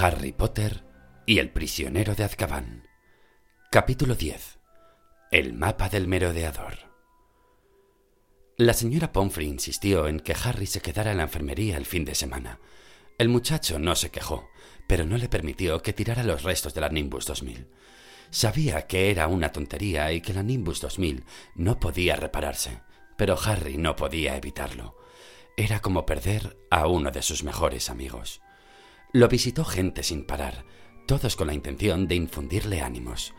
Harry 0.00 0.30
Potter 0.30 0.84
y 1.26 1.40
el 1.40 1.50
prisionero 1.50 2.14
de 2.14 2.22
Azkaban. 2.22 2.86
Capítulo 3.68 4.14
10. 4.14 4.60
El 5.32 5.54
mapa 5.54 5.88
del 5.88 6.06
merodeador. 6.06 6.74
La 8.56 8.74
señora 8.74 9.10
Pomfrey 9.10 9.48
insistió 9.48 10.06
en 10.06 10.20
que 10.20 10.36
Harry 10.40 10.66
se 10.66 10.80
quedara 10.80 11.10
en 11.10 11.16
la 11.16 11.24
enfermería 11.24 11.76
el 11.76 11.84
fin 11.84 12.04
de 12.04 12.14
semana. 12.14 12.60
El 13.18 13.28
muchacho 13.28 13.80
no 13.80 13.96
se 13.96 14.10
quejó, 14.10 14.48
pero 14.86 15.04
no 15.04 15.18
le 15.18 15.28
permitió 15.28 15.82
que 15.82 15.92
tirara 15.92 16.22
los 16.22 16.44
restos 16.44 16.74
de 16.74 16.80
la 16.80 16.90
Nimbus 16.90 17.26
2000. 17.26 17.66
Sabía 18.30 18.86
que 18.86 19.10
era 19.10 19.26
una 19.26 19.50
tontería 19.50 20.12
y 20.12 20.20
que 20.20 20.32
la 20.32 20.44
Nimbus 20.44 20.80
2000 20.80 21.24
no 21.56 21.80
podía 21.80 22.14
repararse, 22.14 22.82
pero 23.16 23.36
Harry 23.44 23.78
no 23.78 23.96
podía 23.96 24.36
evitarlo. 24.36 24.96
Era 25.56 25.80
como 25.80 26.06
perder 26.06 26.56
a 26.70 26.86
uno 26.86 27.10
de 27.10 27.22
sus 27.22 27.42
mejores 27.42 27.90
amigos. 27.90 28.40
Lo 29.12 29.26
visitó 29.28 29.64
gente 29.64 30.02
sin 30.02 30.24
parar, 30.24 30.66
todos 31.06 31.34
con 31.34 31.46
la 31.46 31.54
intención 31.54 32.06
de 32.08 32.14
infundirle 32.14 32.82
ánimos. 32.82 33.32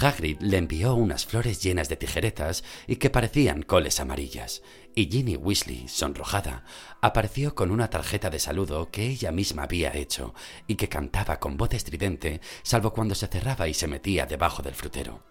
Hagrid 0.00 0.40
le 0.40 0.58
envió 0.58 0.94
unas 0.94 1.26
flores 1.26 1.60
llenas 1.60 1.88
de 1.88 1.96
tijeretas 1.96 2.62
y 2.86 2.96
que 2.96 3.10
parecían 3.10 3.62
coles 3.62 3.98
amarillas, 3.98 4.62
y 4.94 5.10
Ginny 5.10 5.34
Weasley, 5.34 5.88
sonrojada, 5.88 6.64
apareció 7.00 7.56
con 7.56 7.72
una 7.72 7.90
tarjeta 7.90 8.30
de 8.30 8.38
saludo 8.38 8.92
que 8.92 9.06
ella 9.06 9.32
misma 9.32 9.64
había 9.64 9.92
hecho 9.96 10.34
y 10.68 10.76
que 10.76 10.88
cantaba 10.88 11.40
con 11.40 11.56
voz 11.56 11.74
estridente, 11.74 12.40
salvo 12.62 12.92
cuando 12.92 13.16
se 13.16 13.26
cerraba 13.26 13.66
y 13.66 13.74
se 13.74 13.88
metía 13.88 14.24
debajo 14.24 14.62
del 14.62 14.74
frutero. 14.74 15.24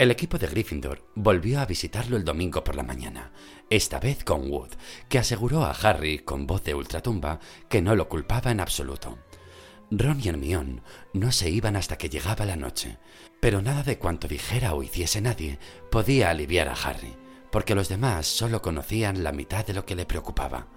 El 0.00 0.10
equipo 0.10 0.38
de 0.38 0.46
Gryffindor 0.46 1.04
volvió 1.14 1.60
a 1.60 1.66
visitarlo 1.66 2.16
el 2.16 2.24
domingo 2.24 2.64
por 2.64 2.74
la 2.74 2.82
mañana, 2.82 3.32
esta 3.68 4.00
vez 4.00 4.24
con 4.24 4.50
Wood, 4.50 4.70
que 5.10 5.18
aseguró 5.18 5.62
a 5.62 5.72
Harry 5.72 6.20
con 6.20 6.46
voz 6.46 6.64
de 6.64 6.72
ultratumba 6.72 7.38
que 7.68 7.82
no 7.82 7.94
lo 7.94 8.08
culpaba 8.08 8.50
en 8.50 8.60
absoluto. 8.60 9.18
Ron 9.90 10.18
y 10.24 10.28
Hermione 10.28 10.80
no 11.12 11.30
se 11.32 11.50
iban 11.50 11.76
hasta 11.76 11.98
que 11.98 12.08
llegaba 12.08 12.46
la 12.46 12.56
noche, 12.56 12.96
pero 13.40 13.60
nada 13.60 13.82
de 13.82 13.98
cuanto 13.98 14.26
dijera 14.26 14.72
o 14.72 14.82
hiciese 14.82 15.20
nadie 15.20 15.58
podía 15.90 16.30
aliviar 16.30 16.68
a 16.68 16.82
Harry, 16.82 17.14
porque 17.52 17.74
los 17.74 17.90
demás 17.90 18.26
solo 18.26 18.62
conocían 18.62 19.22
la 19.22 19.32
mitad 19.32 19.66
de 19.66 19.74
lo 19.74 19.84
que 19.84 19.96
le 19.96 20.06
preocupaba. 20.06 20.68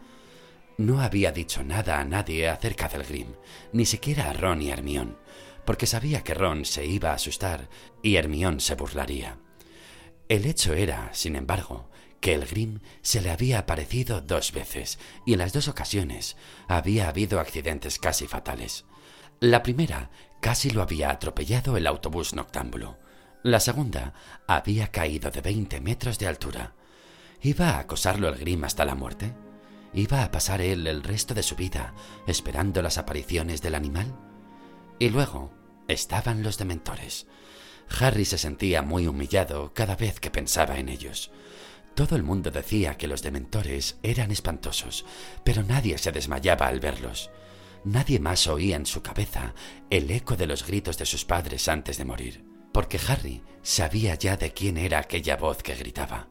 No 0.77 0.99
había 0.99 1.31
dicho 1.31 1.63
nada 1.63 2.01
a 2.01 2.03
nadie 2.03 2.49
acerca 2.49 2.89
del 2.89 3.05
Grim, 3.05 3.27
ni 3.71 3.85
siquiera 3.85 4.31
a 4.31 4.33
Ron 4.33 4.61
y 4.61 4.69
Hermione, 4.69 5.16
porque 5.66 5.88
sabía 5.88 6.23
que 6.23 6.33
Ron 6.33 6.66
se 6.66 6.86
iba 6.86 7.11
a 7.11 7.16
asustar 7.16 7.69
y 8.02 8.16
Hermione 8.16 8.59
se 8.59 8.75
burlaría. 8.75 9.38
El 10.30 10.45
hecho 10.45 10.73
era, 10.73 11.14
sin 11.14 11.36
embargo, 11.36 11.89
que 12.23 12.33
el 12.33 12.45
Grim 12.45 12.80
se 13.02 13.22
le 13.22 13.31
había 13.31 13.59
aparecido 13.59 14.22
dos 14.22 14.53
veces 14.53 14.97
y 15.25 15.34
en 15.34 15.39
las 15.39 15.52
dos 15.52 15.67
ocasiones 15.67 16.38
había 16.69 17.09
habido 17.09 17.39
accidentes 17.39 18.00
casi 18.00 18.28
fatales. 18.28 18.86
La 19.41 19.61
primera 19.61 20.09
casi 20.39 20.69
lo 20.69 20.81
había 20.81 21.09
atropellado 21.09 21.75
el 21.75 21.86
autobús 21.86 22.34
noctámbulo. 22.34 22.97
La 23.44 23.59
segunda 23.59 24.14
había 24.47 24.88
caído 24.88 25.31
de 25.31 25.41
20 25.41 25.81
metros 25.81 26.17
de 26.17 26.28
altura. 26.28 26.75
¿Iba 27.41 27.72
a 27.72 27.80
acosarlo 27.80 28.30
el 28.30 28.36
Grim 28.36 28.64
hasta 28.64 28.86
la 28.86 28.95
muerte? 28.95 29.34
¿Iba 29.94 30.23
a 30.23 30.31
pasar 30.31 30.61
él 30.61 30.88
el 30.88 31.03
resto 31.03 31.34
de 31.34 31.44
su 31.44 31.58
vida 31.58 31.94
esperando 32.25 32.81
las 32.81 32.97
apariciones 32.97 33.61
del 33.61 33.75
animal? 33.75 34.32
Y 34.99 35.09
luego 35.09 35.52
estaban 35.88 36.44
los 36.44 36.58
dementores. 36.58 37.27
Harry 37.99 38.25
se 38.25 38.38
sentía 38.38 38.81
muy 38.81 39.08
humillado 39.08 39.73
cada 39.73 39.95
vez 39.95 40.19
que 40.19 40.31
pensaba 40.31 40.77
en 40.77 40.89
ellos. 40.89 41.31
Todo 41.95 42.16
el 42.16 42.23
mundo 42.23 42.50
decía 42.50 42.97
que 42.97 43.08
los 43.08 43.22
dementores 43.22 43.97
eran 44.02 44.31
espantosos, 44.31 45.05
pero 45.44 45.63
nadie 45.63 45.97
se 45.97 46.11
desmayaba 46.11 46.67
al 46.67 46.80
verlos. 46.80 47.30
Nadie 47.83 48.19
más 48.19 48.47
oía 48.47 48.77
en 48.77 48.85
su 48.85 49.02
cabeza 49.02 49.53
el 49.89 50.09
eco 50.09 50.35
de 50.35 50.47
los 50.47 50.66
gritos 50.66 50.97
de 50.97 51.05
sus 51.05 51.25
padres 51.25 51.67
antes 51.67 51.97
de 51.97 52.05
morir, 52.05 52.45
porque 52.72 53.00
Harry 53.07 53.44
sabía 53.61 54.16
ya 54.16 54.38
de 54.38 54.53
quién 54.53 54.78
era 54.78 55.00
aquella 55.00 55.35
voz 55.35 55.61
que 55.61 55.75
gritaba. 55.75 56.30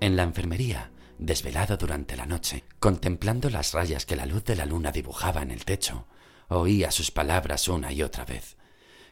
En 0.00 0.16
la 0.16 0.22
enfermería, 0.22 0.90
desvelado 1.18 1.76
durante 1.76 2.16
la 2.16 2.26
noche, 2.26 2.64
contemplando 2.80 3.50
las 3.50 3.72
rayas 3.74 4.06
que 4.06 4.16
la 4.16 4.26
luz 4.26 4.44
de 4.44 4.56
la 4.56 4.66
luna 4.66 4.90
dibujaba 4.90 5.42
en 5.42 5.50
el 5.50 5.64
techo, 5.64 6.06
oía 6.48 6.90
sus 6.90 7.10
palabras 7.10 7.68
una 7.68 7.92
y 7.92 8.02
otra 8.02 8.24
vez. 8.24 8.56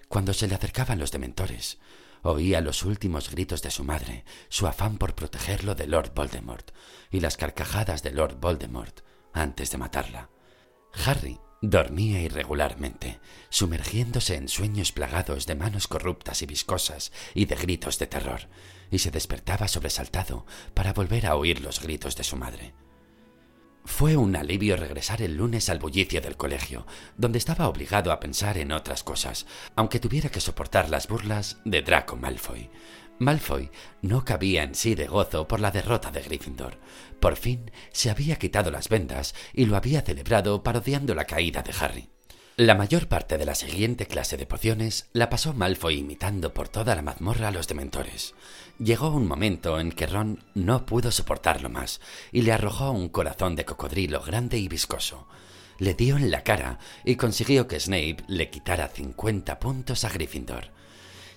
Cuando 0.08 0.32
se 0.32 0.48
le 0.48 0.54
acercaban 0.54 0.98
los 0.98 1.10
dementores, 1.10 1.78
oía 2.22 2.60
los 2.60 2.82
últimos 2.84 3.30
gritos 3.30 3.62
de 3.62 3.70
su 3.70 3.84
madre, 3.84 4.24
su 4.48 4.66
afán 4.66 4.98
por 4.98 5.14
protegerlo 5.14 5.74
de 5.74 5.86
Lord 5.86 6.12
Voldemort 6.14 6.70
y 7.10 7.20
las 7.20 7.36
carcajadas 7.36 8.02
de 8.02 8.12
Lord 8.12 8.36
Voldemort 8.40 9.00
antes 9.32 9.70
de 9.70 9.78
matarla. 9.78 10.30
Harry 11.04 11.38
Dormía 11.62 12.20
irregularmente, 12.20 13.18
sumergiéndose 13.48 14.36
en 14.36 14.48
sueños 14.48 14.92
plagados 14.92 15.46
de 15.46 15.54
manos 15.54 15.88
corruptas 15.88 16.42
y 16.42 16.46
viscosas 16.46 17.12
y 17.34 17.46
de 17.46 17.56
gritos 17.56 17.98
de 17.98 18.06
terror, 18.06 18.42
y 18.90 18.98
se 18.98 19.10
despertaba 19.10 19.66
sobresaltado 19.66 20.44
para 20.74 20.92
volver 20.92 21.26
a 21.26 21.34
oír 21.34 21.60
los 21.60 21.80
gritos 21.80 22.14
de 22.14 22.24
su 22.24 22.36
madre. 22.36 22.74
Fue 23.86 24.16
un 24.16 24.34
alivio 24.34 24.76
regresar 24.76 25.22
el 25.22 25.36
lunes 25.36 25.68
al 25.68 25.78
bullicio 25.78 26.20
del 26.20 26.36
colegio, 26.36 26.86
donde 27.16 27.38
estaba 27.38 27.68
obligado 27.68 28.10
a 28.10 28.18
pensar 28.18 28.58
en 28.58 28.72
otras 28.72 29.04
cosas, 29.04 29.46
aunque 29.76 30.00
tuviera 30.00 30.28
que 30.28 30.40
soportar 30.40 30.90
las 30.90 31.06
burlas 31.06 31.58
de 31.64 31.82
Draco 31.82 32.16
Malfoy. 32.16 32.68
Malfoy 33.20 33.70
no 34.02 34.24
cabía 34.24 34.64
en 34.64 34.74
sí 34.74 34.96
de 34.96 35.06
gozo 35.06 35.46
por 35.46 35.60
la 35.60 35.70
derrota 35.70 36.10
de 36.10 36.20
Gryffindor. 36.20 36.78
Por 37.20 37.36
fin 37.36 37.70
se 37.92 38.10
había 38.10 38.36
quitado 38.36 38.72
las 38.72 38.88
vendas 38.88 39.36
y 39.54 39.66
lo 39.66 39.76
había 39.76 40.02
celebrado 40.02 40.64
parodiando 40.64 41.14
la 41.14 41.24
caída 41.24 41.62
de 41.62 41.72
Harry. 41.80 42.10
La 42.58 42.74
mayor 42.74 43.06
parte 43.06 43.36
de 43.36 43.44
la 43.44 43.54
siguiente 43.54 44.06
clase 44.06 44.38
de 44.38 44.46
pociones 44.46 45.10
la 45.12 45.28
pasó 45.28 45.52
Malfoy 45.52 45.98
imitando 45.98 46.54
por 46.54 46.68
toda 46.68 46.96
la 46.96 47.02
mazmorra 47.02 47.48
a 47.48 47.50
los 47.50 47.68
dementores. 47.68 48.34
Llegó 48.78 49.08
un 49.08 49.26
momento 49.26 49.80
en 49.80 49.90
que 49.90 50.06
Ron 50.06 50.44
no 50.54 50.84
pudo 50.84 51.10
soportarlo 51.10 51.70
más 51.70 52.00
y 52.30 52.42
le 52.42 52.52
arrojó 52.52 52.90
un 52.90 53.08
corazón 53.08 53.56
de 53.56 53.64
cocodrilo 53.64 54.20
grande 54.22 54.58
y 54.58 54.68
viscoso. 54.68 55.26
Le 55.78 55.94
dio 55.94 56.16
en 56.16 56.30
la 56.30 56.42
cara 56.42 56.78
y 57.04 57.16
consiguió 57.16 57.66
que 57.68 57.80
Snape 57.80 58.18
le 58.28 58.50
quitara 58.50 58.88
50 58.88 59.58
puntos 59.58 60.04
a 60.04 60.10
Gryffindor. 60.10 60.70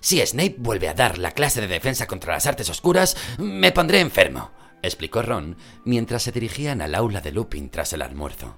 Si 0.02 0.26
Snape 0.26 0.56
vuelve 0.58 0.90
a 0.90 0.94
dar 0.94 1.18
la 1.18 1.32
clase 1.32 1.62
de 1.62 1.68
defensa 1.68 2.08
contra 2.08 2.34
las 2.34 2.46
artes 2.46 2.70
oscuras, 2.70 3.16
me 3.38 3.72
pondré 3.72 4.02
enfermo, 4.02 4.52
explicó 4.82 5.22
Ron 5.22 5.58
mientras 5.86 6.24
se 6.24 6.32
dirigían 6.34 6.82
al 6.82 6.94
aula 6.94 7.22
de 7.22 7.32
Lupin 7.32 7.70
tras 7.70 7.94
el 7.94 8.02
almuerzo. 8.02 8.58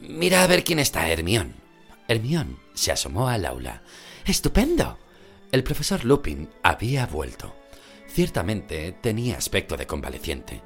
Mira 0.00 0.44
a 0.44 0.46
ver 0.46 0.62
quién 0.62 0.78
está, 0.78 1.08
Hermión. 1.08 1.54
Hermión 2.06 2.58
se 2.74 2.92
asomó 2.92 3.28
al 3.28 3.44
aula. 3.44 3.82
¡Estupendo! 4.24 4.98
El 5.50 5.64
profesor 5.64 6.04
Lupin 6.04 6.50
había 6.62 7.06
vuelto. 7.06 7.54
Ciertamente 8.14 8.92
tenía 8.92 9.36
aspecto 9.36 9.76
de 9.76 9.88
convaleciente. 9.88 10.62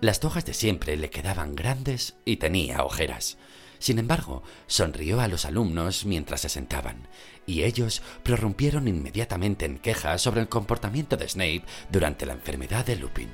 Las 0.00 0.20
tojas 0.20 0.44
de 0.44 0.54
siempre 0.54 0.96
le 0.96 1.10
quedaban 1.10 1.56
grandes 1.56 2.14
y 2.24 2.36
tenía 2.36 2.84
ojeras. 2.84 3.38
Sin 3.80 3.98
embargo, 3.98 4.44
sonrió 4.68 5.20
a 5.20 5.26
los 5.26 5.44
alumnos 5.44 6.04
mientras 6.04 6.42
se 6.42 6.48
sentaban, 6.48 7.08
y 7.44 7.64
ellos 7.64 8.02
prorrumpieron 8.22 8.86
inmediatamente 8.86 9.64
en 9.64 9.78
quejas 9.78 10.22
sobre 10.22 10.42
el 10.42 10.48
comportamiento 10.48 11.16
de 11.16 11.28
Snape 11.28 11.64
durante 11.90 12.24
la 12.24 12.34
enfermedad 12.34 12.86
de 12.86 12.94
Lupin. 12.94 13.30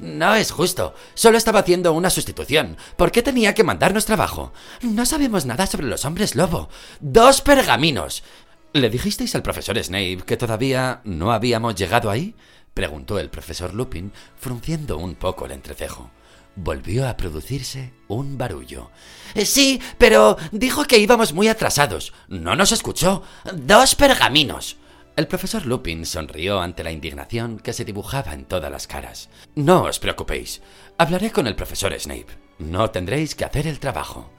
No 0.00 0.34
es 0.34 0.50
justo. 0.50 0.92
Solo 1.14 1.38
estaba 1.38 1.60
haciendo 1.60 1.92
una 1.92 2.10
sustitución. 2.10 2.76
¿Por 2.96 3.12
qué 3.12 3.22
tenía 3.22 3.54
que 3.54 3.62
mandarnos 3.62 4.04
trabajo? 4.04 4.52
No 4.82 5.06
sabemos 5.06 5.46
nada 5.46 5.68
sobre 5.68 5.86
los 5.86 6.04
hombres 6.04 6.34
lobo. 6.34 6.70
Dos 6.98 7.40
pergaminos. 7.40 8.24
¿Le 8.72 8.90
dijisteis 8.90 9.34
al 9.36 9.42
profesor 9.44 9.82
Snape 9.82 10.24
que 10.26 10.36
todavía 10.36 11.00
no 11.04 11.30
habíamos 11.30 11.76
llegado 11.76 12.10
ahí? 12.10 12.34
Preguntó 12.76 13.18
el 13.18 13.30
profesor 13.30 13.72
Lupin, 13.72 14.12
frunciendo 14.36 14.98
un 14.98 15.14
poco 15.14 15.46
el 15.46 15.52
entrecejo 15.52 16.10
volvió 16.56 17.06
a 17.06 17.16
producirse 17.16 17.92
un 18.08 18.36
barullo. 18.38 18.90
Eh, 19.34 19.44
sí, 19.44 19.80
pero 19.98 20.36
dijo 20.50 20.84
que 20.84 20.98
íbamos 20.98 21.32
muy 21.32 21.48
atrasados. 21.48 22.12
No 22.28 22.56
nos 22.56 22.72
escuchó. 22.72 23.22
Dos 23.54 23.94
pergaminos. 23.94 24.78
El 25.16 25.28
profesor 25.28 25.64
Lupin 25.64 26.04
sonrió 26.04 26.60
ante 26.60 26.82
la 26.84 26.90
indignación 26.90 27.58
que 27.58 27.72
se 27.72 27.84
dibujaba 27.84 28.34
en 28.34 28.44
todas 28.44 28.70
las 28.70 28.86
caras. 28.86 29.28
No 29.54 29.84
os 29.84 29.98
preocupéis. 29.98 30.60
Hablaré 30.98 31.30
con 31.30 31.46
el 31.46 31.56
profesor 31.56 31.98
Snape. 31.98 32.38
No 32.58 32.90
tendréis 32.90 33.34
que 33.34 33.44
hacer 33.44 33.66
el 33.66 33.78
trabajo. 33.78 34.30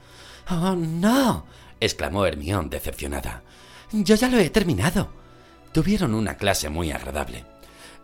Oh, 0.50 0.74
no. 0.74 1.46
exclamó 1.80 2.26
Hermión 2.26 2.68
decepcionada. 2.70 3.42
Yo 3.92 4.14
ya 4.14 4.28
lo 4.28 4.38
he 4.38 4.50
terminado. 4.50 5.08
Tuvieron 5.72 6.14
una 6.14 6.36
clase 6.36 6.68
muy 6.68 6.90
agradable. 6.90 7.44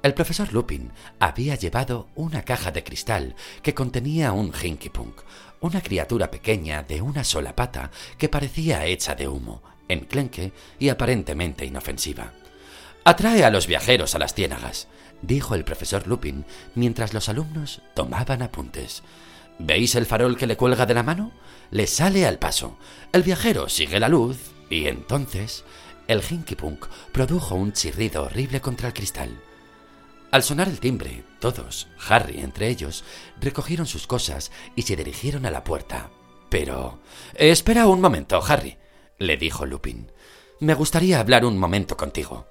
El 0.04 0.12
profesor 0.12 0.52
Lupin 0.52 0.92
había 1.18 1.54
llevado 1.54 2.08
una 2.14 2.42
caja 2.42 2.70
de 2.70 2.84
cristal 2.84 3.34
que 3.62 3.72
contenía 3.72 4.32
un 4.32 4.52
Hinky 4.52 4.90
Punk, 4.90 5.22
una 5.60 5.80
criatura 5.80 6.30
pequeña 6.30 6.82
de 6.82 7.00
una 7.00 7.24
sola 7.24 7.56
pata 7.56 7.90
que 8.18 8.28
parecía 8.28 8.84
hecha 8.84 9.14
de 9.14 9.28
humo, 9.28 9.62
enclenque 9.88 10.52
y 10.78 10.90
aparentemente 10.90 11.64
inofensiva. 11.64 12.34
Atrae 13.04 13.46
a 13.46 13.50
los 13.50 13.66
viajeros 13.66 14.14
a 14.14 14.18
las 14.18 14.34
ciénagas, 14.34 14.88
dijo 15.22 15.54
el 15.54 15.64
profesor 15.64 16.06
Lupin 16.06 16.44
mientras 16.74 17.14
los 17.14 17.30
alumnos 17.30 17.80
tomaban 17.94 18.42
apuntes. 18.42 19.02
¿Veis 19.58 19.94
el 19.94 20.04
farol 20.04 20.36
que 20.36 20.46
le 20.46 20.58
cuelga 20.58 20.84
de 20.84 20.92
la 20.92 21.02
mano? 21.02 21.32
Le 21.70 21.86
sale 21.86 22.26
al 22.26 22.38
paso. 22.38 22.76
El 23.10 23.22
viajero 23.22 23.70
sigue 23.70 23.98
la 24.00 24.10
luz 24.10 24.36
Y 24.68 24.86
entonces 24.86 25.64
el 26.08 26.20
Hinky 26.20 26.56
Punk 26.56 26.88
produjo 27.10 27.54
un 27.54 27.72
chirrido 27.72 28.24
horrible 28.24 28.60
contra 28.60 28.88
el 28.88 28.92
cristal. 28.92 29.30
Al 30.34 30.42
sonar 30.42 30.66
el 30.66 30.80
timbre, 30.80 31.22
todos, 31.38 31.86
Harry 32.08 32.40
entre 32.40 32.66
ellos, 32.66 33.04
recogieron 33.40 33.86
sus 33.86 34.08
cosas 34.08 34.50
y 34.74 34.82
se 34.82 34.96
dirigieron 34.96 35.46
a 35.46 35.50
la 35.52 35.62
puerta. 35.62 36.10
Pero... 36.48 36.98
Espera 37.34 37.86
un 37.86 38.00
momento, 38.00 38.42
Harry, 38.44 38.76
le 39.18 39.36
dijo 39.36 39.64
Lupin. 39.64 40.10
Me 40.58 40.74
gustaría 40.74 41.20
hablar 41.20 41.44
un 41.44 41.56
momento 41.56 41.96
contigo. 41.96 42.48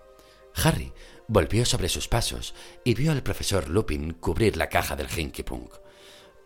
Harry 0.55 0.93
volvió 1.27 1.65
sobre 1.65 1.89
sus 1.89 2.07
pasos 2.07 2.55
y 2.85 2.93
vio 2.93 3.11
al 3.11 3.21
profesor 3.21 3.67
Lupin 3.67 4.13
cubrir 4.13 4.55
la 4.55 4.69
caja 4.69 4.95
del 4.95 5.09
Hinky 5.13 5.43
Punk. 5.43 5.73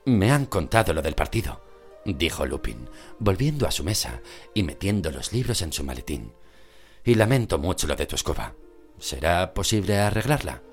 Me 0.06 0.32
han 0.32 0.48
contado 0.48 0.92
lo 0.92 1.04
del 1.04 1.14
partido, 1.14 1.62
dijo 2.04 2.48
Lupin, 2.48 2.90
volviendo 3.20 3.68
a 3.68 3.72
su 3.72 3.84
mesa 3.84 4.22
y 4.56 4.64
metiendo 4.64 5.12
los 5.12 5.32
libros 5.34 5.62
en 5.62 5.72
su 5.72 5.84
maletín. 5.84 6.34
Y 7.04 7.14
lamento 7.14 7.60
mucho 7.60 7.86
lo 7.86 7.96
de 7.96 8.08
tu 8.08 8.16
escoba. 8.16 8.56
¿Será 8.98 9.54
posible 9.54 10.00
arreglarla? 10.00 10.64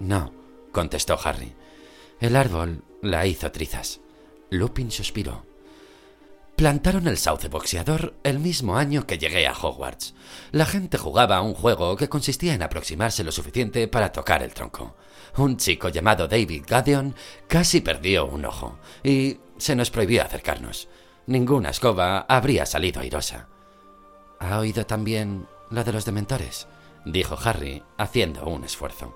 No, 0.00 0.32
contestó 0.72 1.18
Harry. 1.22 1.54
El 2.20 2.34
árbol 2.34 2.82
la 3.02 3.26
hizo 3.26 3.52
trizas. 3.52 4.00
Lupin 4.50 4.90
suspiró. 4.90 5.46
Plantaron 6.56 7.06
el 7.08 7.16
sauce 7.16 7.48
boxeador 7.48 8.14
el 8.22 8.38
mismo 8.38 8.76
año 8.76 9.06
que 9.06 9.16
llegué 9.16 9.46
a 9.46 9.54
Hogwarts. 9.54 10.14
La 10.52 10.66
gente 10.66 10.98
jugaba 10.98 11.36
a 11.36 11.42
un 11.42 11.54
juego 11.54 11.96
que 11.96 12.08
consistía 12.08 12.52
en 12.52 12.62
aproximarse 12.62 13.24
lo 13.24 13.32
suficiente 13.32 13.88
para 13.88 14.12
tocar 14.12 14.42
el 14.42 14.52
tronco. 14.52 14.96
Un 15.36 15.56
chico 15.56 15.88
llamado 15.88 16.28
David 16.28 16.64
Gadion 16.66 17.14
casi 17.46 17.80
perdió 17.80 18.26
un 18.26 18.44
ojo 18.44 18.78
y 19.02 19.38
se 19.56 19.74
nos 19.74 19.90
prohibió 19.90 20.22
acercarnos. 20.22 20.88
Ninguna 21.26 21.70
escoba 21.70 22.26
habría 22.28 22.66
salido 22.66 23.00
airosa. 23.00 23.48
¿Ha 24.38 24.58
oído 24.58 24.84
también 24.84 25.46
la 25.70 25.84
de 25.84 25.92
los 25.92 26.04
dementores? 26.04 26.66
dijo 27.06 27.38
Harry, 27.42 27.82
haciendo 27.96 28.44
un 28.44 28.64
esfuerzo. 28.64 29.14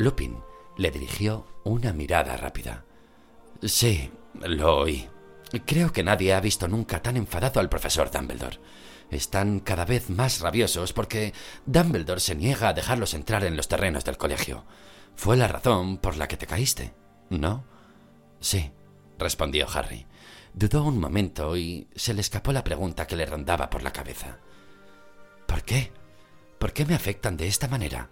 Lupin 0.00 0.42
le 0.78 0.90
dirigió 0.90 1.46
una 1.62 1.92
mirada 1.92 2.34
rápida. 2.38 2.86
Sí, 3.62 4.10
lo 4.40 4.78
oí. 4.78 5.06
Creo 5.66 5.92
que 5.92 6.02
nadie 6.02 6.32
ha 6.32 6.40
visto 6.40 6.68
nunca 6.68 7.02
tan 7.02 7.18
enfadado 7.18 7.60
al 7.60 7.68
profesor 7.68 8.10
Dumbledore. 8.10 8.58
Están 9.10 9.60
cada 9.60 9.84
vez 9.84 10.08
más 10.08 10.40
rabiosos 10.40 10.94
porque 10.94 11.34
Dumbledore 11.66 12.20
se 12.20 12.34
niega 12.34 12.68
a 12.68 12.72
dejarlos 12.72 13.12
entrar 13.12 13.44
en 13.44 13.58
los 13.58 13.68
terrenos 13.68 14.04
del 14.06 14.16
colegio. 14.16 14.64
Fue 15.16 15.36
la 15.36 15.48
razón 15.48 15.98
por 15.98 16.16
la 16.16 16.28
que 16.28 16.38
te 16.38 16.46
caíste, 16.46 16.94
¿no? 17.28 17.64
Sí, 18.40 18.72
respondió 19.18 19.66
Harry. 19.68 20.06
Dudó 20.54 20.82
un 20.84 20.98
momento 20.98 21.58
y 21.58 21.88
se 21.94 22.14
le 22.14 22.22
escapó 22.22 22.52
la 22.52 22.64
pregunta 22.64 23.06
que 23.06 23.16
le 23.16 23.26
rondaba 23.26 23.68
por 23.68 23.82
la 23.82 23.92
cabeza. 23.92 24.38
¿Por 25.46 25.62
qué? 25.62 25.92
¿Por 26.58 26.72
qué 26.72 26.86
me 26.86 26.94
afectan 26.94 27.36
de 27.36 27.48
esta 27.48 27.68
manera? 27.68 28.08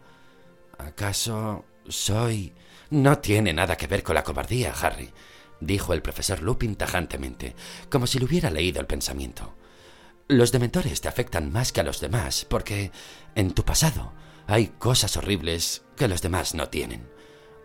¿Acaso 0.79 1.65
soy... 1.89 2.55
No 2.91 3.19
tiene 3.19 3.53
nada 3.53 3.77
que 3.77 3.87
ver 3.87 4.03
con 4.03 4.15
la 4.15 4.25
cobardía, 4.25 4.73
Harry, 4.73 5.11
dijo 5.61 5.93
el 5.93 6.01
profesor 6.01 6.43
Lupin 6.43 6.75
tajantemente, 6.75 7.55
como 7.91 8.07
si 8.07 8.19
le 8.19 8.25
hubiera 8.25 8.51
leído 8.51 8.81
el 8.81 8.87
pensamiento. 8.87 9.55
Los 10.27 10.53
dementores 10.53 11.01
te 11.01 11.09
afectan 11.09 11.53
más 11.53 11.73
que 11.73 11.81
a 11.81 11.85
los 11.85 12.01
demás, 12.01 12.47
porque 12.49 12.91
en 13.35 13.53
tu 13.53 13.65
pasado 13.65 14.13
hay 14.47 14.69
cosas 14.79 15.17
horribles 15.17 15.83
que 15.97 16.09
los 16.09 16.23
demás 16.23 16.55
no 16.55 16.69
tienen. 16.69 17.09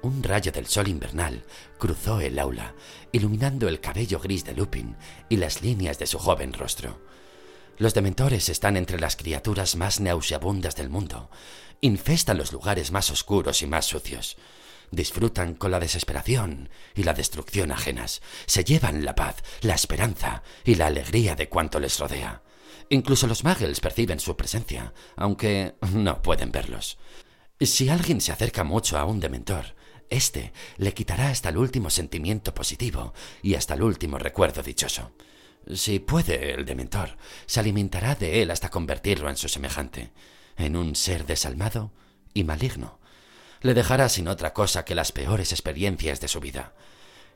Un 0.01 0.21
rayo 0.21 0.51
del 0.51 0.67
sol 0.67 0.89
invernal 0.89 1.45
cruzó 1.77 2.19
el 2.19 2.37
aula, 2.37 2.75
iluminando 3.13 3.69
el 3.69 3.79
cabello 3.79 4.19
gris 4.19 4.43
de 4.43 4.53
Lupin 4.53 4.97
y 5.29 5.37
las 5.37 5.61
líneas 5.61 5.97
de 5.99 6.07
su 6.07 6.19
joven 6.19 6.51
rostro. 6.51 7.01
Los 7.77 7.93
dementores 7.93 8.49
están 8.49 8.77
entre 8.77 8.99
las 8.99 9.15
criaturas 9.15 9.75
más 9.75 9.99
nauseabundas 9.99 10.75
del 10.75 10.89
mundo. 10.89 11.31
Infestan 11.81 12.37
los 12.37 12.53
lugares 12.53 12.91
más 12.91 13.09
oscuros 13.09 13.61
y 13.61 13.67
más 13.67 13.85
sucios. 13.85 14.37
Disfrutan 14.91 15.55
con 15.55 15.71
la 15.71 15.79
desesperación 15.79 16.69
y 16.95 17.03
la 17.03 17.13
destrucción 17.13 17.71
ajenas. 17.71 18.21
Se 18.45 18.63
llevan 18.63 19.03
la 19.03 19.15
paz, 19.15 19.37
la 19.61 19.73
esperanza 19.73 20.43
y 20.63 20.75
la 20.75 20.85
alegría 20.85 21.35
de 21.35 21.49
cuanto 21.49 21.79
les 21.79 21.97
rodea. 21.97 22.43
Incluso 22.89 23.25
los 23.25 23.43
muggles 23.43 23.79
perciben 23.79 24.19
su 24.19 24.37
presencia, 24.37 24.93
aunque 25.15 25.75
no 25.93 26.21
pueden 26.21 26.51
verlos. 26.51 26.99
Si 27.59 27.89
alguien 27.89 28.21
se 28.21 28.31
acerca 28.31 28.63
mucho 28.63 28.99
a 28.99 29.05
un 29.05 29.19
dementor, 29.19 29.75
éste 30.09 30.53
le 30.77 30.93
quitará 30.93 31.29
hasta 31.29 31.49
el 31.49 31.57
último 31.57 31.89
sentimiento 31.89 32.53
positivo 32.53 33.13
y 33.41 33.55
hasta 33.55 33.73
el 33.73 33.81
último 33.81 34.19
recuerdo 34.19 34.61
dichoso. 34.61 35.11
Si 35.71 35.99
puede, 35.99 36.53
el 36.53 36.65
dementor 36.65 37.17
se 37.45 37.59
alimentará 37.59 38.15
de 38.15 38.41
él 38.41 38.51
hasta 38.51 38.69
convertirlo 38.69 39.29
en 39.29 39.37
su 39.37 39.47
semejante, 39.47 40.11
en 40.57 40.75
un 40.75 40.95
ser 40.95 41.25
desalmado 41.25 41.91
y 42.33 42.43
maligno. 42.43 42.99
Le 43.61 43.73
dejará 43.73 44.09
sin 44.09 44.27
otra 44.27 44.53
cosa 44.53 44.83
que 44.83 44.95
las 44.95 45.11
peores 45.11 45.51
experiencias 45.51 46.19
de 46.19 46.27
su 46.27 46.39
vida. 46.39 46.73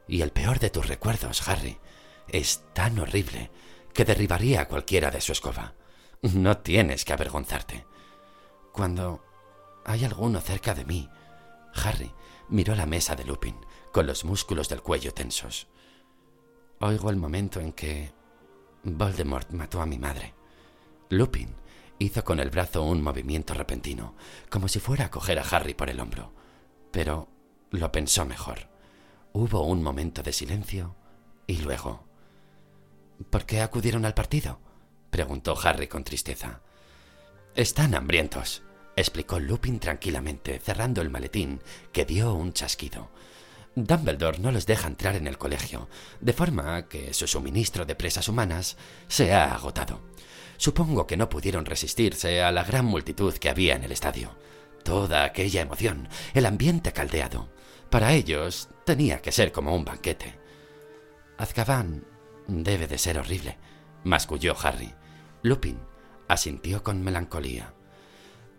Y 0.08 0.22
el 0.22 0.32
peor 0.32 0.60
de 0.60 0.70
tus 0.70 0.88
recuerdos, 0.88 1.48
Harry, 1.48 1.78
es 2.28 2.64
tan 2.74 3.00
horrible 3.00 3.50
que 3.94 4.06
derribaría 4.06 4.62
a 4.62 4.68
cualquiera 4.68 5.10
de 5.10 5.22
su 5.22 5.32
escoba. 5.32 5.74
No 6.22 6.58
tienes 6.58 7.06
que 7.06 7.14
avergonzarte. 7.14 7.86
Cuando 8.74 9.24
hay 9.86 10.04
alguno 10.04 10.42
cerca 10.42 10.76
de 10.76 10.84
mí, 10.84 11.10
Harry 11.74 12.12
miró 12.50 12.76
la 12.76 12.86
mesa 12.86 13.16
de 13.16 13.24
Lupin, 13.24 13.56
con 13.92 14.06
los 14.06 14.26
músculos 14.26 14.68
del 14.68 14.82
cuello 14.82 15.14
tensos. 15.14 15.68
Oigo 16.80 17.10
el 17.10 17.16
momento 17.16 17.60
en 17.60 17.74
que 17.74 18.12
Voldemort 18.84 19.50
mató 19.52 19.82
a 19.82 19.88
mi 19.88 19.98
madre. 19.98 20.36
Lupin 21.10 21.56
hizo 21.98 22.24
con 22.24 22.40
el 22.40 22.52
brazo 22.52 22.84
un 22.84 23.02
movimiento 23.02 23.56
repentino, 23.56 24.16
como 24.50 24.68
si 24.68 24.80
fuera 24.80 25.06
a 25.06 25.12
coger 25.12 25.40
a 25.40 25.44
Harry 25.50 25.74
por 25.74 25.90
el 25.90 26.00
hombro. 26.00 26.32
Pero 26.92 27.30
lo 27.72 27.92
pensó 27.92 28.26
mejor. 28.26 28.70
Hubo 29.34 29.62
un 29.62 29.82
momento 29.82 30.22
de 30.22 30.34
silencio 30.34 30.96
y 31.48 31.58
luego... 31.58 32.06
¿Por 33.32 33.46
qué 33.48 33.62
acudieron 33.62 34.06
al 34.06 34.14
partido? 34.14 34.60
preguntó 35.10 35.58
Harry 35.60 35.88
con 35.88 36.04
tristeza. 36.04 36.62
Están 37.56 37.96
hambrientos, 37.96 38.62
explicó 38.96 39.40
Lupin 39.40 39.80
tranquilamente, 39.80 40.60
cerrando 40.60 41.02
el 41.02 41.10
maletín, 41.10 41.60
que 41.92 42.06
dio 42.06 42.36
un 42.36 42.54
chasquido. 42.54 43.10
Dumbledore 43.80 44.40
no 44.40 44.52
les 44.52 44.66
deja 44.66 44.88
entrar 44.88 45.16
en 45.16 45.28
el 45.28 45.38
colegio, 45.38 45.88
de 46.20 46.34
forma 46.34 46.88
que 46.88 47.14
su 47.14 47.28
suministro 47.28 47.86
de 47.86 47.94
presas 47.94 48.28
humanas 48.28 48.76
se 49.08 49.36
ha 49.36 49.54
agotado. 49.54 50.02
Supongo 50.58 51.06
que 51.06 51.16
no 51.16 51.30
pudieron 51.30 51.64
resistirse 51.64 52.42
a 52.42 52.52
la 52.52 52.64
gran 52.64 52.86
multitud 52.86 53.36
que 53.36 53.50
había 53.50 53.76
en 53.76 53.84
el 53.84 53.92
estadio. 53.92 54.36
Toda 54.84 55.24
aquella 55.24 55.62
emoción, 55.62 56.10
el 56.34 56.48
ambiente 56.48 56.92
caldeado. 56.92 57.50
Para 57.92 58.14
ellos 58.14 58.70
tenía 58.84 59.22
que 59.22 59.32
ser 59.32 59.52
como 59.52 59.76
un 59.76 59.86
banquete. 59.86 60.34
Azkaban 61.38 62.04
debe 62.48 62.88
de 62.88 62.98
ser 62.98 63.20
horrible, 63.20 63.60
masculló 64.04 64.56
Harry. 64.60 64.96
Lupin 65.44 65.78
asintió 66.28 66.82
con 66.82 67.04
melancolía. 67.04 67.76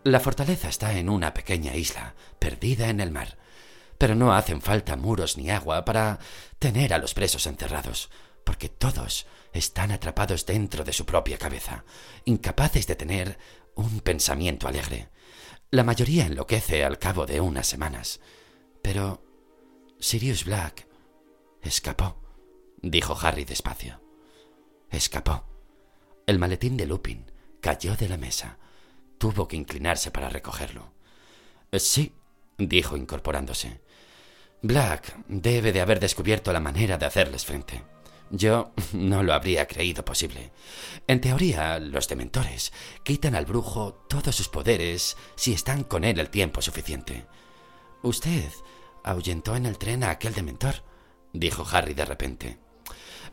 La 0.04 0.20
fortaleza 0.20 0.68
está 0.68 0.96
en 0.96 1.08
una 1.08 1.34
pequeña 1.34 1.74
isla, 1.74 2.14
perdida 2.38 2.88
en 2.88 3.00
el 3.00 3.10
mar 3.10 3.36
pero 3.98 4.14
no 4.14 4.32
hacen 4.32 4.62
falta 4.62 4.96
muros 4.96 5.36
ni 5.36 5.50
agua 5.50 5.84
para 5.84 6.18
tener 6.58 6.94
a 6.94 6.98
los 6.98 7.14
presos 7.14 7.46
encerrados, 7.46 8.10
porque 8.44 8.68
todos 8.68 9.26
están 9.52 9.90
atrapados 9.90 10.46
dentro 10.46 10.84
de 10.84 10.92
su 10.92 11.04
propia 11.04 11.38
cabeza, 11.38 11.84
incapaces 12.24 12.86
de 12.86 12.96
tener 12.96 13.38
un 13.74 14.00
pensamiento 14.00 14.68
alegre. 14.68 15.08
La 15.70 15.84
mayoría 15.84 16.26
enloquece 16.26 16.84
al 16.84 16.98
cabo 16.98 17.26
de 17.26 17.40
unas 17.40 17.66
semanas. 17.66 18.20
Pero 18.82 19.22
Sirius 19.98 20.44
Black 20.44 20.86
escapó, 21.62 22.22
dijo 22.80 23.16
Harry 23.20 23.44
despacio. 23.44 24.00
Escapó. 24.90 25.44
El 26.26 26.38
maletín 26.38 26.76
de 26.76 26.86
Lupin 26.86 27.30
cayó 27.60 27.96
de 27.96 28.08
la 28.08 28.16
mesa. 28.16 28.58
Tuvo 29.18 29.48
que 29.48 29.56
inclinarse 29.56 30.10
para 30.10 30.30
recogerlo. 30.30 30.92
Sí, 31.72 32.14
dijo 32.56 32.96
incorporándose. 32.96 33.82
Black 34.62 35.14
debe 35.28 35.72
de 35.72 35.80
haber 35.80 36.00
descubierto 36.00 36.52
la 36.52 36.58
manera 36.60 36.98
de 36.98 37.06
hacerles 37.06 37.44
frente. 37.44 37.82
Yo 38.30 38.72
no 38.92 39.22
lo 39.22 39.32
habría 39.32 39.66
creído 39.66 40.04
posible. 40.04 40.50
En 41.06 41.20
teoría, 41.20 41.78
los 41.78 42.08
dementores 42.08 42.72
quitan 43.04 43.34
al 43.34 43.46
brujo 43.46 43.94
todos 44.08 44.34
sus 44.34 44.48
poderes 44.48 45.16
si 45.36 45.52
están 45.52 45.84
con 45.84 46.04
él 46.04 46.18
el 46.18 46.28
tiempo 46.28 46.60
suficiente. 46.60 47.26
Usted 48.02 48.50
ahuyentó 49.04 49.54
en 49.54 49.66
el 49.66 49.78
tren 49.78 50.02
a 50.02 50.10
aquel 50.10 50.34
dementor, 50.34 50.82
dijo 51.32 51.64
Harry 51.70 51.94
de 51.94 52.04
repente. 52.04 52.58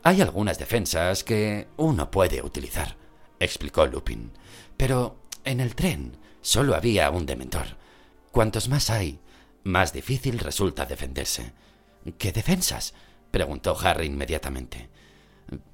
Hay 0.02 0.20
algunas 0.20 0.58
defensas 0.58 1.24
que 1.24 1.66
uno 1.76 2.10
puede 2.10 2.40
utilizar, 2.42 2.96
explicó 3.40 3.86
Lupin. 3.86 4.30
Pero 4.76 5.16
en 5.44 5.60
el 5.60 5.74
tren 5.74 6.16
solo 6.40 6.76
había 6.76 7.10
un 7.10 7.26
dementor. 7.26 7.76
Cuantos 8.30 8.68
más 8.68 8.90
hay, 8.90 9.18
más 9.66 9.92
difícil 9.92 10.38
resulta 10.38 10.86
defenderse. 10.86 11.52
¿Qué 12.18 12.32
defensas? 12.32 12.94
preguntó 13.30 13.76
Harry 13.78 14.06
inmediatamente. 14.06 14.88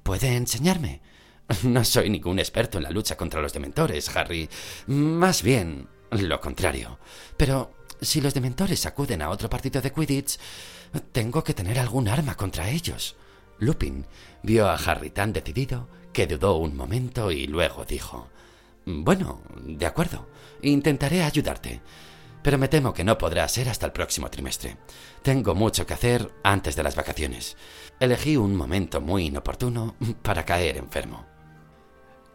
¿Puede 0.01 0.35
enseñarme? 0.35 1.01
No 1.63 1.83
soy 1.85 2.09
ningún 2.09 2.39
experto 2.39 2.77
en 2.77 2.85
la 2.85 2.89
lucha 2.89 3.15
contra 3.15 3.41
los 3.41 3.53
dementores, 3.53 4.15
Harry. 4.15 4.49
Más 4.87 5.43
bien, 5.43 5.87
lo 6.09 6.39
contrario. 6.39 6.97
Pero 7.37 7.71
si 8.01 8.21
los 8.21 8.33
dementores 8.33 8.85
acuden 8.85 9.21
a 9.21 9.29
otro 9.29 9.49
partido 9.49 9.81
de 9.81 9.91
Quidditch, 9.91 10.39
tengo 11.11 11.43
que 11.43 11.53
tener 11.53 11.77
algún 11.79 12.07
arma 12.07 12.35
contra 12.35 12.69
ellos. 12.69 13.15
Lupin 13.59 14.05
vio 14.41 14.67
a 14.67 14.75
Harry 14.75 15.11
tan 15.11 15.33
decidido 15.33 15.87
que 16.11 16.25
dudó 16.25 16.57
un 16.57 16.75
momento 16.75 17.29
y 17.31 17.45
luego 17.45 17.85
dijo 17.85 18.29
Bueno, 18.85 19.41
de 19.63 19.85
acuerdo, 19.85 20.27
intentaré 20.61 21.23
ayudarte, 21.23 21.81
pero 22.43 22.57
me 22.57 22.67
temo 22.67 22.93
que 22.93 23.03
no 23.03 23.17
podrá 23.17 23.47
ser 23.47 23.69
hasta 23.69 23.85
el 23.85 23.91
próximo 23.93 24.29
trimestre. 24.29 24.77
Tengo 25.23 25.55
mucho 25.55 25.87
que 25.87 25.93
hacer 25.93 26.31
antes 26.43 26.75
de 26.75 26.83
las 26.83 26.95
vacaciones. 26.95 27.57
Elegí 27.99 28.37
un 28.37 28.55
momento 28.55 29.01
muy 29.01 29.25
inoportuno 29.27 29.95
para 30.21 30.45
caer 30.45 30.77
enfermo. 30.77 31.25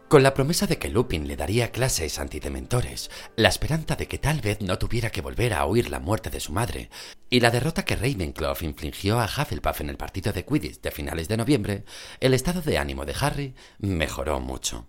Con 0.09 0.23
la 0.23 0.33
promesa 0.33 0.65
de 0.65 0.79
que 0.79 0.89
Lupin 0.89 1.27
le 1.27 1.35
daría 1.35 1.71
clases 1.71 2.17
antidementores, 2.17 3.11
la 3.35 3.49
esperanza 3.49 3.95
de 3.95 4.07
que 4.07 4.17
tal 4.17 4.41
vez 4.41 4.59
no 4.59 4.79
tuviera 4.79 5.11
que 5.11 5.21
volver 5.21 5.53
a 5.53 5.65
oír 5.65 5.91
la 5.91 5.99
muerte 5.99 6.31
de 6.31 6.39
su 6.39 6.51
madre, 6.51 6.89
y 7.29 7.41
la 7.41 7.51
derrota 7.51 7.85
que 7.85 7.95
Ravenclaw 7.95 8.55
infligió 8.61 9.19
a 9.19 9.25
Hufflepuff 9.25 9.81
en 9.81 9.91
el 9.91 9.97
partido 9.97 10.33
de 10.33 10.43
Quidditch 10.45 10.81
de 10.81 10.89
finales 10.89 11.27
de 11.27 11.37
noviembre, 11.37 11.83
el 12.19 12.33
estado 12.33 12.63
de 12.63 12.79
ánimo 12.79 13.05
de 13.05 13.13
Harry 13.21 13.53
mejoró 13.77 14.39
mucho. 14.39 14.87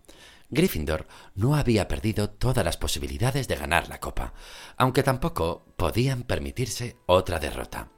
Gryffindor 0.51 1.07
no 1.35 1.55
había 1.55 1.89
perdido 1.89 2.31
todas 2.31 2.65
las 2.65 2.77
posibilidades 2.77 3.49
de 3.49 3.57
ganar 3.57 3.89
la 3.89 4.01
copa, 4.01 4.35
aunque 4.77 5.03
tampoco 5.03 5.65
podían 5.77 6.25
permitirse 6.25 6.97
otra 7.07 7.39
derrota. 7.39 7.89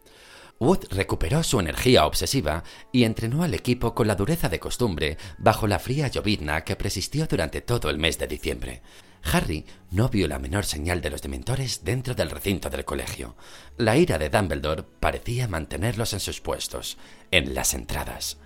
Wood 0.60 0.84
recuperó 0.90 1.42
su 1.42 1.58
energía 1.58 2.06
obsesiva 2.06 2.62
y 2.92 3.02
entrenó 3.02 3.42
al 3.42 3.54
equipo 3.54 3.94
con 3.94 4.06
la 4.06 4.14
dureza 4.14 4.48
de 4.48 4.60
costumbre 4.60 5.16
bajo 5.38 5.66
la 5.66 5.80
fría 5.80 6.06
llovizna 6.06 6.62
que 6.62 6.76
persistió 6.76 7.26
durante 7.26 7.62
todo 7.62 7.90
el 7.90 7.98
mes 7.98 8.18
de 8.18 8.28
diciembre. 8.28 8.82
Harry 9.24 9.66
no 9.90 10.08
vio 10.08 10.28
la 10.28 10.38
menor 10.38 10.64
señal 10.64 11.00
de 11.00 11.10
los 11.10 11.22
dementores 11.22 11.84
dentro 11.84 12.14
del 12.14 12.30
recinto 12.30 12.70
del 12.70 12.84
colegio. 12.84 13.36
La 13.76 13.96
ira 13.96 14.18
de 14.18 14.30
Dumbledore 14.30 14.84
parecía 15.00 15.48
mantenerlos 15.48 16.12
en 16.12 16.20
sus 16.20 16.40
puestos, 16.40 16.96
en 17.30 17.54
las 17.54 17.74
entradas. 17.74 18.38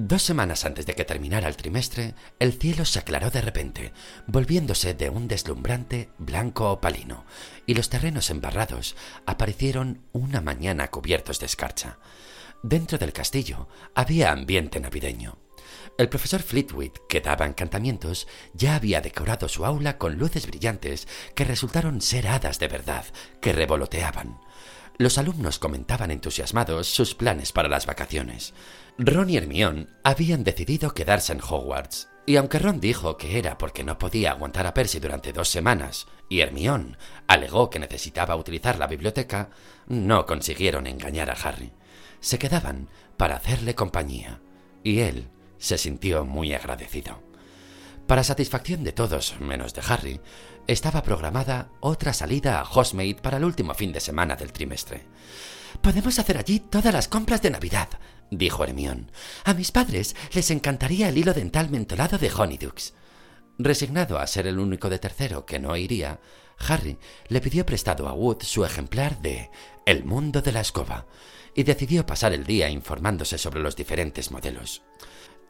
Dos 0.00 0.22
semanas 0.22 0.64
antes 0.64 0.86
de 0.86 0.94
que 0.94 1.04
terminara 1.04 1.48
el 1.48 1.56
trimestre, 1.56 2.14
el 2.38 2.52
cielo 2.52 2.84
se 2.84 3.00
aclaró 3.00 3.30
de 3.30 3.40
repente, 3.40 3.92
volviéndose 4.28 4.94
de 4.94 5.10
un 5.10 5.26
deslumbrante 5.26 6.10
blanco 6.18 6.70
opalino, 6.70 7.24
y 7.66 7.74
los 7.74 7.88
terrenos 7.88 8.30
embarrados 8.30 8.94
aparecieron 9.26 10.04
una 10.12 10.40
mañana 10.40 10.86
cubiertos 10.86 11.40
de 11.40 11.46
escarcha. 11.46 11.98
Dentro 12.62 12.96
del 12.96 13.12
castillo 13.12 13.66
había 13.92 14.30
ambiente 14.30 14.78
navideño. 14.78 15.36
El 15.98 16.08
profesor 16.08 16.42
Fleetwood, 16.44 16.92
que 17.08 17.20
daba 17.20 17.46
encantamientos, 17.46 18.28
ya 18.54 18.76
había 18.76 19.00
decorado 19.00 19.48
su 19.48 19.66
aula 19.66 19.98
con 19.98 20.16
luces 20.16 20.46
brillantes 20.46 21.08
que 21.34 21.42
resultaron 21.42 22.02
ser 22.02 22.28
hadas 22.28 22.60
de 22.60 22.68
verdad, 22.68 23.04
que 23.40 23.52
revoloteaban. 23.52 24.38
Los 25.00 25.16
alumnos 25.16 25.60
comentaban 25.60 26.10
entusiasmados 26.10 26.88
sus 26.88 27.14
planes 27.14 27.52
para 27.52 27.68
las 27.68 27.86
vacaciones. 27.86 28.52
Ron 29.00 29.30
y 29.30 29.36
Hermione 29.36 29.86
habían 30.02 30.42
decidido 30.42 30.92
quedarse 30.92 31.32
en 31.32 31.40
Hogwarts, 31.40 32.08
y 32.26 32.34
aunque 32.34 32.58
Ron 32.58 32.80
dijo 32.80 33.16
que 33.16 33.38
era 33.38 33.56
porque 33.56 33.84
no 33.84 33.96
podía 33.96 34.32
aguantar 34.32 34.66
a 34.66 34.74
Percy 34.74 34.98
durante 34.98 35.32
dos 35.32 35.48
semanas, 35.48 36.08
y 36.28 36.40
Hermione 36.40 36.96
alegó 37.28 37.70
que 37.70 37.78
necesitaba 37.78 38.34
utilizar 38.34 38.76
la 38.76 38.88
biblioteca, 38.88 39.50
no 39.86 40.26
consiguieron 40.26 40.88
engañar 40.88 41.30
a 41.30 41.34
Harry. 41.34 41.70
Se 42.18 42.40
quedaban 42.40 42.88
para 43.16 43.36
hacerle 43.36 43.76
compañía, 43.76 44.40
y 44.82 44.98
él 44.98 45.28
se 45.58 45.78
sintió 45.78 46.24
muy 46.24 46.52
agradecido. 46.52 47.22
Para 48.08 48.24
satisfacción 48.24 48.82
de 48.82 48.90
todos, 48.90 49.38
menos 49.38 49.74
de 49.74 49.82
Harry, 49.86 50.20
estaba 50.66 51.04
programada 51.04 51.68
otra 51.78 52.12
salida 52.12 52.58
a 52.58 52.64
Hogsmeade 52.64 53.22
para 53.22 53.36
el 53.36 53.44
último 53.44 53.74
fin 53.74 53.92
de 53.92 54.00
semana 54.00 54.34
del 54.34 54.52
trimestre. 54.52 55.06
Podemos 55.82 56.18
hacer 56.18 56.36
allí 56.36 56.58
todas 56.58 56.92
las 56.92 57.06
compras 57.06 57.42
de 57.42 57.50
Navidad, 57.50 57.88
dijo 58.30 58.64
Hermión. 58.64 59.10
A 59.44 59.54
mis 59.54 59.72
padres 59.72 60.16
les 60.32 60.50
encantaría 60.50 61.08
el 61.08 61.18
hilo 61.18 61.34
dental 61.34 61.70
mentolado 61.70 62.18
de 62.18 62.30
Honeydukes. 62.30 62.94
Resignado 63.58 64.18
a 64.18 64.26
ser 64.26 64.46
el 64.46 64.58
único 64.58 64.88
de 64.88 64.98
tercero 64.98 65.44
que 65.44 65.58
no 65.58 65.76
iría, 65.76 66.20
Harry 66.58 66.98
le 67.28 67.40
pidió 67.40 67.64
prestado 67.66 68.08
a 68.08 68.12
Wood 68.12 68.42
su 68.42 68.64
ejemplar 68.64 69.20
de 69.20 69.50
El 69.86 70.04
mundo 70.04 70.42
de 70.42 70.52
la 70.52 70.60
escoba 70.60 71.06
y 71.54 71.62
decidió 71.64 72.06
pasar 72.06 72.32
el 72.32 72.44
día 72.44 72.68
informándose 72.68 73.38
sobre 73.38 73.60
los 73.60 73.74
diferentes 73.74 74.30
modelos. 74.30 74.82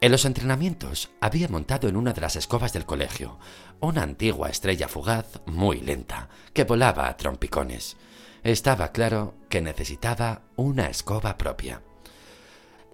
En 0.01 0.11
los 0.11 0.23
entrenamientos 0.25 1.11
había 1.19 1.49
montado 1.49 1.89
en 1.89 1.97
una 1.97 2.13
de 2.13 2.21
las 2.21 2.35
escobas 2.37 2.71
del 2.71 2.85
colegio, 2.85 3.37
una 3.81 4.01
antigua 4.01 4.49
estrella 4.49 4.87
fugaz 4.87 5.41
muy 5.45 5.81
lenta, 5.81 6.29
que 6.53 6.63
volaba 6.63 7.09
a 7.09 7.17
trompicones. 7.17 7.97
Estaba 8.43 8.93
claro 8.93 9.35
que 9.49 9.61
necesitaba 9.61 10.43
una 10.55 10.87
escoba 10.89 11.37
propia. 11.37 11.81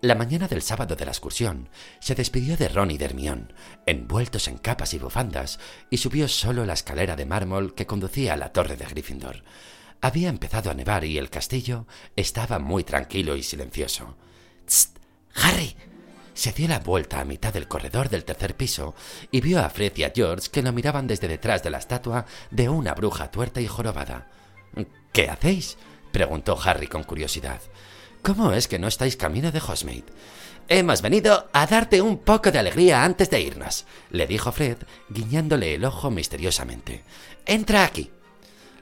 La 0.02 0.16
mañana 0.16 0.48
del 0.48 0.62
sábado 0.62 0.96
de 0.96 1.06
la 1.06 1.12
excursión 1.12 1.70
se 2.00 2.16
despidió 2.16 2.58
de 2.58 2.68
Ron 2.68 2.92
y 2.92 2.98
de 2.98 3.06
Hermión, 3.06 3.54
envueltos 3.86 4.48
en 4.48 4.58
capas 4.58 4.94
y 4.94 5.00
bufandas, 5.00 5.60
y 5.90 5.98
subió 5.98 6.28
solo 6.28 6.66
la 6.66 6.74
escalera 6.74 7.16
de 7.16 7.26
mármol 7.26 7.74
que 7.74 7.88
conducía 7.88 8.34
a 8.34 8.38
la 8.38 8.52
torre 8.52 8.76
de 8.76 8.86
Gryffindor. 8.86 9.44
Había 10.02 10.30
empezado 10.30 10.70
a 10.70 10.74
nevar 10.74 11.06
y 11.06 11.18
el 11.18 11.30
castillo 11.30 11.88
estaba 12.16 12.60
muy 12.60 12.84
tranquilo 12.84 13.36
y 13.36 13.44
silencioso. 13.44 14.18
¡Tst! 14.66 14.98
¡Harry! 15.36 15.76
se 16.36 16.52
dio 16.52 16.68
la 16.68 16.80
vuelta 16.80 17.22
a 17.22 17.26
mitad 17.26 17.54
del 17.54 17.68
corredor 17.68 18.10
del 18.10 18.26
tercer 18.26 18.56
piso 18.56 18.94
y 19.32 19.40
vio 19.40 19.64
a 19.64 19.70
Fred 19.70 19.94
y 19.96 20.04
a 20.04 20.12
George 20.14 20.50
que 20.52 20.62
lo 20.62 20.74
miraban 20.74 21.08
desde 21.08 21.30
detrás 21.30 21.64
de 21.64 21.70
la 21.70 21.78
estatua 21.78 22.26
de 22.52 22.68
una 22.68 22.94
bruja 22.94 23.32
tuerta 23.32 23.62
y 23.62 23.68
jorobada. 23.68 24.28
¿Qué 25.14 25.30
hacéis? 25.30 25.78
preguntó 26.12 26.60
Harry 26.62 26.88
con 26.88 27.04
curiosidad. 27.04 27.62
¿Cómo 28.26 28.54
es 28.54 28.68
que 28.68 28.80
no 28.80 28.88
estáis 28.88 29.18
camino 29.18 29.52
de 29.52 29.60
Hogsmeade? 29.60 30.12
Hemos 30.68 31.04
venido 31.04 31.48
a 31.54 31.68
darte 31.68 32.02
un 32.02 32.18
poco 32.18 32.50
de 32.52 32.58
alegría 32.58 33.04
antes 33.04 33.30
de 33.30 33.40
irnos, 33.40 33.86
le 34.10 34.26
dijo 34.26 34.52
Fred, 34.52 34.78
guiñándole 35.10 35.76
el 35.76 35.86
ojo 35.86 36.10
misteriosamente. 36.10 37.04
Entra 37.46 37.84
aquí. 37.84 38.10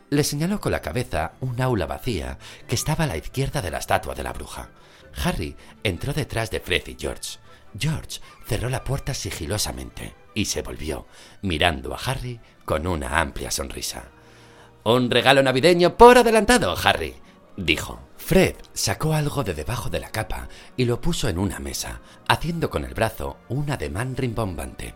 Le 0.10 0.24
señaló 0.24 0.62
con 0.62 0.72
la 0.72 0.82
cabeza 0.82 1.34
un 1.42 1.60
aula 1.62 1.88
vacía 1.88 2.38
que 2.70 2.76
estaba 2.76 3.04
a 3.04 3.08
la 3.08 3.18
izquierda 3.18 3.62
de 3.62 3.70
la 3.70 3.80
estatua 3.80 4.16
de 4.16 4.24
la 4.24 4.32
bruja. 4.32 4.70
Harry 5.22 5.58
entró 5.84 6.14
detrás 6.14 6.50
de 6.50 6.62
Fred 6.62 6.88
y 6.88 6.96
George. 6.98 7.38
George 7.78 8.22
cerró 8.48 8.70
la 8.70 8.86
puerta 8.86 9.14
sigilosamente 9.14 10.16
y 10.34 10.46
se 10.46 10.62
volvió, 10.62 11.06
mirando 11.42 11.94
a 11.94 11.98
Harry 11.98 12.40
con 12.64 12.88
una 12.88 13.20
amplia 13.20 13.52
sonrisa. 13.52 14.06
Un 14.86 15.12
regalo 15.12 15.44
navideño 15.44 15.98
por 15.98 16.18
adelantado, 16.18 16.74
Harry, 16.82 17.16
dijo. 17.58 18.00
Fred 18.26 18.56
sacó 18.72 19.16
algo 19.16 19.44
de 19.44 19.54
debajo 19.54 19.90
de 19.90 20.00
la 20.00 20.10
capa 20.10 20.48
y 20.78 20.86
lo 20.86 21.02
puso 21.02 21.28
en 21.28 21.38
una 21.38 21.60
mesa, 21.60 22.00
haciendo 22.30 22.70
con 22.70 22.86
el 22.86 22.94
brazo 22.94 23.36
un 23.50 23.70
ademán 23.70 24.16
rimbombante. 24.16 24.96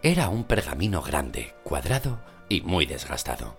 Era 0.00 0.28
un 0.28 0.44
pergamino 0.44 1.02
grande, 1.02 1.56
cuadrado 1.64 2.20
y 2.48 2.60
muy 2.60 2.86
desgastado. 2.86 3.56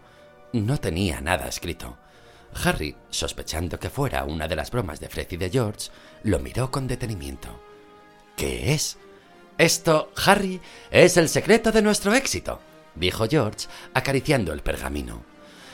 No 0.53 0.79
tenía 0.79 1.19
nada 1.19 1.49
escrito. 1.49 1.97
Harry, 2.63 2.95
sospechando 3.09 3.77
que 3.77 3.89
fuera 3.89 4.23
una 4.23 4.47
de 4.47 4.55
las 4.55 4.71
bromas 4.71 5.01
de 5.01 5.09
Fred 5.09 5.27
y 5.31 5.37
de 5.37 5.49
George, 5.49 5.89
lo 6.23 6.39
miró 6.39 6.71
con 6.71 6.87
detenimiento. 6.87 7.61
¿Qué 8.37 8.73
es? 8.73 8.97
Esto, 9.57 10.13
Harry, 10.25 10.61
es 10.91 11.17
el 11.17 11.27
secreto 11.27 11.73
de 11.73 11.81
nuestro 11.81 12.13
éxito, 12.13 12.61
dijo 12.95 13.27
George, 13.29 13.67
acariciando 13.93 14.53
el 14.53 14.61
pergamino. 14.61 15.23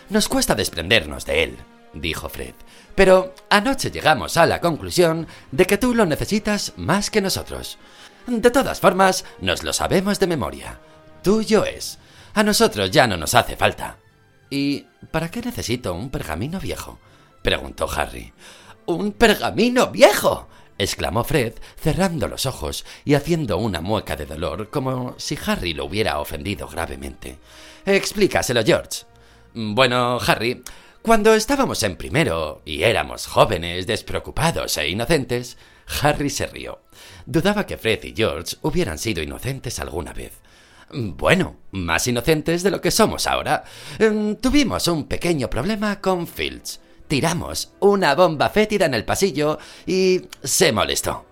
Nos 0.10 0.28
cuesta 0.28 0.56
desprendernos 0.56 1.26
de 1.28 1.44
él, 1.44 1.58
dijo 1.93 2.29
Fred, 2.29 2.53
pero 2.96 3.34
anoche 3.50 3.91
llegamos 3.91 4.38
a 4.38 4.46
la 4.46 4.62
conclusión 4.62 5.27
de 5.51 5.65
que 5.65 5.77
tú 5.77 5.93
lo 5.93 6.05
necesitas 6.05 6.74
más 6.77 7.10
que 7.10 7.22
nosotros. 7.22 7.77
De 8.27 8.51
todas 8.51 8.79
formas, 8.79 9.25
nos 9.39 9.63
lo 9.63 9.74
sabemos 9.74 10.19
de 10.19 10.27
memoria. 10.27 10.79
Tuyo 11.24 11.65
es. 11.65 11.98
A 12.34 12.43
nosotros 12.43 12.91
ya 12.91 13.08
no 13.08 13.17
nos 13.17 13.34
hace 13.34 13.55
falta. 13.55 13.98
¿Y 14.50 14.86
para 15.12 15.29
qué 15.29 15.41
necesito 15.41 15.93
un 15.93 16.10
pergamino 16.10 16.60
viejo? 16.60 17.00
preguntó 17.41 17.89
Harry. 17.89 18.34
¿Un 18.86 19.12
pergamino 19.13 19.88
viejo? 19.88 20.48
exclamó 20.77 21.24
Fred, 21.24 21.53
cerrando 21.75 22.27
los 22.27 22.46
ojos 22.46 22.86
y 23.03 23.13
haciendo 23.13 23.58
una 23.58 23.81
mueca 23.81 24.15
de 24.15 24.25
dolor 24.25 24.69
como 24.69 25.15
si 25.17 25.38
Harry 25.46 25.74
lo 25.74 25.86
hubiera 25.86 26.19
ofendido 26.19 26.67
gravemente. 26.67 27.38
Explícaselo, 27.86 28.63
George. 28.63 29.03
Bueno, 29.53 30.19
Harry, 30.25 30.63
cuando 31.01 31.34
estábamos 31.34 31.82
en 31.84 31.96
primero 31.96 32.62
y 32.65 32.84
éramos 32.84 33.25
jóvenes, 33.25 33.88
despreocupados 33.88 34.77
e 34.77 34.89
inocentes, 34.89 35.58
Harry 36.01 36.29
se 36.29 36.48
rió. 36.48 36.79
Dudaba 37.25 37.65
que 37.65 37.77
Fred 37.77 38.03
y 38.03 38.13
George 38.15 38.58
hubieran 38.62 38.98
sido 38.98 39.24
inocentes 39.24 39.79
alguna 39.79 40.13
vez. 40.13 40.34
Bueno, 40.91 41.58
más 41.72 42.08
inocentes 42.08 42.63
de 42.63 42.72
lo 42.72 42.82
que 42.82 42.91
somos 42.91 43.27
ahora. 43.27 43.63
Em, 43.98 44.36
tuvimos 44.36 44.88
un 44.88 45.08
pequeño 45.08 45.50
problema 45.50 46.01
con 46.01 46.27
Fields. 46.27 46.79
Tiramos 47.08 47.72
una 47.79 48.13
bomba 48.13 48.50
fétida 48.50 48.86
en 48.86 48.94
el 48.94 49.06
pasillo 49.06 49.58
y 49.86 50.22
se 50.44 50.72
molestó. 50.72 51.25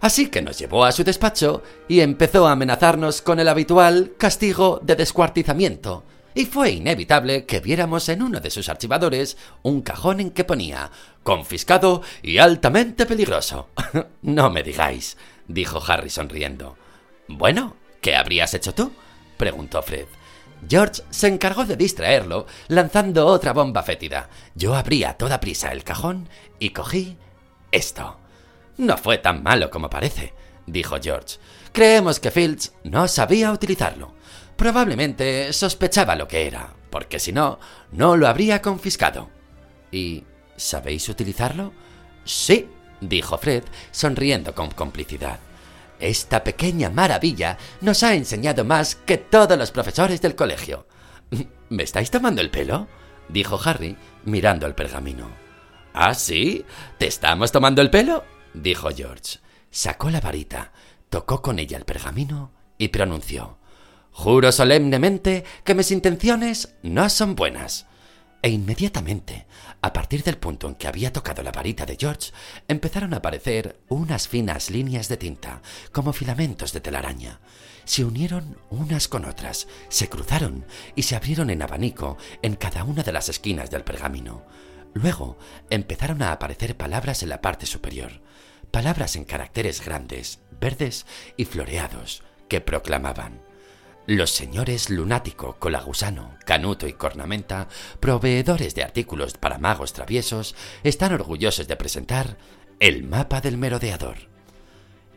Así 0.00 0.28
que 0.28 0.40
nos 0.40 0.58
llevó 0.58 0.84
a 0.84 0.92
su 0.92 1.04
despacho 1.04 1.62
y 1.86 2.00
empezó 2.00 2.46
a 2.46 2.52
amenazarnos 2.52 3.20
con 3.20 3.38
el 3.38 3.48
habitual 3.48 4.14
castigo 4.16 4.80
de 4.82 4.96
descuartizamiento. 4.96 6.04
Y 6.34 6.46
fue 6.46 6.70
inevitable 6.70 7.44
que 7.44 7.60
viéramos 7.60 8.08
en 8.08 8.22
uno 8.22 8.40
de 8.40 8.50
sus 8.50 8.68
archivadores 8.68 9.36
un 9.62 9.82
cajón 9.82 10.20
en 10.20 10.30
que 10.30 10.44
ponía 10.44 10.90
confiscado 11.22 12.02
y 12.22 12.38
altamente 12.38 13.04
peligroso. 13.06 13.68
no 14.22 14.50
me 14.50 14.62
digáis, 14.62 15.16
dijo 15.48 15.82
Harry 15.86 16.10
sonriendo. 16.10 16.76
Bueno, 17.26 17.76
¿qué 18.00 18.14
habrías 18.14 18.54
hecho 18.54 18.74
tú? 18.74 18.92
preguntó 19.36 19.82
Fred. 19.82 20.06
George 20.68 21.02
se 21.10 21.26
encargó 21.26 21.64
de 21.64 21.76
distraerlo, 21.76 22.46
lanzando 22.68 23.26
otra 23.26 23.52
bomba 23.52 23.82
fétida. 23.82 24.28
Yo 24.54 24.74
abrí 24.74 25.04
a 25.04 25.14
toda 25.14 25.40
prisa 25.40 25.72
el 25.72 25.84
cajón 25.84 26.28
y 26.58 26.70
cogí 26.70 27.16
esto. 27.72 28.18
No 28.76 28.96
fue 28.96 29.18
tan 29.18 29.42
malo 29.42 29.70
como 29.70 29.90
parece, 29.90 30.34
dijo 30.66 30.96
George. 31.02 31.38
Creemos 31.72 32.20
que 32.20 32.30
Fields 32.30 32.72
no 32.84 33.08
sabía 33.08 33.52
utilizarlo. 33.52 34.14
Probablemente 34.60 35.54
sospechaba 35.54 36.16
lo 36.16 36.28
que 36.28 36.46
era, 36.46 36.74
porque 36.90 37.18
si 37.18 37.32
no, 37.32 37.58
no 37.92 38.18
lo 38.18 38.28
habría 38.28 38.60
confiscado. 38.60 39.30
¿Y 39.90 40.24
sabéis 40.54 41.08
utilizarlo? 41.08 41.72
Sí, 42.26 42.68
dijo 43.00 43.38
Fred, 43.38 43.64
sonriendo 43.90 44.54
con 44.54 44.70
complicidad. 44.70 45.40
Esta 45.98 46.44
pequeña 46.44 46.90
maravilla 46.90 47.56
nos 47.80 48.02
ha 48.02 48.14
enseñado 48.14 48.66
más 48.66 48.96
que 48.96 49.16
todos 49.16 49.56
los 49.56 49.70
profesores 49.70 50.20
del 50.20 50.34
colegio. 50.34 50.86
¿Me 51.70 51.82
estáis 51.82 52.10
tomando 52.10 52.42
el 52.42 52.50
pelo? 52.50 52.86
dijo 53.30 53.58
Harry, 53.64 53.96
mirando 54.26 54.66
el 54.66 54.74
pergamino. 54.74 55.30
¿Ah, 55.94 56.12
sí? 56.12 56.66
¿Te 56.98 57.06
estamos 57.06 57.50
tomando 57.50 57.80
el 57.80 57.88
pelo? 57.88 58.24
dijo 58.52 58.90
George. 58.94 59.38
Sacó 59.70 60.10
la 60.10 60.20
varita, 60.20 60.72
tocó 61.08 61.40
con 61.40 61.58
ella 61.58 61.78
el 61.78 61.86
pergamino 61.86 62.52
y 62.76 62.88
pronunció 62.88 63.59
Juro 64.22 64.52
solemnemente 64.52 65.44
que 65.64 65.74
mis 65.74 65.90
intenciones 65.90 66.74
no 66.82 67.08
son 67.08 67.36
buenas. 67.36 67.86
E 68.42 68.50
inmediatamente, 68.50 69.46
a 69.80 69.94
partir 69.94 70.22
del 70.22 70.36
punto 70.36 70.68
en 70.68 70.74
que 70.74 70.88
había 70.88 71.10
tocado 71.10 71.42
la 71.42 71.52
varita 71.52 71.86
de 71.86 71.96
George, 71.98 72.30
empezaron 72.68 73.14
a 73.14 73.16
aparecer 73.16 73.80
unas 73.88 74.28
finas 74.28 74.68
líneas 74.68 75.08
de 75.08 75.16
tinta, 75.16 75.62
como 75.90 76.12
filamentos 76.12 76.74
de 76.74 76.82
telaraña. 76.82 77.40
Se 77.86 78.04
unieron 78.04 78.58
unas 78.68 79.08
con 79.08 79.24
otras, 79.24 79.68
se 79.88 80.10
cruzaron 80.10 80.66
y 80.94 81.04
se 81.04 81.16
abrieron 81.16 81.48
en 81.48 81.62
abanico 81.62 82.18
en 82.42 82.56
cada 82.56 82.84
una 82.84 83.02
de 83.02 83.12
las 83.12 83.30
esquinas 83.30 83.70
del 83.70 83.84
pergamino. 83.84 84.44
Luego 84.92 85.38
empezaron 85.70 86.20
a 86.20 86.32
aparecer 86.32 86.76
palabras 86.76 87.22
en 87.22 87.30
la 87.30 87.40
parte 87.40 87.64
superior, 87.64 88.20
palabras 88.70 89.16
en 89.16 89.24
caracteres 89.24 89.82
grandes, 89.82 90.40
verdes 90.60 91.06
y 91.38 91.46
floreados, 91.46 92.22
que 92.50 92.60
proclamaban 92.60 93.48
los 94.16 94.32
señores 94.32 94.90
Lunático, 94.90 95.54
Colagusano, 95.60 96.36
Canuto 96.44 96.88
y 96.88 96.94
Cornamenta, 96.94 97.68
proveedores 98.00 98.74
de 98.74 98.82
artículos 98.82 99.34
para 99.34 99.58
magos 99.58 99.92
traviesos, 99.92 100.56
están 100.82 101.12
orgullosos 101.12 101.68
de 101.68 101.76
presentar 101.76 102.36
el 102.80 103.04
mapa 103.04 103.40
del 103.40 103.56
merodeador. 103.56 104.16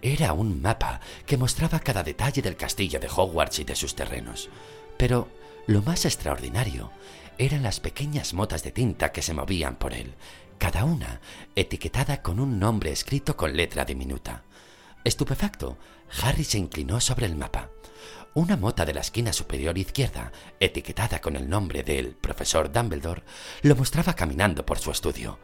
Era 0.03 0.33
un 0.33 0.61
mapa 0.61 0.99
que 1.25 1.37
mostraba 1.37 1.79
cada 1.79 2.03
detalle 2.03 2.43
del 2.43 2.55
castillo 2.55 2.99
de 2.99 3.07
Hogwarts 3.07 3.57
y 3.59 3.63
de 3.63 3.75
sus 3.75 3.95
terrenos. 3.95 4.49
Pero 4.95 5.27
lo 5.65 5.81
más 5.81 6.05
extraordinario 6.05 6.91
eran 7.39 7.63
las 7.63 7.79
pequeñas 7.79 8.35
motas 8.35 8.61
de 8.61 8.71
tinta 8.71 9.11
que 9.11 9.23
se 9.23 9.33
movían 9.33 9.75
por 9.77 9.93
él, 9.93 10.13
cada 10.59 10.85
una 10.85 11.19
etiquetada 11.55 12.21
con 12.21 12.39
un 12.39 12.59
nombre 12.59 12.91
escrito 12.91 13.35
con 13.37 13.57
letra 13.57 13.85
diminuta. 13.85 14.43
Estupefacto, 15.03 15.79
Harry 16.21 16.43
se 16.43 16.59
inclinó 16.59 17.01
sobre 17.01 17.25
el 17.25 17.35
mapa. 17.35 17.71
Una 18.35 18.57
mota 18.57 18.83
de 18.83 18.95
la 18.95 19.01
esquina 19.01 19.31
superior 19.31 19.77
izquierda, 19.77 20.31
etiquetada 20.59 21.21
con 21.21 21.35
el 21.35 21.47
nombre 21.47 21.83
del 21.83 22.15
profesor 22.15 22.71
Dumbledore, 22.71 23.21
lo 23.61 23.75
mostraba 23.75 24.15
caminando 24.15 24.65
por 24.65 24.79
su 24.79 24.89
estudio. 24.89 25.37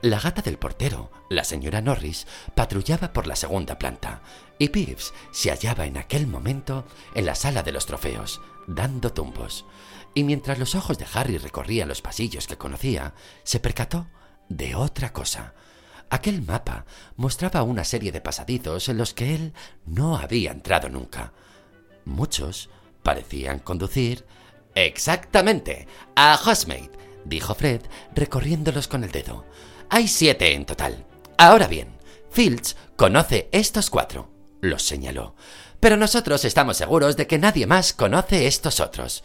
La 0.00 0.18
gata 0.18 0.42
del 0.42 0.58
portero, 0.58 1.12
la 1.30 1.44
señora 1.44 1.80
Norris, 1.80 2.26
patrullaba 2.56 3.12
por 3.12 3.28
la 3.28 3.36
segunda 3.36 3.78
planta, 3.78 4.22
y 4.58 4.70
Pips 4.70 5.14
se 5.30 5.50
hallaba 5.50 5.86
en 5.86 5.96
aquel 5.96 6.26
momento 6.26 6.84
en 7.14 7.26
la 7.26 7.36
sala 7.36 7.62
de 7.62 7.70
los 7.70 7.86
trofeos, 7.86 8.40
dando 8.66 9.12
tumbos. 9.12 9.64
Y 10.12 10.24
mientras 10.24 10.58
los 10.58 10.74
ojos 10.74 10.98
de 10.98 11.06
Harry 11.14 11.38
recorrían 11.38 11.86
los 11.86 12.02
pasillos 12.02 12.48
que 12.48 12.58
conocía, 12.58 13.14
se 13.44 13.60
percató 13.60 14.08
de 14.48 14.74
otra 14.74 15.12
cosa. 15.12 15.54
Aquel 16.10 16.42
mapa 16.42 16.86
mostraba 17.14 17.62
una 17.62 17.84
serie 17.84 18.10
de 18.10 18.20
pasadizos 18.20 18.88
en 18.88 18.98
los 18.98 19.14
que 19.14 19.36
él 19.36 19.54
no 19.86 20.16
había 20.16 20.50
entrado 20.50 20.88
nunca. 20.88 21.32
Muchos 22.04 22.70
parecían 23.02 23.58
conducir 23.58 24.24
exactamente 24.74 25.86
a 26.16 26.36
Housemaid, 26.36 26.90
dijo 27.24 27.54
Fred, 27.54 27.82
recorriéndolos 28.14 28.88
con 28.88 29.04
el 29.04 29.10
dedo. 29.10 29.44
Hay 29.90 30.08
siete 30.08 30.54
en 30.54 30.64
total. 30.64 31.04
Ahora 31.36 31.66
bien, 31.66 31.96
Fields 32.30 32.76
conoce 32.96 33.48
estos 33.52 33.90
cuatro, 33.90 34.30
los 34.60 34.82
señaló. 34.82 35.34
Pero 35.80 35.96
nosotros 35.96 36.44
estamos 36.44 36.76
seguros 36.76 37.16
de 37.16 37.26
que 37.26 37.38
nadie 37.38 37.66
más 37.66 37.92
conoce 37.92 38.46
estos 38.46 38.80
otros. 38.80 39.24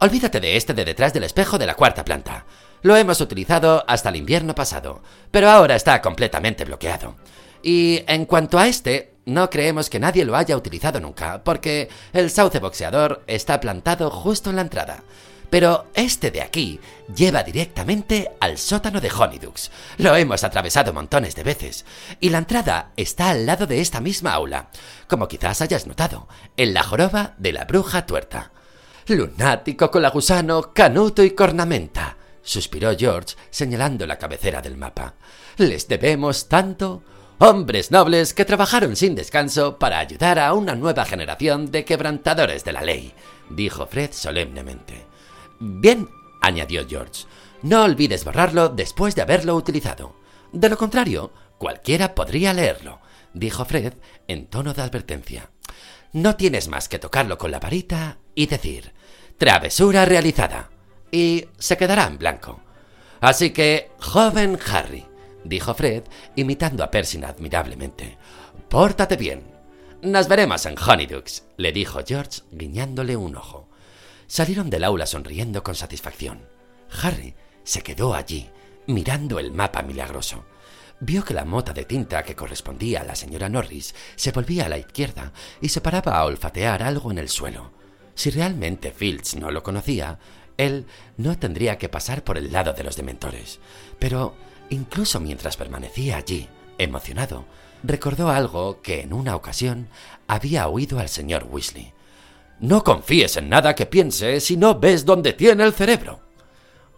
Olvídate 0.00 0.40
de 0.40 0.56
este 0.56 0.74
de 0.74 0.84
detrás 0.84 1.14
del 1.14 1.24
espejo 1.24 1.58
de 1.58 1.66
la 1.66 1.74
cuarta 1.74 2.04
planta. 2.04 2.44
Lo 2.82 2.96
hemos 2.96 3.20
utilizado 3.22 3.82
hasta 3.88 4.10
el 4.10 4.16
invierno 4.16 4.54
pasado, 4.54 5.02
pero 5.30 5.48
ahora 5.48 5.74
está 5.74 6.02
completamente 6.02 6.64
bloqueado. 6.64 7.16
Y 7.62 8.04
en 8.06 8.26
cuanto 8.26 8.58
a 8.58 8.68
este, 8.68 9.13
no 9.26 9.50
creemos 9.50 9.88
que 9.88 10.00
nadie 10.00 10.24
lo 10.24 10.36
haya 10.36 10.56
utilizado 10.56 11.00
nunca, 11.00 11.42
porque 11.44 11.88
el 12.12 12.30
sauce 12.30 12.58
boxeador 12.58 13.22
está 13.26 13.60
plantado 13.60 14.10
justo 14.10 14.50
en 14.50 14.56
la 14.56 14.62
entrada. 14.62 15.02
Pero 15.50 15.86
este 15.94 16.30
de 16.30 16.42
aquí 16.42 16.80
lleva 17.14 17.42
directamente 17.42 18.30
al 18.40 18.58
sótano 18.58 19.00
de 19.00 19.10
Honeydukes. 19.10 19.70
Lo 19.98 20.16
hemos 20.16 20.42
atravesado 20.42 20.92
montones 20.92 21.36
de 21.36 21.44
veces. 21.44 21.84
Y 22.18 22.30
la 22.30 22.38
entrada 22.38 22.90
está 22.96 23.30
al 23.30 23.46
lado 23.46 23.66
de 23.66 23.80
esta 23.80 24.00
misma 24.00 24.32
aula, 24.32 24.70
como 25.06 25.28
quizás 25.28 25.60
hayas 25.60 25.86
notado, 25.86 26.26
en 26.56 26.74
la 26.74 26.82
joroba 26.82 27.34
de 27.38 27.52
la 27.52 27.66
bruja 27.66 28.04
tuerta. 28.04 28.50
Lunático, 29.06 29.90
colagusano, 29.90 30.72
canuto 30.72 31.22
y 31.22 31.32
cornamenta, 31.32 32.16
suspiró 32.42 32.96
George 32.96 33.36
señalando 33.50 34.06
la 34.06 34.18
cabecera 34.18 34.60
del 34.60 34.76
mapa. 34.76 35.14
Les 35.58 35.86
debemos 35.86 36.48
tanto 36.48 37.02
hombres 37.38 37.90
nobles 37.90 38.34
que 38.34 38.44
trabajaron 38.44 38.96
sin 38.96 39.14
descanso 39.14 39.78
para 39.78 39.98
ayudar 39.98 40.38
a 40.38 40.52
una 40.54 40.74
nueva 40.74 41.04
generación 41.04 41.70
de 41.70 41.84
quebrantadores 41.84 42.64
de 42.64 42.72
la 42.72 42.82
ley, 42.82 43.14
dijo 43.50 43.86
Fred 43.86 44.10
solemnemente. 44.12 45.06
Bien, 45.58 46.08
añadió 46.40 46.86
George, 46.88 47.24
no 47.62 47.84
olvides 47.84 48.24
borrarlo 48.24 48.68
después 48.68 49.14
de 49.14 49.22
haberlo 49.22 49.56
utilizado. 49.56 50.16
De 50.52 50.68
lo 50.68 50.76
contrario, 50.76 51.32
cualquiera 51.58 52.14
podría 52.14 52.52
leerlo, 52.52 53.00
dijo 53.32 53.64
Fred 53.64 53.94
en 54.28 54.46
tono 54.46 54.74
de 54.74 54.82
advertencia. 54.82 55.50
No 56.12 56.36
tienes 56.36 56.68
más 56.68 56.88
que 56.88 56.98
tocarlo 56.98 57.38
con 57.38 57.50
la 57.50 57.58
varita 57.58 58.18
y 58.34 58.46
decir, 58.46 58.92
travesura 59.38 60.04
realizada, 60.04 60.70
y 61.10 61.46
se 61.58 61.76
quedará 61.76 62.06
en 62.06 62.18
blanco. 62.18 62.60
Así 63.20 63.50
que, 63.50 63.90
joven 63.98 64.58
Harry, 64.70 65.06
dijo 65.44 65.74
Fred, 65.74 66.04
imitando 66.36 66.82
a 66.82 66.90
Percy 66.90 67.22
admirablemente. 67.22 68.18
Pórtate 68.68 69.16
bien. 69.16 69.42
Nos 70.02 70.28
veremos 70.28 70.66
en 70.66 70.76
Honeydukes, 70.78 71.44
le 71.56 71.72
dijo 71.72 72.00
George, 72.06 72.42
guiñándole 72.50 73.16
un 73.16 73.36
ojo. 73.36 73.68
Salieron 74.26 74.70
del 74.70 74.84
aula 74.84 75.06
sonriendo 75.06 75.62
con 75.62 75.74
satisfacción. 75.74 76.48
Harry 77.02 77.34
se 77.62 77.82
quedó 77.82 78.14
allí, 78.14 78.50
mirando 78.86 79.38
el 79.38 79.52
mapa 79.52 79.82
milagroso. 79.82 80.44
Vio 81.00 81.24
que 81.24 81.34
la 81.34 81.44
mota 81.44 81.72
de 81.72 81.84
tinta 81.84 82.22
que 82.22 82.36
correspondía 82.36 83.00
a 83.00 83.04
la 83.04 83.14
señora 83.14 83.48
Norris 83.48 83.94
se 84.16 84.32
volvía 84.32 84.66
a 84.66 84.68
la 84.68 84.78
izquierda 84.78 85.32
y 85.60 85.68
se 85.68 85.80
paraba 85.80 86.16
a 86.18 86.24
olfatear 86.24 86.82
algo 86.82 87.10
en 87.10 87.18
el 87.18 87.28
suelo. 87.28 87.72
Si 88.14 88.30
realmente 88.30 88.92
Fields 88.92 89.36
no 89.36 89.50
lo 89.50 89.62
conocía, 89.62 90.18
él 90.56 90.86
no 91.16 91.36
tendría 91.38 91.78
que 91.78 91.88
pasar 91.88 92.22
por 92.22 92.38
el 92.38 92.52
lado 92.52 92.72
de 92.72 92.84
los 92.84 92.96
dementores. 92.96 93.58
Pero 93.98 94.36
Incluso 94.70 95.20
mientras 95.20 95.56
permanecía 95.56 96.16
allí, 96.16 96.48
emocionado, 96.78 97.44
recordó 97.82 98.30
algo 98.30 98.80
que 98.82 99.02
en 99.02 99.12
una 99.12 99.36
ocasión 99.36 99.88
había 100.26 100.68
oído 100.68 100.98
al 100.98 101.08
señor 101.08 101.46
Weasley. 101.50 101.92
No 102.60 102.82
confíes 102.82 103.36
en 103.36 103.48
nada 103.48 103.74
que 103.74 103.86
piense 103.86 104.40
si 104.40 104.56
no 104.56 104.78
ves 104.78 105.04
dónde 105.04 105.32
tiene 105.32 105.64
el 105.64 105.72
cerebro. 105.72 106.20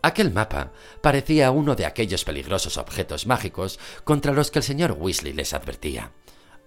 Aquel 0.02 0.32
mapa 0.32 0.72
parecía 1.00 1.50
uno 1.50 1.74
de 1.74 1.86
aquellos 1.86 2.24
peligrosos 2.24 2.76
objetos 2.76 3.26
mágicos 3.26 3.80
contra 4.04 4.32
los 4.32 4.50
que 4.50 4.60
el 4.60 4.64
señor 4.64 4.92
Weasley 4.92 5.32
les 5.32 5.52
advertía. 5.52 6.12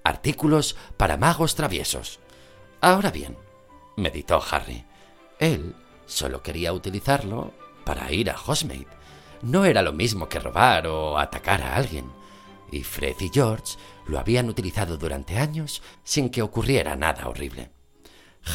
Artículos 0.04 0.76
para 0.98 1.18
magos 1.18 1.56
traviesos. 1.56 2.20
Ahora 2.82 3.12
bien, 3.12 3.38
meditó 3.96 4.42
Harry, 4.52 4.86
él 5.40 5.76
solo 6.06 6.42
quería 6.44 6.74
utilizarlo 6.74 7.54
para 7.86 8.12
ir 8.12 8.30
a 8.30 8.36
Hogsmeade 8.38 8.99
no 9.42 9.66
era 9.66 9.82
lo 9.82 9.94
mismo 9.94 10.28
que 10.28 10.40
robar 10.40 10.88
o 10.88 11.18
atacar 11.18 11.62
a 11.62 11.76
alguien. 11.76 12.12
y 12.72 12.84
Fred 12.84 13.16
y 13.20 13.30
George 13.34 13.78
lo 14.06 14.20
habían 14.20 14.48
utilizado 14.48 14.98
durante 14.98 15.38
años 15.38 15.82
sin 16.04 16.30
que 16.30 16.42
ocurriera 16.42 16.96
nada 16.96 17.28
horrible. 17.28 17.72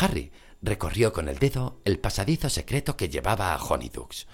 Harry 0.00 0.30
recorrió 0.62 1.12
con 1.12 1.28
el 1.28 1.38
dedo 1.38 1.80
el 1.84 1.98
pasadizo 1.98 2.48
secreto 2.48 2.96
que 2.96 3.08
llevaba 3.08 3.52
a 3.52 3.62
Honeydukes. 3.62 4.26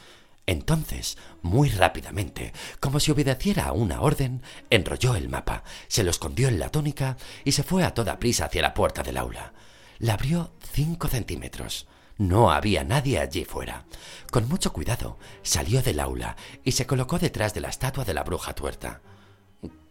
Entonces, 0.46 1.16
muy 1.42 1.68
rápidamente, 1.68 2.52
como 2.80 2.98
si 2.98 3.10
obedeciera 3.10 3.66
a 3.66 3.72
una 3.72 4.00
orden, 4.00 4.42
enrolló 4.68 5.14
el 5.14 5.28
mapa, 5.28 5.62
se 5.86 6.02
lo 6.02 6.10
escondió 6.10 6.48
en 6.48 6.58
la 6.58 6.70
túnica 6.70 7.16
y 7.44 7.52
se 7.52 7.62
fue 7.62 7.84
a 7.84 7.94
toda 7.94 8.18
prisa 8.18 8.46
hacia 8.46 8.62
la 8.62 8.74
puerta 8.74 9.02
del 9.02 9.16
aula. 9.16 9.52
La 9.98 10.14
abrió 10.14 10.52
cinco 10.72 11.08
centímetros. 11.08 11.86
No 12.20 12.52
había 12.52 12.84
nadie 12.84 13.18
allí 13.18 13.46
fuera. 13.46 13.86
Con 14.30 14.46
mucho 14.46 14.74
cuidado, 14.74 15.18
salió 15.42 15.80
del 15.80 15.98
aula 15.98 16.36
y 16.62 16.72
se 16.72 16.86
colocó 16.86 17.18
detrás 17.18 17.54
de 17.54 17.62
la 17.62 17.70
estatua 17.70 18.04
de 18.04 18.12
la 18.12 18.24
bruja 18.24 18.52
tuerta. 18.52 19.00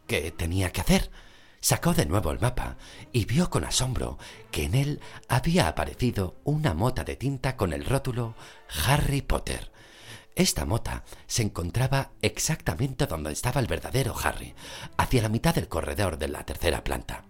¿Qué 0.05 0.29
tenía 0.29 0.71
que 0.71 0.81
hacer? 0.81 1.09
Sacó 1.59 1.95
de 1.95 2.05
nuevo 2.05 2.29
el 2.29 2.39
mapa 2.39 2.77
y 3.11 3.25
vio 3.25 3.49
con 3.49 3.65
asombro 3.65 4.19
que 4.51 4.65
en 4.65 4.75
él 4.75 5.01
había 5.27 5.67
aparecido 5.67 6.35
una 6.43 6.75
mota 6.75 7.03
de 7.03 7.15
tinta 7.15 7.57
con 7.57 7.73
el 7.73 7.83
rótulo 7.83 8.35
Harry 8.85 9.23
Potter. 9.23 9.71
Esta 10.35 10.65
mota 10.65 11.05
se 11.25 11.41
encontraba 11.41 12.11
exactamente 12.21 13.07
donde 13.07 13.31
estaba 13.31 13.59
el 13.59 13.65
verdadero 13.65 14.13
Harry, 14.23 14.53
hacia 14.97 15.23
la 15.23 15.29
mitad 15.29 15.55
del 15.55 15.67
corredor 15.67 16.19
de 16.19 16.27
la 16.27 16.45
tercera 16.45 16.83
planta. 16.83 17.23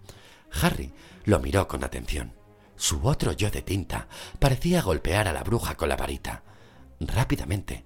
Harry 0.61 0.91
lo 1.23 1.39
miró 1.39 1.69
con 1.69 1.85
atención. 1.85 2.38
Su 2.79 3.05
otro 3.05 3.33
yo 3.33 3.51
de 3.51 3.61
tinta 3.61 4.07
parecía 4.39 4.81
golpear 4.81 5.27
a 5.27 5.33
la 5.33 5.43
bruja 5.43 5.75
con 5.75 5.89
la 5.89 5.97
varita. 5.97 6.43
Rápidamente, 7.01 7.83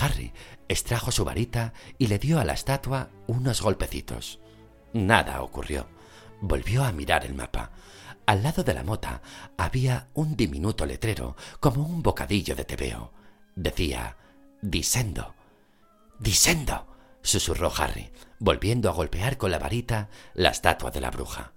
Harry 0.00 0.32
extrajo 0.68 1.12
su 1.12 1.24
varita 1.24 1.72
y 1.96 2.08
le 2.08 2.18
dio 2.18 2.40
a 2.40 2.44
la 2.44 2.52
estatua 2.52 3.10
unos 3.28 3.62
golpecitos. 3.62 4.40
Nada 4.92 5.42
ocurrió. 5.42 5.86
Volvió 6.40 6.82
a 6.82 6.90
mirar 6.90 7.24
el 7.24 7.34
mapa. 7.34 7.70
Al 8.26 8.42
lado 8.42 8.64
de 8.64 8.74
la 8.74 8.82
mota 8.82 9.22
había 9.56 10.08
un 10.12 10.36
diminuto 10.36 10.86
letrero, 10.86 11.36
como 11.60 11.86
un 11.86 12.02
bocadillo 12.02 12.56
de 12.56 12.64
tebeo. 12.64 13.12
Decía 13.54 14.16
Disendo. 14.60 15.36
Disendo. 16.18 16.88
susurró 17.22 17.72
Harry, 17.76 18.10
volviendo 18.40 18.90
a 18.90 18.92
golpear 18.92 19.36
con 19.36 19.52
la 19.52 19.60
varita 19.60 20.08
la 20.34 20.48
estatua 20.48 20.90
de 20.90 21.00
la 21.00 21.12
bruja. 21.12 21.51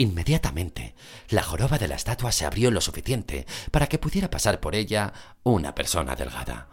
Inmediatamente, 0.00 0.94
la 1.28 1.42
joroba 1.42 1.76
de 1.76 1.88
la 1.88 1.96
estatua 1.96 2.30
se 2.30 2.46
abrió 2.46 2.70
lo 2.70 2.80
suficiente 2.80 3.46
para 3.72 3.88
que 3.88 3.98
pudiera 3.98 4.30
pasar 4.30 4.60
por 4.60 4.76
ella 4.76 5.12
una 5.42 5.74
persona 5.74 6.14
delgada. 6.14 6.68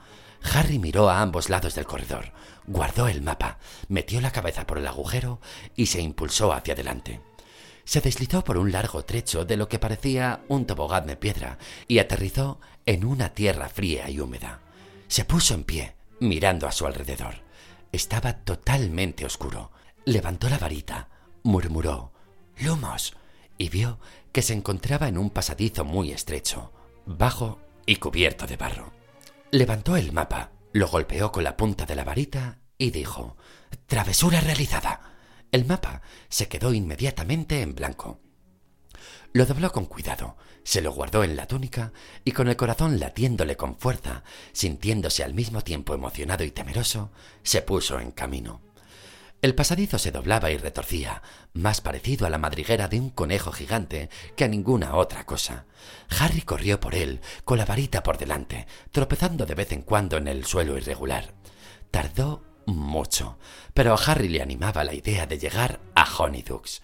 Harry 0.53 0.77
miró 0.77 1.09
a 1.09 1.21
ambos 1.21 1.49
lados 1.49 1.73
del 1.73 1.87
corredor, 1.87 2.33
guardó 2.67 3.07
el 3.07 3.23
mapa, 3.23 3.57
metió 3.87 4.21
la 4.21 4.31
cabeza 4.31 4.67
por 4.67 4.77
el 4.77 4.85
agujero 4.85 5.41
y 5.75 5.87
se 5.87 6.03
impulsó 6.03 6.53
hacia 6.53 6.75
adelante. 6.75 7.19
Se 7.83 7.99
deslizó 7.99 8.43
por 8.43 8.59
un 8.59 8.71
largo 8.71 9.03
trecho 9.05 9.43
de 9.43 9.57
lo 9.57 9.67
que 9.67 9.79
parecía 9.79 10.43
un 10.47 10.67
tobogán 10.67 11.07
de 11.07 11.17
piedra 11.17 11.57
y 11.87 11.97
aterrizó 11.97 12.59
en 12.85 13.05
una 13.05 13.29
tierra 13.29 13.69
fría 13.69 14.07
y 14.07 14.19
húmeda. 14.19 14.59
Se 15.07 15.25
puso 15.25 15.55
en 15.55 15.63
pie, 15.63 15.95
mirando 16.19 16.67
a 16.67 16.71
su 16.71 16.85
alrededor. 16.85 17.41
Estaba 17.91 18.33
totalmente 18.33 19.25
oscuro. 19.25 19.71
Levantó 20.05 20.47
la 20.47 20.59
varita, 20.59 21.09
murmuró 21.41 22.11
Lumos 22.57 23.15
y 23.57 23.69
vio 23.69 23.99
que 24.31 24.41
se 24.41 24.53
encontraba 24.53 25.07
en 25.07 25.17
un 25.17 25.29
pasadizo 25.29 25.85
muy 25.85 26.11
estrecho, 26.11 26.71
bajo 27.05 27.59
y 27.85 27.97
cubierto 27.97 28.47
de 28.47 28.57
barro. 28.57 28.93
Levantó 29.51 29.95
el 29.95 30.11
mapa, 30.11 30.51
lo 30.73 30.87
golpeó 30.87 31.31
con 31.31 31.43
la 31.43 31.55
punta 31.55 31.85
de 31.85 31.95
la 31.95 32.03
varita 32.03 32.59
y 32.77 32.91
dijo 32.91 33.37
Travesura 33.85 34.41
realizada. 34.41 35.13
El 35.51 35.65
mapa 35.65 36.01
se 36.27 36.47
quedó 36.47 36.73
inmediatamente 36.73 37.61
en 37.61 37.75
blanco. 37.75 38.19
Lo 39.31 39.45
dobló 39.45 39.71
con 39.71 39.85
cuidado, 39.85 40.37
se 40.63 40.81
lo 40.81 40.91
guardó 40.91 41.23
en 41.23 41.35
la 41.35 41.47
túnica 41.47 41.93
y 42.23 42.31
con 42.31 42.47
el 42.47 42.55
corazón 42.55 42.99
latiéndole 42.99 43.55
con 43.55 43.77
fuerza, 43.77 44.23
sintiéndose 44.51 45.23
al 45.23 45.33
mismo 45.33 45.61
tiempo 45.61 45.93
emocionado 45.93 46.43
y 46.43 46.51
temeroso, 46.51 47.11
se 47.43 47.61
puso 47.61 47.99
en 47.99 48.11
camino. 48.11 48.61
El 49.41 49.53
pasadizo 49.53 49.99
se 49.99 50.11
doblaba 50.11 50.49
y 50.49 50.57
retorcía, 50.57 51.21
más 51.53 51.81
parecido 51.81 52.25
a 52.25 52.29
la 52.29 52.37
madriguera 52.37 52.87
de 52.87 52.99
un 52.99 53.09
conejo 53.11 53.51
gigante 53.51 54.09
que 54.35 54.43
a 54.43 54.47
ninguna 54.47 54.95
otra 54.95 55.25
cosa. 55.25 55.65
Harry 56.19 56.41
corrió 56.41 56.79
por 56.79 56.95
él, 56.95 57.21
con 57.43 57.57
la 57.57 57.65
varita 57.65 58.01
por 58.01 58.17
delante, 58.17 58.65
tropezando 58.91 59.45
de 59.45 59.55
vez 59.55 59.71
en 59.71 59.83
cuando 59.83 60.17
en 60.17 60.27
el 60.27 60.45
suelo 60.45 60.77
irregular. 60.77 61.35
Tardó 61.91 62.43
mucho, 62.65 63.37
pero 63.73 63.93
a 63.93 63.97
Harry 63.97 64.29
le 64.29 64.41
animaba 64.41 64.83
la 64.83 64.93
idea 64.93 65.27
de 65.27 65.37
llegar 65.37 65.79
a 65.93 66.05
Honeydukes. 66.17 66.81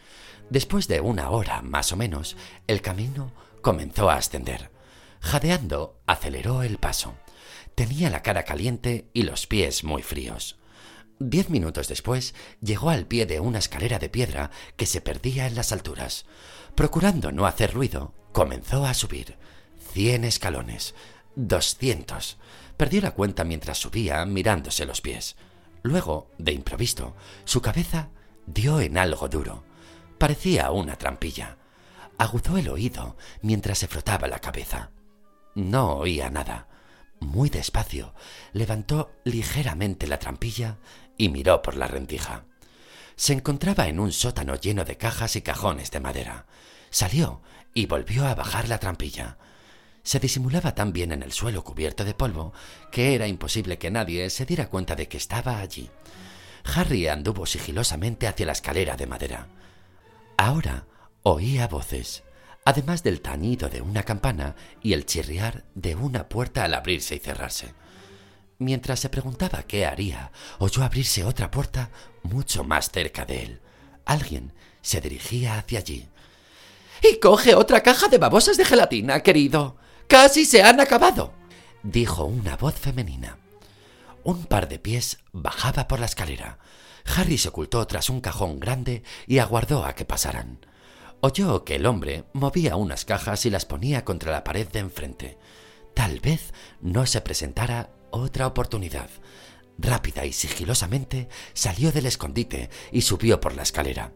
Después 0.49 0.87
de 0.87 1.01
una 1.01 1.29
hora, 1.31 1.61
más 1.61 1.91
o 1.91 1.97
menos, 1.97 2.35
el 2.67 2.81
camino 2.81 3.31
comenzó 3.61 4.09
a 4.09 4.15
ascender. 4.15 4.69
Jadeando, 5.21 5.99
aceleró 6.05 6.61
el 6.61 6.77
paso. 6.77 7.15
Tenía 7.73 8.09
la 8.09 8.21
cara 8.21 8.43
caliente 8.43 9.09
y 9.13 9.23
los 9.23 9.47
pies 9.47 9.83
muy 9.83 10.03
fríos. 10.03 10.60
Diez 11.23 11.49
minutos 11.49 11.87
después 11.87 12.33
llegó 12.61 12.89
al 12.89 13.05
pie 13.05 13.27
de 13.27 13.39
una 13.39 13.59
escalera 13.59 13.99
de 13.99 14.09
piedra 14.09 14.49
que 14.75 14.87
se 14.87 15.01
perdía 15.01 15.45
en 15.45 15.53
las 15.53 15.71
alturas. 15.71 16.25
Procurando 16.73 17.31
no 17.31 17.45
hacer 17.45 17.73
ruido, 17.73 18.13
comenzó 18.31 18.85
a 18.85 18.95
subir. 18.95 19.37
Cien 19.93 20.23
escalones. 20.23 20.95
Doscientos. 21.35 22.37
Perdió 22.75 23.01
la 23.01 23.11
cuenta 23.11 23.43
mientras 23.43 23.77
subía 23.77 24.25
mirándose 24.25 24.85
los 24.85 25.01
pies. 25.01 25.35
Luego, 25.83 26.31
de 26.39 26.53
improviso, 26.53 27.15
su 27.45 27.61
cabeza 27.61 28.09
dio 28.47 28.81
en 28.81 28.97
algo 28.97 29.27
duro. 29.29 29.63
Parecía 30.17 30.71
una 30.71 30.95
trampilla 30.95 31.57
aguzó 32.21 32.57
el 32.57 32.69
oído 32.69 33.17
mientras 33.41 33.79
se 33.79 33.87
frotaba 33.87 34.27
la 34.27 34.37
cabeza. 34.37 34.91
No 35.55 35.95
oía 35.95 36.29
nada. 36.29 36.67
Muy 37.19 37.49
despacio, 37.49 38.13
levantó 38.53 39.11
ligeramente 39.23 40.05
la 40.07 40.19
trampilla 40.19 40.77
y 41.21 41.29
miró 41.29 41.61
por 41.61 41.77
la 41.77 41.85
rendija. 41.85 42.45
Se 43.15 43.33
encontraba 43.33 43.87
en 43.87 43.99
un 43.99 44.11
sótano 44.11 44.55
lleno 44.55 44.85
de 44.85 44.97
cajas 44.97 45.35
y 45.35 45.43
cajones 45.43 45.91
de 45.91 45.99
madera. 45.99 46.47
Salió 46.89 47.41
y 47.75 47.85
volvió 47.85 48.25
a 48.25 48.33
bajar 48.33 48.67
la 48.67 48.79
trampilla. 48.79 49.37
Se 50.01 50.19
disimulaba 50.19 50.73
tan 50.73 50.93
bien 50.93 51.11
en 51.11 51.21
el 51.21 51.31
suelo 51.31 51.63
cubierto 51.63 52.05
de 52.05 52.15
polvo 52.15 52.53
que 52.91 53.13
era 53.13 53.27
imposible 53.27 53.77
que 53.77 53.91
nadie 53.91 54.31
se 54.31 54.47
diera 54.47 54.67
cuenta 54.67 54.95
de 54.95 55.07
que 55.07 55.17
estaba 55.17 55.59
allí. 55.59 55.91
Harry 56.63 57.07
anduvo 57.07 57.45
sigilosamente 57.45 58.25
hacia 58.27 58.47
la 58.47 58.53
escalera 58.53 58.97
de 58.97 59.05
madera. 59.05 59.47
Ahora 60.37 60.87
Oía 61.21 61.67
voces, 61.67 62.23
además 62.65 63.03
del 63.03 63.21
tañido 63.21 63.69
de 63.69 63.81
una 63.81 64.01
campana 64.01 64.55
y 64.81 64.93
el 64.93 65.05
chirriar 65.05 65.65
de 65.75 65.93
una 65.93 66.29
puerta 66.29 66.63
al 66.63 66.73
abrirse 66.73 67.13
y 67.13 67.19
cerrarse. 67.19 67.75
Mientras 68.61 68.99
se 68.99 69.09
preguntaba 69.09 69.63
qué 69.63 69.87
haría, 69.87 70.31
oyó 70.59 70.83
abrirse 70.83 71.23
otra 71.23 71.49
puerta 71.49 71.89
mucho 72.21 72.63
más 72.63 72.91
cerca 72.91 73.25
de 73.25 73.41
él. 73.41 73.61
Alguien 74.05 74.53
se 74.83 75.01
dirigía 75.01 75.57
hacia 75.57 75.79
allí. 75.79 76.07
Y 77.01 77.19
coge 77.19 77.55
otra 77.55 77.81
caja 77.81 78.07
de 78.07 78.19
babosas 78.19 78.57
de 78.57 78.65
gelatina, 78.65 79.21
querido. 79.21 79.77
Casi 80.07 80.45
se 80.45 80.61
han 80.61 80.79
acabado, 80.79 81.33
dijo 81.81 82.25
una 82.25 82.55
voz 82.55 82.75
femenina. 82.75 83.39
Un 84.23 84.45
par 84.45 84.67
de 84.67 84.77
pies 84.77 85.17
bajaba 85.31 85.87
por 85.87 85.99
la 85.99 86.05
escalera. 86.05 86.59
Harry 87.15 87.39
se 87.39 87.49
ocultó 87.49 87.87
tras 87.87 88.11
un 88.11 88.21
cajón 88.21 88.59
grande 88.59 89.01
y 89.25 89.39
aguardó 89.39 89.85
a 89.85 89.95
que 89.95 90.05
pasaran. 90.05 90.63
Oyó 91.21 91.65
que 91.65 91.77
el 91.77 91.87
hombre 91.87 92.25
movía 92.33 92.75
unas 92.75 93.05
cajas 93.05 93.43
y 93.47 93.49
las 93.49 93.65
ponía 93.65 94.05
contra 94.05 94.31
la 94.31 94.43
pared 94.43 94.67
de 94.67 94.77
enfrente. 94.77 95.39
Tal 95.95 96.19
vez 96.19 96.53
no 96.79 97.07
se 97.07 97.21
presentara 97.21 97.89
otra 98.11 98.47
oportunidad. 98.47 99.09
Rápida 99.77 100.25
y 100.25 100.33
sigilosamente 100.33 101.29
salió 101.53 101.91
del 101.91 102.05
escondite 102.05 102.69
y 102.91 103.01
subió 103.01 103.39
por 103.39 103.55
la 103.55 103.63
escalera. 103.63 104.13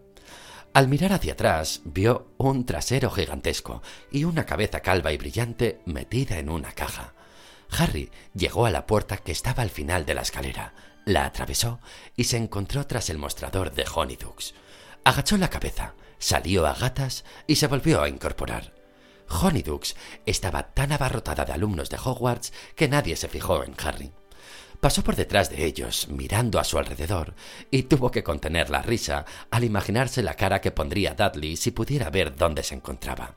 Al 0.73 0.89
mirar 0.89 1.13
hacia 1.13 1.33
atrás 1.33 1.81
vio 1.85 2.33
un 2.37 2.65
trasero 2.65 3.09
gigantesco 3.09 3.81
y 4.11 4.25
una 4.25 4.45
cabeza 4.45 4.81
calva 4.81 5.13
y 5.13 5.17
brillante 5.17 5.79
metida 5.85 6.37
en 6.37 6.49
una 6.49 6.73
caja. 6.73 7.13
Harry 7.71 8.11
llegó 8.33 8.65
a 8.65 8.71
la 8.71 8.85
puerta 8.85 9.17
que 9.17 9.31
estaba 9.31 9.63
al 9.63 9.69
final 9.69 10.05
de 10.05 10.13
la 10.13 10.21
escalera, 10.21 10.73
la 11.05 11.25
atravesó 11.25 11.79
y 12.15 12.25
se 12.25 12.37
encontró 12.37 12.85
tras 12.87 13.09
el 13.09 13.17
mostrador 13.17 13.73
de 13.73 13.85
Honeydukes. 13.93 14.53
Agachó 15.05 15.37
la 15.37 15.49
cabeza, 15.49 15.95
salió 16.19 16.67
a 16.67 16.73
gatas 16.73 17.23
y 17.47 17.55
se 17.55 17.67
volvió 17.67 18.01
a 18.01 18.09
incorporar. 18.09 18.74
Honeydukes 19.29 19.95
estaba 20.25 20.73
tan 20.73 20.91
abarrotada 20.91 21.45
de 21.45 21.53
alumnos 21.53 21.89
de 21.89 21.97
Hogwarts 21.97 22.53
que 22.75 22.87
nadie 22.87 23.15
se 23.15 23.27
fijó 23.27 23.63
en 23.63 23.75
Harry. 23.83 24.11
Pasó 24.79 25.03
por 25.03 25.15
detrás 25.15 25.49
de 25.49 25.65
ellos, 25.65 26.09
mirando 26.09 26.59
a 26.59 26.63
su 26.63 26.77
alrededor, 26.77 27.33
y 27.71 27.83
tuvo 27.83 28.11
que 28.11 28.23
contener 28.23 28.69
la 28.69 28.81
risa 28.81 29.25
al 29.49 29.63
imaginarse 29.63 30.21
la 30.21 30.35
cara 30.35 30.61
que 30.61 30.71
pondría 30.71 31.15
Dudley 31.15 31.55
si 31.55 31.71
pudiera 31.71 32.09
ver 32.09 32.35
dónde 32.35 32.61
se 32.61 32.75
encontraba. 32.75 33.35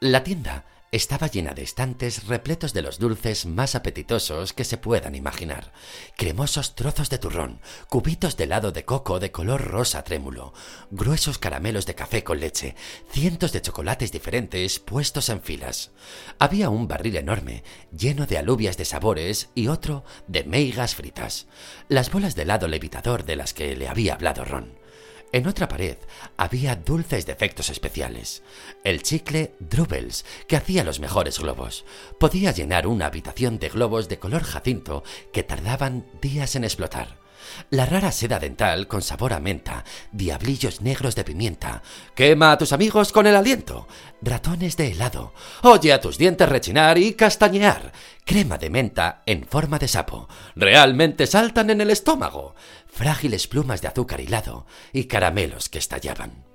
La 0.00 0.22
tienda 0.22 0.64
estaba 0.92 1.26
llena 1.26 1.52
de 1.52 1.62
estantes 1.62 2.26
repletos 2.26 2.72
de 2.72 2.82
los 2.82 2.98
dulces 2.98 3.46
más 3.46 3.74
apetitosos 3.74 4.52
que 4.52 4.64
se 4.64 4.78
puedan 4.78 5.14
imaginar. 5.14 5.72
Cremosos 6.16 6.74
trozos 6.74 7.10
de 7.10 7.18
turrón, 7.18 7.60
cubitos 7.88 8.36
de 8.36 8.44
helado 8.44 8.72
de 8.72 8.84
coco 8.84 9.18
de 9.18 9.30
color 9.30 9.62
rosa 9.62 10.04
trémulo, 10.04 10.54
gruesos 10.90 11.38
caramelos 11.38 11.86
de 11.86 11.94
café 11.94 12.24
con 12.24 12.40
leche, 12.40 12.76
cientos 13.10 13.52
de 13.52 13.62
chocolates 13.62 14.12
diferentes 14.12 14.78
puestos 14.78 15.28
en 15.28 15.42
filas. 15.42 15.90
Había 16.38 16.70
un 16.70 16.88
barril 16.88 17.16
enorme, 17.16 17.64
lleno 17.96 18.26
de 18.26 18.38
alubias 18.38 18.76
de 18.76 18.84
sabores 18.84 19.50
y 19.54 19.68
otro 19.68 20.04
de 20.28 20.44
meigas 20.44 20.94
fritas. 20.94 21.46
Las 21.88 22.10
bolas 22.10 22.34
de 22.34 22.42
helado 22.42 22.68
levitador 22.68 23.24
de 23.24 23.36
las 23.36 23.54
que 23.54 23.76
le 23.76 23.88
había 23.88 24.14
hablado 24.14 24.44
Ron. 24.44 24.85
En 25.32 25.46
otra 25.46 25.68
pared 25.68 25.96
había 26.36 26.76
dulces 26.76 27.26
de 27.26 27.32
efectos 27.32 27.68
especiales. 27.70 28.42
El 28.84 29.02
chicle 29.02 29.54
Drubels, 29.58 30.24
que 30.46 30.56
hacía 30.56 30.84
los 30.84 31.00
mejores 31.00 31.38
globos. 31.38 31.84
Podía 32.18 32.52
llenar 32.52 32.86
una 32.86 33.06
habitación 33.06 33.58
de 33.58 33.68
globos 33.68 34.08
de 34.08 34.18
color 34.18 34.44
jacinto 34.44 35.02
que 35.32 35.42
tardaban 35.42 36.06
días 36.20 36.56
en 36.56 36.64
explotar. 36.64 37.26
La 37.70 37.86
rara 37.86 38.12
seda 38.12 38.38
dental 38.38 38.86
con 38.86 39.02
sabor 39.02 39.32
a 39.32 39.40
menta, 39.40 39.84
diablillos 40.12 40.80
negros 40.80 41.14
de 41.14 41.24
pimienta, 41.24 41.82
quema 42.14 42.52
a 42.52 42.58
tus 42.58 42.72
amigos 42.72 43.12
con 43.12 43.26
el 43.26 43.36
aliento, 43.36 43.86
ratones 44.20 44.76
de 44.76 44.88
helado, 44.88 45.32
oye 45.62 45.92
a 45.92 46.00
tus 46.00 46.18
dientes 46.18 46.48
rechinar 46.48 46.98
y 46.98 47.14
castañear, 47.14 47.92
crema 48.24 48.58
de 48.58 48.70
menta 48.70 49.22
en 49.26 49.46
forma 49.46 49.78
de 49.78 49.88
sapo, 49.88 50.28
realmente 50.54 51.26
saltan 51.26 51.70
en 51.70 51.80
el 51.80 51.90
estómago, 51.90 52.54
frágiles 52.96 53.46
plumas 53.46 53.82
de 53.82 53.88
azúcar 53.88 54.20
hilado 54.22 54.66
y 54.90 55.04
caramelos 55.04 55.68
que 55.68 55.78
estallaban. 55.78 56.46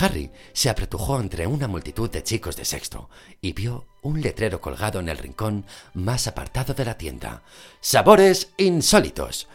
Harry 0.00 0.32
se 0.54 0.70
apretujó 0.70 1.20
entre 1.20 1.46
una 1.46 1.68
multitud 1.68 2.10
de 2.10 2.22
chicos 2.22 2.56
de 2.56 2.64
sexto 2.64 3.10
y 3.42 3.52
vio 3.52 3.86
un 4.00 4.22
letrero 4.22 4.62
colgado 4.62 5.00
en 5.00 5.10
el 5.10 5.18
rincón 5.18 5.66
más 5.92 6.26
apartado 6.26 6.72
de 6.72 6.86
la 6.86 6.96
tienda. 6.96 7.42
Sabores 7.80 8.54
insólitos. 8.56 9.48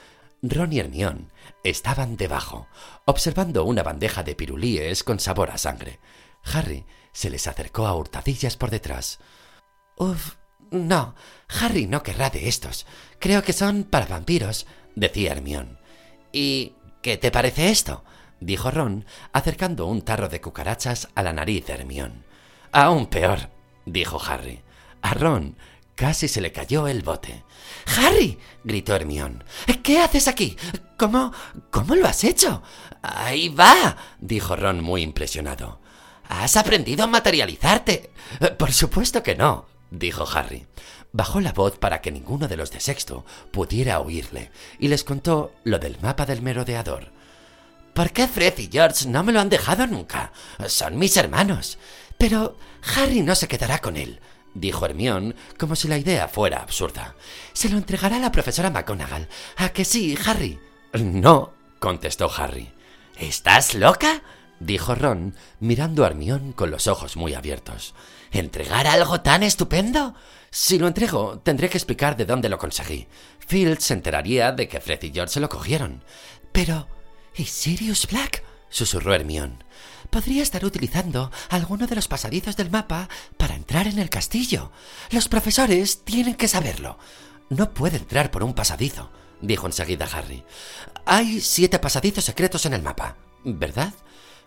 Ron 0.43 0.71
y 0.73 0.79
Hermione 0.79 1.27
estaban 1.63 2.17
debajo, 2.17 2.67
observando 3.05 3.65
una 3.65 3.81
bandeja 3.81 4.21
de 4.21 4.35
pirulíes 4.35 5.03
con 5.03 5.19
sabor 5.19 5.49
a 5.49 5.57
sangre. 5.57 5.99
Harry 6.43 6.85
se 7.13 7.31
les 7.31 7.47
acercó 7.47 7.87
a 7.87 7.95
hurtadillas 7.95 8.57
por 8.57 8.69
detrás. 8.69 9.19
Uf, 9.97 10.35
no, 10.69 11.15
Harry 11.59 11.87
no 11.87 12.03
querrá 12.03 12.29
de 12.29 12.47
estos. 12.47 12.85
Creo 13.19 13.43
que 13.43 13.53
son 13.53 13.83
para 13.83 14.05
vampiros, 14.05 14.67
decía 14.95 15.31
Hermione. 15.31 15.80
¿Y 16.31 16.73
qué 17.01 17.17
te 17.17 17.31
parece 17.31 17.69
esto? 17.69 18.03
dijo 18.39 18.71
Ron, 18.71 19.05
acercando 19.33 19.85
un 19.85 20.01
tarro 20.01 20.27
de 20.27 20.41
cucarachas 20.41 21.09
a 21.15 21.23
la 21.23 21.33
nariz 21.33 21.65
de 21.67 21.73
Hermione. 21.73 22.23
Aún 22.71 23.07
peor, 23.07 23.49
dijo 23.85 24.21
Harry. 24.23 24.61
A 25.01 25.13
Ron 25.13 25.57
casi 25.95 26.27
se 26.27 26.41
le 26.41 26.51
cayó 26.51 26.87
el 26.87 27.03
bote. 27.03 27.43
¡Harry! 27.97 28.39
gritó 28.63 28.95
Hermión. 28.95 29.43
¿Qué 29.83 29.99
haces 29.99 30.27
aquí? 30.27 30.57
¿Cómo. 30.97 31.31
cómo 31.69 31.95
lo 31.95 32.07
has 32.07 32.23
hecho? 32.23 32.63
Ahí 33.01 33.49
va, 33.49 33.97
dijo 34.19 34.55
Ron 34.55 34.81
muy 34.81 35.01
impresionado. 35.03 35.79
¿Has 36.27 36.55
aprendido 36.55 37.03
a 37.03 37.07
materializarte? 37.07 38.11
Por 38.57 38.71
supuesto 38.71 39.21
que 39.21 39.35
no, 39.35 39.65
dijo 39.89 40.25
Harry. 40.33 40.65
Bajó 41.13 41.41
la 41.41 41.51
voz 41.51 41.77
para 41.77 42.01
que 42.01 42.11
ninguno 42.11 42.47
de 42.47 42.57
los 42.57 42.71
de 42.71 42.79
sexto 42.79 43.25
pudiera 43.51 43.99
oírle 43.99 44.51
y 44.79 44.87
les 44.87 45.03
contó 45.03 45.53
lo 45.63 45.77
del 45.79 45.97
mapa 46.01 46.25
del 46.25 46.41
merodeador. 46.41 47.11
¿Por 47.93 48.11
qué 48.11 48.27
Fred 48.27 48.57
y 48.59 48.69
George 48.71 49.07
no 49.07 49.23
me 49.23 49.33
lo 49.33 49.41
han 49.41 49.49
dejado 49.49 49.85
nunca? 49.87 50.31
Son 50.67 50.97
mis 50.97 51.17
hermanos. 51.17 51.77
Pero 52.17 52.55
Harry 52.95 53.21
no 53.21 53.35
se 53.35 53.47
quedará 53.47 53.79
con 53.79 53.97
él 53.97 54.21
dijo 54.53 54.85
Hermión, 54.85 55.35
como 55.57 55.75
si 55.75 55.87
la 55.87 55.97
idea 55.97 56.27
fuera 56.27 56.61
absurda. 56.61 57.15
Se 57.53 57.69
lo 57.69 57.77
entregará 57.77 58.17
a 58.17 58.19
la 58.19 58.31
profesora 58.31 58.69
McGonagall. 58.69 59.27
¿A 59.57 59.69
que 59.69 59.85
sí, 59.85 60.17
Harry? 60.25 60.59
No, 60.93 61.53
contestó 61.79 62.31
Harry. 62.35 62.71
¿Estás 63.17 63.75
loca? 63.75 64.21
dijo 64.59 64.93
Ron, 64.93 65.35
mirando 65.59 66.03
a 66.03 66.07
Hermión 66.07 66.53
con 66.53 66.69
los 66.69 66.87
ojos 66.87 67.15
muy 67.17 67.33
abiertos. 67.33 67.93
¿Entregar 68.31 68.87
algo 68.87 69.21
tan 69.21 69.43
estupendo? 69.43 70.15
Si 70.51 70.77
lo 70.77 70.87
entrego, 70.87 71.39
tendré 71.39 71.69
que 71.69 71.77
explicar 71.77 72.15
de 72.17 72.25
dónde 72.25 72.49
lo 72.49 72.57
conseguí. 72.57 73.07
Field 73.39 73.79
se 73.79 73.93
enteraría 73.93 74.51
de 74.51 74.67
que 74.67 74.81
Fred 74.81 75.01
y 75.03 75.11
George 75.11 75.33
se 75.33 75.39
lo 75.39 75.49
cogieron. 75.49 76.03
Pero... 76.51 76.87
¿Y 77.33 77.45
Sirius 77.45 78.07
Black? 78.07 78.43
susurró 78.69 79.13
Hermión 79.13 79.63
podría 80.11 80.43
estar 80.43 80.63
utilizando 80.63 81.31
alguno 81.49 81.87
de 81.87 81.95
los 81.95 82.07
pasadizos 82.07 82.55
del 82.55 82.69
mapa 82.69 83.09
para 83.37 83.55
entrar 83.55 83.87
en 83.87 83.97
el 83.97 84.09
castillo. 84.09 84.71
Los 85.09 85.27
profesores 85.27 86.03
tienen 86.03 86.35
que 86.35 86.47
saberlo. 86.47 86.99
No 87.49 87.73
puede 87.73 87.97
entrar 87.97 88.29
por 88.29 88.43
un 88.43 88.53
pasadizo, 88.53 89.09
dijo 89.41 89.65
enseguida 89.65 90.07
Harry. 90.13 90.43
Hay 91.05 91.41
siete 91.41 91.79
pasadizos 91.79 92.25
secretos 92.25 92.65
en 92.65 92.73
el 92.73 92.83
mapa, 92.83 93.15
¿verdad? 93.43 93.93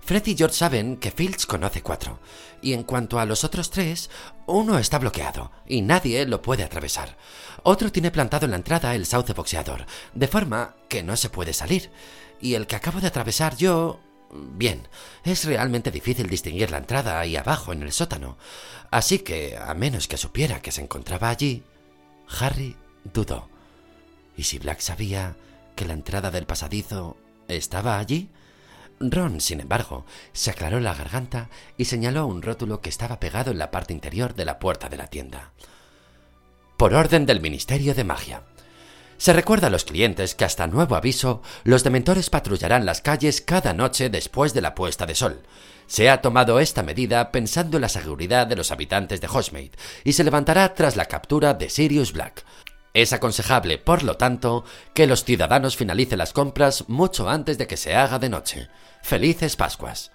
Fred 0.05 0.27
y 0.27 0.37
George 0.37 0.57
saben 0.57 0.97
que 0.99 1.11
Fields 1.11 1.47
conoce 1.47 1.83
cuatro, 1.83 2.21
y 2.61 2.75
en 2.75 2.83
cuanto 2.83 3.19
a 3.19 3.25
los 3.25 3.43
otros 3.43 3.71
tres, 3.71 4.11
uno 4.47 4.79
está 4.79 4.99
bloqueado 4.99 5.51
y 5.67 5.83
nadie 5.83 6.27
lo 6.27 6.43
puede 6.43 6.63
atravesar. 6.63 7.17
Otro 7.63 7.91
tiene 7.91 8.11
plantado 8.11 8.45
en 8.45 8.51
la 8.51 8.59
entrada 8.59 8.95
el 8.95 9.07
sauce 9.07 9.33
boxeador, 9.33 9.87
de 10.13 10.29
forma 10.29 10.77
que 10.89 11.03
no 11.03 11.17
se 11.17 11.31
puede 11.31 11.55
salir. 11.55 11.91
Y 12.41 12.55
el 12.55 12.67
que 12.67 12.77
acabo 12.77 13.01
de 13.01 13.07
atravesar 13.07 13.57
yo 13.57 14.01
Bien, 14.35 14.89
es 15.23 15.45
realmente 15.45 15.93
difícil 15.93 16.29
distinguir 16.29 16.73
la 16.73 16.79
entrada 16.79 17.21
ahí 17.21 17.37
abajo 17.37 17.73
en 17.73 17.85
el 17.85 17.93
sótano, 17.93 18.37
así 18.91 19.21
que, 19.21 19.57
a 19.57 19.73
menos 19.75 20.09
que 20.09 20.17
supiera 20.17 20.61
que 20.61 20.73
se 20.73 20.81
encontraba 20.81 21.29
allí, 21.29 21.63
Harry 22.41 22.77
dudó. 23.05 23.49
¿Y 24.37 24.43
si 24.43 24.59
Black 24.59 24.81
sabía 24.81 25.37
que 25.77 25.85
la 25.85 25.93
entrada 25.93 26.33
del 26.33 26.47
pasadizo 26.47 27.17
estaba 27.47 27.99
allí? 27.99 28.29
Ron, 29.01 29.41
sin 29.41 29.61
embargo, 29.61 30.05
se 30.33 30.51
aclaró 30.51 30.81
la 30.81 30.95
garganta 30.95 31.49
y 31.77 31.87
señaló 31.87 32.27
un 32.27 32.43
rótulo 32.43 32.81
que 32.81 32.89
estaba 32.89 33.21
pegado 33.21 33.51
en 33.51 33.59
la 33.59 33.71
parte 33.71 33.93
interior 33.93 34.35
de 34.35 34.45
la 34.45 34.59
puerta 34.59 34.89
de 34.89 34.97
la 34.97 35.09
tienda. 35.09 35.53
Por 36.77 36.95
orden 36.95 37.27
del 37.27 37.41
Ministerio 37.41 37.95
de 37.95 38.05
Magia. 38.05 38.43
Se 39.17 39.33
recuerda 39.33 39.69
a 39.69 39.71
los 39.71 39.85
clientes 39.85 40.35
que 40.35 40.45
hasta 40.45 40.67
nuevo 40.67 40.97
aviso, 40.97 41.41
los 41.63 41.85
dementores 41.85 42.31
patrullarán 42.31 42.85
las 42.85 43.01
calles 43.01 43.41
cada 43.41 43.73
noche 43.73 44.11
después 44.11 44.55
de 44.55 44.61
la 44.61 44.75
puesta 44.75 45.07
de 45.07 45.15
sol. 45.15 45.43
Se 45.87 46.11
ha 46.11 46.21
tomado 46.21 46.59
esta 46.61 46.83
medida 46.83 47.31
pensando 47.31 47.77
en 47.77 47.83
la 47.83 47.89
seguridad 47.89 48.47
de 48.47 48.57
los 48.57 48.73
habitantes 48.73 49.21
de 49.21 49.29
Hogsmeade 49.29 49.73
y 50.03 50.15
se 50.15 50.25
levantará 50.25 50.75
tras 50.75 50.97
la 50.97 51.07
captura 51.07 51.55
de 51.55 51.69
Sirius 51.71 52.13
Black. 52.13 52.45
Es 52.95 53.13
aconsejable, 53.13 53.79
por 53.79 54.03
lo 54.03 54.17
tanto, 54.17 54.65
que 54.95 55.07
los 55.07 55.25
ciudadanos 55.25 55.77
finalicen 55.77 56.19
las 56.19 56.33
compras 56.33 56.85
mucho 56.89 57.29
antes 57.29 57.59
de 57.59 57.67
que 57.67 57.77
se 57.77 57.95
haga 57.95 58.19
de 58.19 58.29
noche. 58.29 58.69
Felices 59.05 59.55
Pascuas. 59.55 60.11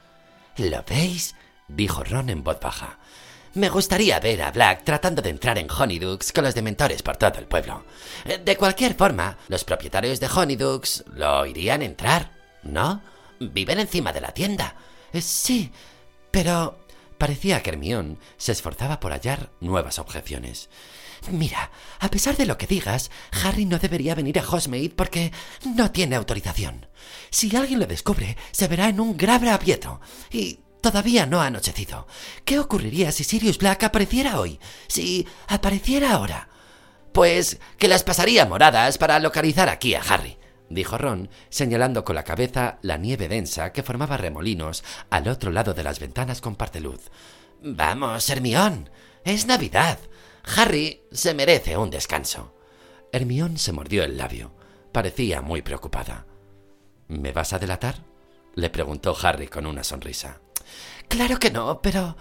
¿Lo 0.58 0.84
veis? 0.90 1.36
dijo 1.68 2.04
Ron 2.04 2.32
en 2.32 2.44
voz 2.44 2.60
baja. 2.60 2.98
Me 3.54 3.70
gustaría 3.70 4.20
ver 4.20 4.42
a 4.42 4.50
Black 4.50 4.84
tratando 4.84 5.22
de 5.22 5.30
entrar 5.30 5.60
en 5.60 5.70
Honeydukes 5.70 6.34
con 6.34 6.44
los 6.44 6.56
dementores 6.56 7.04
por 7.04 7.16
todo 7.16 7.38
el 7.38 7.46
pueblo. 7.46 7.86
De 8.44 8.58
cualquier 8.58 8.96
forma, 8.96 9.38
los 9.48 9.64
propietarios 9.64 10.20
de 10.20 10.26
Honeydukes 10.26 11.04
lo 11.14 11.46
irían 11.46 11.82
a 11.82 11.86
entrar, 11.86 12.32
¿no? 12.64 13.04
Viven 13.40 13.80
encima 13.80 14.12
de 14.12 14.22
la 14.22 14.32
tienda. 14.32 14.76
Eh, 15.14 15.22
sí, 15.22 15.72
pero... 16.32 16.80
Parecía 17.20 17.62
que 17.62 17.70
Hermione 17.70 18.18
se 18.38 18.54
esforzaba 18.54 19.00
por 19.00 19.12
hallar 19.12 19.52
nuevas 19.60 20.00
objeciones. 20.00 20.70
Mira, 21.32 21.72
a 22.00 22.10
pesar 22.10 22.38
de 22.38 22.46
lo 22.46 22.58
que 22.58 22.68
digas, 22.68 23.12
Harry 23.44 23.66
no 23.66 23.78
debería 23.78 24.16
venir 24.16 24.40
a 24.40 24.44
Hogsmeade 24.44 24.90
porque 24.96 25.32
no 25.76 25.92
tiene 25.92 26.16
autorización. 26.16 26.88
Si 27.30 27.56
alguien 27.56 27.80
lo 27.80 27.88
descubre, 27.88 28.38
se 28.52 28.68
verá 28.68 28.90
en 28.90 29.00
un 29.00 29.18
grave 29.18 29.50
aprieto. 29.50 30.00
Y 30.32 30.60
Todavía 30.82 31.26
no 31.26 31.42
ha 31.42 31.48
anochecido. 31.48 32.08
¿Qué 32.46 32.58
ocurriría 32.58 33.12
si 33.12 33.26
Sirius 33.26 33.58
Black 33.58 33.84
apareciera 33.84 34.40
hoy? 34.40 34.60
Si 34.88 35.28
apareciera 35.48 36.14
ahora. 36.14 36.48
Pues 37.12 37.60
que 37.78 37.90
las 37.90 38.04
pasaría 38.04 38.46
moradas 38.46 38.98
para 38.98 39.20
localizar 39.20 39.68
aquí 39.68 39.94
a 39.96 40.02
Harry, 40.02 40.38
dijo 40.70 40.98
Ron, 40.98 41.30
señalando 41.50 42.06
con 42.06 42.16
la 42.16 42.24
cabeza 42.24 42.78
la 42.82 42.98
nieve 42.98 43.28
densa 43.28 43.74
que 43.74 43.84
formaba 43.84 44.16
remolinos 44.16 44.84
al 45.10 45.28
otro 45.28 45.52
lado 45.52 45.74
de 45.74 45.84
las 45.84 46.00
ventanas 46.00 46.40
con 46.40 46.56
parteluz. 46.56 47.10
Vamos, 47.62 48.30
Hermión. 48.30 48.90
Es 49.26 49.48
Navidad. 49.48 50.00
Harry 50.44 51.04
se 51.12 51.34
merece 51.34 51.78
un 51.78 51.90
descanso. 51.90 52.54
Hermión 53.12 53.58
se 53.58 53.72
mordió 53.72 54.04
el 54.04 54.18
labio. 54.18 54.54
Parecía 54.92 55.42
muy 55.42 55.62
preocupada. 55.62 56.26
¿Me 57.08 57.32
vas 57.32 57.54
a 57.54 57.60
delatar? 57.60 58.04
le 58.56 58.70
preguntó 58.70 59.16
Harry 59.22 59.48
con 59.48 59.66
una 59.66 59.84
sonrisa. 59.84 60.42
Claro 61.08 61.40
que 61.40 61.52
no, 61.52 61.82
pero... 61.82 62.16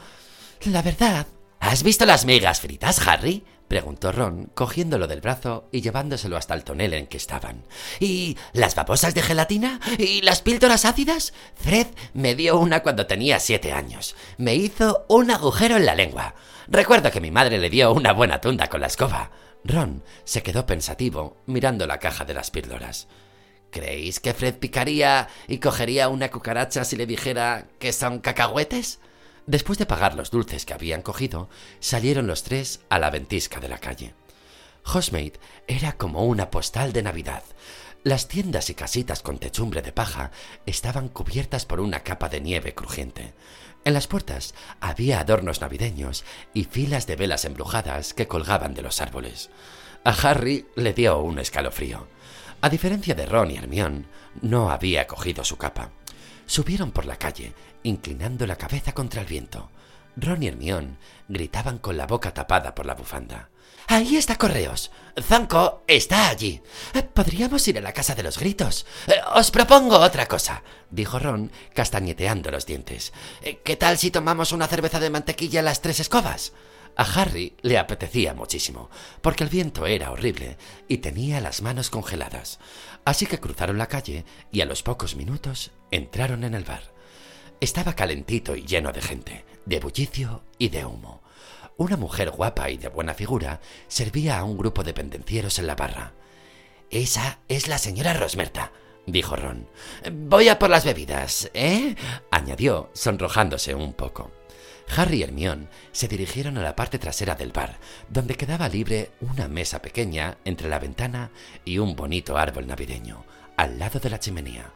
La 0.64 0.82
verdad... 0.82 1.26
¿Has 1.60 1.82
visto 1.82 2.06
las 2.06 2.24
megas 2.24 2.60
fritas, 2.60 3.06
Harry? 3.06 3.44
preguntó 3.66 4.12
Ron, 4.12 4.50
cogiéndolo 4.54 5.06
del 5.06 5.20
brazo 5.20 5.68
y 5.70 5.82
llevándoselo 5.82 6.36
hasta 6.36 6.54
el 6.54 6.64
tonel 6.64 6.94
en 6.94 7.06
que 7.06 7.18
estaban. 7.18 7.64
¿Y 8.00 8.36
las 8.54 8.74
babosas 8.74 9.14
de 9.14 9.22
gelatina? 9.22 9.80
¿Y 9.98 10.22
las 10.22 10.40
píldoras 10.40 10.84
ácidas? 10.84 11.34
Fred 11.54 11.88
me 12.14 12.34
dio 12.34 12.58
una 12.58 12.82
cuando 12.82 13.06
tenía 13.06 13.38
siete 13.40 13.72
años. 13.72 14.16
Me 14.38 14.54
hizo 14.54 15.04
un 15.08 15.30
agujero 15.30 15.76
en 15.76 15.86
la 15.86 15.94
lengua. 15.94 16.34
Recuerdo 16.70 17.10
que 17.10 17.22
mi 17.22 17.30
madre 17.30 17.56
le 17.56 17.70
dio 17.70 17.92
una 17.94 18.12
buena 18.12 18.42
tunda 18.42 18.68
con 18.68 18.82
la 18.82 18.88
escoba. 18.88 19.30
Ron 19.64 20.02
se 20.24 20.42
quedó 20.42 20.66
pensativo 20.66 21.38
mirando 21.46 21.86
la 21.86 21.98
caja 21.98 22.26
de 22.26 22.34
las 22.34 22.50
píldoras. 22.50 23.08
¿Creéis 23.70 24.20
que 24.20 24.34
Fred 24.34 24.56
picaría 24.56 25.28
y 25.46 25.60
cogería 25.60 26.10
una 26.10 26.30
cucaracha 26.30 26.84
si 26.84 26.96
le 26.96 27.06
dijera 27.06 27.68
que 27.78 27.94
son 27.94 28.18
cacahuetes? 28.18 29.00
Después 29.46 29.78
de 29.78 29.86
pagar 29.86 30.14
los 30.14 30.30
dulces 30.30 30.66
que 30.66 30.74
habían 30.74 31.00
cogido, 31.00 31.48
salieron 31.80 32.26
los 32.26 32.42
tres 32.42 32.80
a 32.90 32.98
la 32.98 33.08
ventisca 33.08 33.60
de 33.60 33.68
la 33.68 33.78
calle. 33.78 34.12
Housemaid 34.84 35.34
era 35.68 35.94
como 35.94 36.26
una 36.26 36.50
postal 36.50 36.92
de 36.92 37.02
Navidad. 37.02 37.44
Las 38.04 38.28
tiendas 38.28 38.68
y 38.68 38.74
casitas 38.74 39.22
con 39.22 39.38
techumbre 39.38 39.80
de 39.80 39.92
paja 39.92 40.32
estaban 40.66 41.08
cubiertas 41.08 41.64
por 41.64 41.80
una 41.80 42.00
capa 42.00 42.28
de 42.28 42.42
nieve 42.42 42.74
crujiente. 42.74 43.32
En 43.88 43.94
las 43.94 44.06
puertas 44.06 44.54
había 44.80 45.18
adornos 45.18 45.62
navideños 45.62 46.22
y 46.52 46.64
filas 46.64 47.06
de 47.06 47.16
velas 47.16 47.46
embrujadas 47.46 48.12
que 48.12 48.28
colgaban 48.28 48.74
de 48.74 48.82
los 48.82 49.00
árboles. 49.00 49.48
A 50.04 50.10
Harry 50.10 50.66
le 50.76 50.92
dio 50.92 51.20
un 51.20 51.38
escalofrío. 51.38 52.06
A 52.60 52.68
diferencia 52.68 53.14
de 53.14 53.24
Ron 53.24 53.50
y 53.50 53.56
Hermione, 53.56 54.04
no 54.42 54.70
había 54.70 55.06
cogido 55.06 55.42
su 55.42 55.56
capa. 55.56 55.90
Subieron 56.44 56.90
por 56.90 57.06
la 57.06 57.16
calle, 57.16 57.54
inclinando 57.82 58.46
la 58.46 58.56
cabeza 58.56 58.92
contra 58.92 59.22
el 59.22 59.26
viento. 59.26 59.70
Ron 60.16 60.42
y 60.42 60.48
Hermione 60.48 60.98
gritaban 61.26 61.78
con 61.78 61.96
la 61.96 62.06
boca 62.06 62.34
tapada 62.34 62.74
por 62.74 62.84
la 62.84 62.94
bufanda. 62.94 63.48
Ahí 63.90 64.16
está 64.16 64.36
Correos. 64.36 64.90
Zanco 65.18 65.82
está 65.86 66.28
allí. 66.28 66.60
Podríamos 67.14 67.66
ir 67.68 67.78
a 67.78 67.80
la 67.80 67.94
casa 67.94 68.14
de 68.14 68.22
los 68.22 68.38
gritos. 68.38 68.84
Os 69.34 69.50
propongo 69.50 69.98
otra 69.98 70.26
cosa, 70.26 70.62
dijo 70.90 71.18
Ron, 71.18 71.50
castañeteando 71.72 72.50
los 72.50 72.66
dientes. 72.66 73.14
¿Qué 73.64 73.76
tal 73.76 73.96
si 73.96 74.10
tomamos 74.10 74.52
una 74.52 74.66
cerveza 74.66 75.00
de 75.00 75.08
mantequilla 75.08 75.60
a 75.60 75.62
las 75.62 75.80
tres 75.80 76.00
escobas? 76.00 76.52
A 76.96 77.02
Harry 77.02 77.56
le 77.62 77.78
apetecía 77.78 78.34
muchísimo, 78.34 78.90
porque 79.22 79.44
el 79.44 79.50
viento 79.50 79.86
era 79.86 80.10
horrible 80.10 80.58
y 80.86 80.98
tenía 80.98 81.40
las 81.40 81.62
manos 81.62 81.88
congeladas. 81.88 82.58
Así 83.06 83.24
que 83.24 83.40
cruzaron 83.40 83.78
la 83.78 83.86
calle 83.86 84.26
y 84.52 84.60
a 84.60 84.66
los 84.66 84.82
pocos 84.82 85.16
minutos 85.16 85.70
entraron 85.90 86.44
en 86.44 86.52
el 86.52 86.64
bar. 86.64 86.82
Estaba 87.58 87.94
calentito 87.94 88.54
y 88.54 88.66
lleno 88.66 88.92
de 88.92 89.00
gente, 89.00 89.44
de 89.64 89.80
bullicio 89.80 90.44
y 90.58 90.68
de 90.68 90.84
humo. 90.84 91.17
Una 91.78 91.96
mujer 91.96 92.32
guapa 92.32 92.70
y 92.70 92.76
de 92.76 92.88
buena 92.88 93.14
figura 93.14 93.60
servía 93.86 94.40
a 94.40 94.42
un 94.42 94.58
grupo 94.58 94.82
de 94.82 94.92
pendencieros 94.92 95.60
en 95.60 95.68
la 95.68 95.76
barra. 95.76 96.12
Esa 96.90 97.38
es 97.46 97.68
la 97.68 97.78
señora 97.78 98.14
Rosmerta, 98.14 98.72
dijo 99.06 99.36
Ron. 99.36 99.68
Voy 100.12 100.48
a 100.48 100.58
por 100.58 100.70
las 100.70 100.84
bebidas, 100.84 101.52
¿eh? 101.54 101.94
añadió, 102.32 102.90
sonrojándose 102.94 103.76
un 103.76 103.92
poco. 103.92 104.32
Harry 104.96 105.18
y 105.18 105.22
Hermione 105.22 105.68
se 105.92 106.08
dirigieron 106.08 106.58
a 106.58 106.62
la 106.62 106.74
parte 106.74 106.98
trasera 106.98 107.36
del 107.36 107.52
bar, 107.52 107.78
donde 108.08 108.34
quedaba 108.34 108.68
libre 108.68 109.12
una 109.20 109.46
mesa 109.46 109.80
pequeña 109.80 110.38
entre 110.44 110.68
la 110.68 110.80
ventana 110.80 111.30
y 111.64 111.78
un 111.78 111.94
bonito 111.94 112.36
árbol 112.38 112.66
navideño, 112.66 113.24
al 113.56 113.78
lado 113.78 114.00
de 114.00 114.10
la 114.10 114.18
chimenea. 114.18 114.72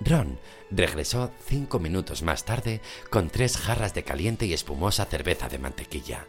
Ron 0.00 0.38
regresó 0.70 1.30
cinco 1.46 1.78
minutos 1.78 2.22
más 2.22 2.44
tarde 2.44 2.80
con 3.10 3.30
tres 3.30 3.56
jarras 3.56 3.94
de 3.94 4.04
caliente 4.04 4.46
y 4.46 4.52
espumosa 4.52 5.06
cerveza 5.06 5.48
de 5.48 5.58
mantequilla. 5.58 6.26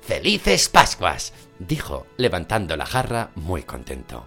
¡Felices 0.00 0.68
Pascuas! 0.68 1.32
dijo, 1.58 2.06
levantando 2.16 2.76
la 2.76 2.86
jarra 2.86 3.30
muy 3.34 3.62
contento. 3.62 4.26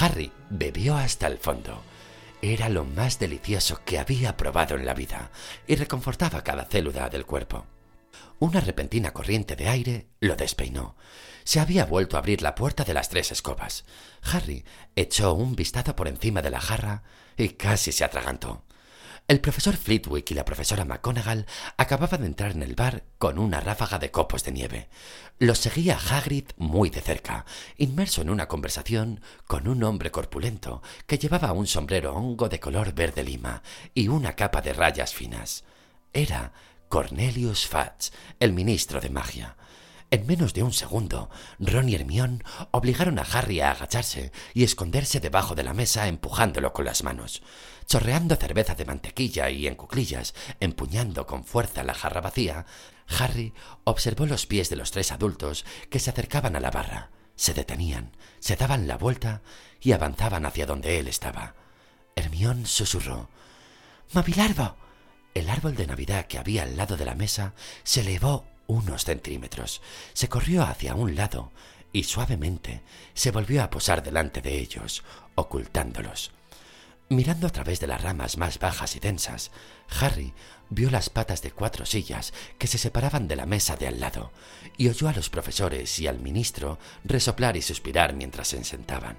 Harry 0.00 0.32
bebió 0.48 0.96
hasta 0.96 1.26
el 1.26 1.38
fondo. 1.38 1.82
Era 2.40 2.68
lo 2.68 2.84
más 2.84 3.18
delicioso 3.18 3.80
que 3.84 3.98
había 3.98 4.36
probado 4.36 4.76
en 4.76 4.86
la 4.86 4.94
vida 4.94 5.30
y 5.66 5.76
reconfortaba 5.76 6.42
cada 6.42 6.64
célula 6.64 7.08
del 7.10 7.26
cuerpo. 7.26 7.66
Una 8.38 8.60
repentina 8.60 9.12
corriente 9.12 9.56
de 9.56 9.68
aire 9.68 10.06
lo 10.20 10.36
despeinó. 10.36 10.96
Se 11.44 11.60
había 11.60 11.84
vuelto 11.84 12.16
a 12.16 12.20
abrir 12.20 12.42
la 12.42 12.54
puerta 12.54 12.84
de 12.84 12.94
las 12.94 13.10
tres 13.10 13.30
escobas. 13.30 13.84
Harry 14.22 14.64
echó 14.96 15.34
un 15.34 15.54
vistazo 15.54 15.94
por 15.94 16.08
encima 16.08 16.42
de 16.42 16.50
la 16.50 16.60
jarra 16.60 17.02
y 17.36 17.50
casi 17.50 17.92
se 17.92 18.04
atragantó. 18.04 18.64
El 19.26 19.40
profesor 19.40 19.74
Flitwick 19.74 20.30
y 20.30 20.34
la 20.34 20.44
profesora 20.44 20.84
McGonagall 20.84 21.46
acababan 21.78 22.20
de 22.20 22.26
entrar 22.26 22.50
en 22.50 22.62
el 22.62 22.74
bar 22.74 23.04
con 23.16 23.38
una 23.38 23.60
ráfaga 23.60 23.98
de 23.98 24.10
copos 24.10 24.44
de 24.44 24.52
nieve. 24.52 24.88
Los 25.38 25.58
seguía 25.58 25.98
Hagrid 25.98 26.44
muy 26.58 26.90
de 26.90 27.00
cerca, 27.00 27.46
inmerso 27.78 28.20
en 28.20 28.28
una 28.28 28.48
conversación 28.48 29.22
con 29.46 29.66
un 29.66 29.82
hombre 29.82 30.10
corpulento 30.10 30.82
que 31.06 31.16
llevaba 31.16 31.52
un 31.52 31.66
sombrero 31.66 32.14
hongo 32.14 32.50
de 32.50 32.60
color 32.60 32.92
verde 32.92 33.22
lima 33.22 33.62
y 33.94 34.08
una 34.08 34.34
capa 34.34 34.60
de 34.60 34.74
rayas 34.74 35.14
finas. 35.14 35.64
Era 36.12 36.52
Cornelius 36.90 37.66
Fudge, 37.66 38.12
el 38.40 38.52
ministro 38.52 39.00
de 39.00 39.08
magia. 39.08 39.56
En 40.14 40.28
menos 40.28 40.54
de 40.54 40.62
un 40.62 40.72
segundo, 40.72 41.28
Ron 41.58 41.88
y 41.88 41.96
Hermione 41.96 42.44
obligaron 42.70 43.18
a 43.18 43.22
Harry 43.22 43.60
a 43.60 43.72
agacharse 43.72 44.30
y 44.54 44.62
esconderse 44.62 45.18
debajo 45.18 45.56
de 45.56 45.64
la 45.64 45.74
mesa 45.74 46.06
empujándolo 46.06 46.72
con 46.72 46.84
las 46.84 47.02
manos. 47.02 47.42
Chorreando 47.86 48.36
cerveza 48.36 48.76
de 48.76 48.84
mantequilla 48.84 49.50
y 49.50 49.66
en 49.66 49.74
cuclillas, 49.74 50.32
empuñando 50.60 51.26
con 51.26 51.44
fuerza 51.44 51.82
la 51.82 51.94
jarra 51.94 52.20
vacía, 52.20 52.64
Harry 53.08 53.54
observó 53.82 54.24
los 54.26 54.46
pies 54.46 54.70
de 54.70 54.76
los 54.76 54.92
tres 54.92 55.10
adultos 55.10 55.64
que 55.90 55.98
se 55.98 56.10
acercaban 56.10 56.54
a 56.54 56.60
la 56.60 56.70
barra. 56.70 57.10
Se 57.34 57.52
detenían, 57.52 58.16
se 58.38 58.54
daban 58.54 58.86
la 58.86 58.96
vuelta 58.96 59.42
y 59.80 59.90
avanzaban 59.90 60.46
hacia 60.46 60.64
donde 60.64 61.00
él 61.00 61.08
estaba. 61.08 61.56
Hermión 62.14 62.66
susurró 62.66 63.30
Mobilarvo. 64.12 64.76
El 65.34 65.50
árbol 65.50 65.74
de 65.74 65.88
Navidad 65.88 66.26
que 66.28 66.38
había 66.38 66.62
al 66.62 66.76
lado 66.76 66.96
de 66.96 67.04
la 67.04 67.16
mesa 67.16 67.54
se 67.82 68.02
elevó 68.02 68.53
unos 68.66 69.04
centímetros, 69.04 69.82
se 70.12 70.28
corrió 70.28 70.62
hacia 70.62 70.94
un 70.94 71.14
lado 71.14 71.52
y 71.92 72.04
suavemente 72.04 72.82
se 73.14 73.30
volvió 73.30 73.62
a 73.62 73.70
posar 73.70 74.02
delante 74.02 74.42
de 74.42 74.58
ellos, 74.58 75.04
ocultándolos. 75.34 76.32
Mirando 77.08 77.46
a 77.46 77.50
través 77.50 77.80
de 77.80 77.86
las 77.86 78.02
ramas 78.02 78.38
más 78.38 78.58
bajas 78.58 78.96
y 78.96 79.00
densas, 79.00 79.50
Harry 80.00 80.32
vio 80.70 80.90
las 80.90 81.10
patas 81.10 81.42
de 81.42 81.52
cuatro 81.52 81.84
sillas 81.84 82.32
que 82.58 82.66
se 82.66 82.78
separaban 82.78 83.28
de 83.28 83.36
la 83.36 83.46
mesa 83.46 83.76
de 83.76 83.86
al 83.86 84.00
lado 84.00 84.32
y 84.76 84.88
oyó 84.88 85.08
a 85.08 85.12
los 85.12 85.28
profesores 85.28 85.98
y 86.00 86.06
al 86.06 86.18
ministro 86.18 86.78
resoplar 87.04 87.56
y 87.56 87.62
suspirar 87.62 88.14
mientras 88.14 88.48
se 88.48 88.64
sentaban. 88.64 89.18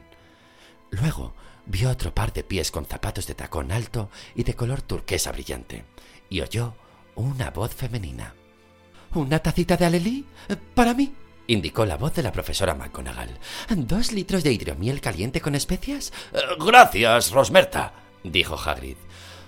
Luego 0.89 1.34
vio 1.65 1.89
otro 1.89 2.13
par 2.13 2.34
de 2.34 2.43
pies 2.43 2.71
con 2.71 2.86
zapatos 2.86 3.27
de 3.27 3.36
tacón 3.36 3.71
alto 3.71 4.10
y 4.34 4.43
de 4.43 4.55
color 4.55 4.81
turquesa 4.81 5.31
brillante 5.31 5.86
y 6.29 6.41
oyó 6.41 6.75
una 7.15 7.51
voz 7.51 7.73
femenina. 7.73 8.34
¿Una 9.15 9.39
tacita 9.39 9.78
de 9.78 9.86
alelí? 9.86 10.25
Para 10.73 10.93
mí, 10.93 11.13
indicó 11.47 11.86
la 11.86 11.95
voz 11.95 12.13
de 12.15 12.21
la 12.21 12.34
profesora 12.34 12.75
McGonagall. 12.75 13.39
¿Dos 13.69 14.12
litros 14.12 14.43
de 14.43 14.51
hidromiel 14.51 14.99
caliente 14.99 15.39
con 15.39 15.56
especias? 15.56 16.12
Gracias, 16.60 17.32
Rosmerta, 17.32 17.93
dijo 18.25 18.60
Hagrid. 18.60 18.97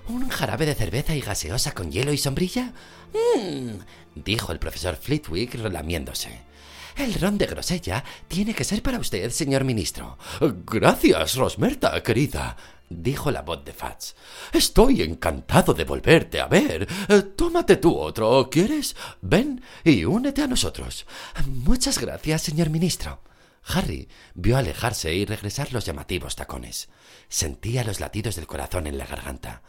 ¿Un 0.08 0.30
jarabe 0.30 0.66
de 0.66 0.74
cerveza 0.74 1.16
y 1.16 1.20
gaseosa 1.20 1.74
con 1.74 1.92
hielo 1.92 2.14
y 2.14 2.18
sombrilla? 2.18 2.72
Mmm, 3.14 3.80
dijo 4.16 4.54
el 4.54 4.60
profesor 4.60 4.96
Flitwick 4.96 5.56
relamiéndose. 5.56 6.48
El 6.96 7.14
ron 7.16 7.38
de 7.38 7.46
grosella 7.46 8.06
tiene 8.30 8.56
que 8.56 8.64
ser 8.64 8.82
para 8.82 9.00
usted, 9.00 9.30
señor 9.32 9.66
ministro. 9.66 10.18
Gracias, 10.66 11.36
Rosmerta, 11.36 12.02
querida, 12.02 12.56
dijo 12.90 13.32
la 13.32 13.42
voz 13.42 13.64
de 13.64 13.74
Fats. 13.74 14.16
Estoy 14.52 15.02
encantado 15.02 15.74
de 15.74 15.84
volverte 15.84 16.40
a 16.40 16.48
ver. 16.48 16.88
Eh, 17.10 17.22
tómate 17.36 17.78
tú 17.78 17.98
otro, 17.98 18.50
¿quieres? 18.50 18.96
Ven 19.22 19.62
y 19.84 20.06
únete 20.06 20.42
a 20.42 20.48
nosotros. 20.48 21.06
Muchas 21.48 22.00
gracias, 22.00 22.44
señor 22.44 22.70
ministro. 22.70 23.22
Harry 23.64 24.08
vio 24.34 24.58
alejarse 24.58 25.14
y 25.14 25.26
regresar 25.26 25.74
los 25.74 25.86
llamativos 25.86 26.36
tacones. 26.36 26.90
Sentía 27.28 27.84
los 27.84 28.00
latidos 28.00 28.36
del 28.36 28.48
corazón 28.48 28.88
en 28.88 28.98
la 28.98 29.06
garganta. 29.06 29.62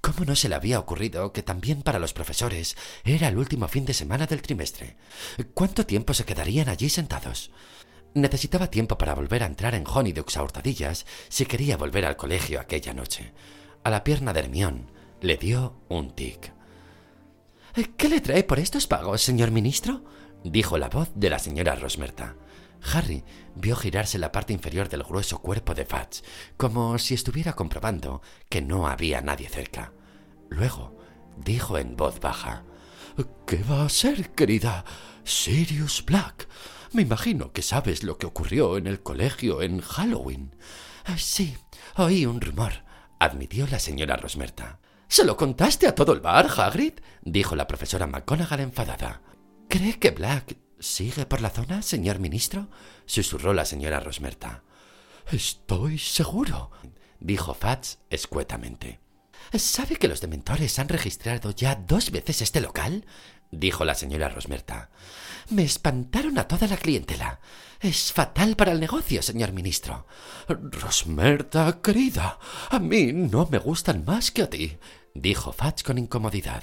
¿Cómo 0.00 0.24
no 0.26 0.36
se 0.36 0.48
le 0.48 0.56
había 0.56 0.78
ocurrido 0.78 1.32
que 1.32 1.42
también 1.42 1.82
para 1.82 1.98
los 1.98 2.12
profesores 2.12 2.76
era 3.04 3.28
el 3.28 3.38
último 3.38 3.68
fin 3.68 3.86
de 3.86 3.94
semana 3.94 4.26
del 4.26 4.42
trimestre? 4.42 4.96
¿Cuánto 5.54 5.86
tiempo 5.86 6.12
se 6.12 6.24
quedarían 6.24 6.68
allí 6.68 6.90
sentados? 6.90 7.50
Necesitaba 8.14 8.68
tiempo 8.70 8.96
para 8.96 9.14
volver 9.14 9.42
a 9.42 9.46
entrar 9.46 9.74
en 9.74 9.84
Honeydukes 9.86 10.36
a 10.36 10.44
hurtadillas 10.44 11.04
si 11.28 11.46
quería 11.46 11.76
volver 11.76 12.04
al 12.04 12.16
colegio 12.16 12.60
aquella 12.60 12.94
noche. 12.94 13.32
A 13.82 13.90
la 13.90 14.04
pierna 14.04 14.32
de 14.32 14.40
Hermión 14.40 14.90
le 15.20 15.36
dio 15.36 15.80
un 15.88 16.14
tic. 16.14 16.52
¿Qué 17.96 18.08
le 18.08 18.20
trae 18.20 18.44
por 18.44 18.60
estos 18.60 18.86
pagos, 18.86 19.20
señor 19.20 19.50
ministro? 19.50 20.04
dijo 20.44 20.78
la 20.78 20.88
voz 20.88 21.10
de 21.16 21.28
la 21.28 21.40
señora 21.40 21.74
Rosmerta. 21.74 22.36
Harry 22.92 23.24
vio 23.56 23.74
girarse 23.74 24.18
la 24.18 24.30
parte 24.30 24.52
inferior 24.52 24.88
del 24.88 25.02
grueso 25.02 25.40
cuerpo 25.40 25.74
de 25.74 25.84
Fudge, 25.84 26.22
como 26.56 26.98
si 26.98 27.14
estuviera 27.14 27.54
comprobando 27.54 28.22
que 28.48 28.62
no 28.62 28.86
había 28.86 29.22
nadie 29.22 29.48
cerca. 29.48 29.92
Luego 30.50 30.96
dijo 31.36 31.78
en 31.78 31.96
voz 31.96 32.20
baja 32.20 32.62
¿Qué 33.46 33.62
va 33.64 33.86
a 33.86 33.88
ser, 33.88 34.30
querida? 34.30 34.84
Sirius 35.24 36.04
Black. 36.04 36.48
Me 36.94 37.02
imagino 37.02 37.52
que 37.52 37.62
sabes 37.62 38.04
lo 38.04 38.18
que 38.18 38.26
ocurrió 38.26 38.76
en 38.76 38.86
el 38.86 39.02
colegio 39.02 39.62
en 39.62 39.80
Halloween. 39.80 40.54
Sí, 41.16 41.56
oí 41.96 42.24
un 42.24 42.40
rumor, 42.40 42.84
admitió 43.18 43.66
la 43.66 43.80
señora 43.80 44.14
Rosmerta. 44.16 44.78
¿Se 45.08 45.24
lo 45.24 45.36
contaste 45.36 45.88
a 45.88 45.96
todo 45.96 46.12
el 46.12 46.20
bar, 46.20 46.48
Hagrid? 46.56 46.92
dijo 47.22 47.56
la 47.56 47.66
profesora 47.66 48.06
McGonagall 48.06 48.60
enfadada. 48.60 49.22
¿Cree 49.68 49.98
que 49.98 50.12
Black 50.12 50.56
sigue 50.78 51.26
por 51.26 51.40
la 51.40 51.50
zona, 51.50 51.82
señor 51.82 52.20
ministro? 52.20 52.68
susurró 53.06 53.54
la 53.54 53.64
señora 53.64 53.98
Rosmerta. 53.98 54.62
Estoy 55.32 55.98
seguro, 55.98 56.70
dijo 57.18 57.54
Fats 57.54 57.98
escuetamente. 58.08 59.00
¿Sabe 59.52 59.96
que 59.96 60.06
los 60.06 60.20
dementores 60.20 60.78
han 60.78 60.88
registrado 60.88 61.50
ya 61.50 61.74
dos 61.74 62.12
veces 62.12 62.40
este 62.40 62.60
local? 62.60 63.04
dijo 63.50 63.84
la 63.84 63.96
señora 63.96 64.28
Rosmerta. 64.28 64.90
Me 65.50 65.64
espantaron 65.64 66.38
a 66.38 66.48
toda 66.48 66.66
la 66.66 66.76
clientela. 66.76 67.40
Es 67.80 68.12
fatal 68.12 68.56
para 68.56 68.72
el 68.72 68.80
negocio, 68.80 69.22
señor 69.22 69.52
ministro. 69.52 70.06
Rosmerta, 70.48 71.80
querida, 71.82 72.38
a 72.70 72.78
mí 72.78 73.12
no 73.12 73.46
me 73.50 73.58
gustan 73.58 74.04
más 74.06 74.30
que 74.30 74.42
a 74.42 74.50
ti, 74.50 74.78
dijo 75.12 75.52
Fats 75.52 75.82
con 75.82 75.98
incomodidad. 75.98 76.62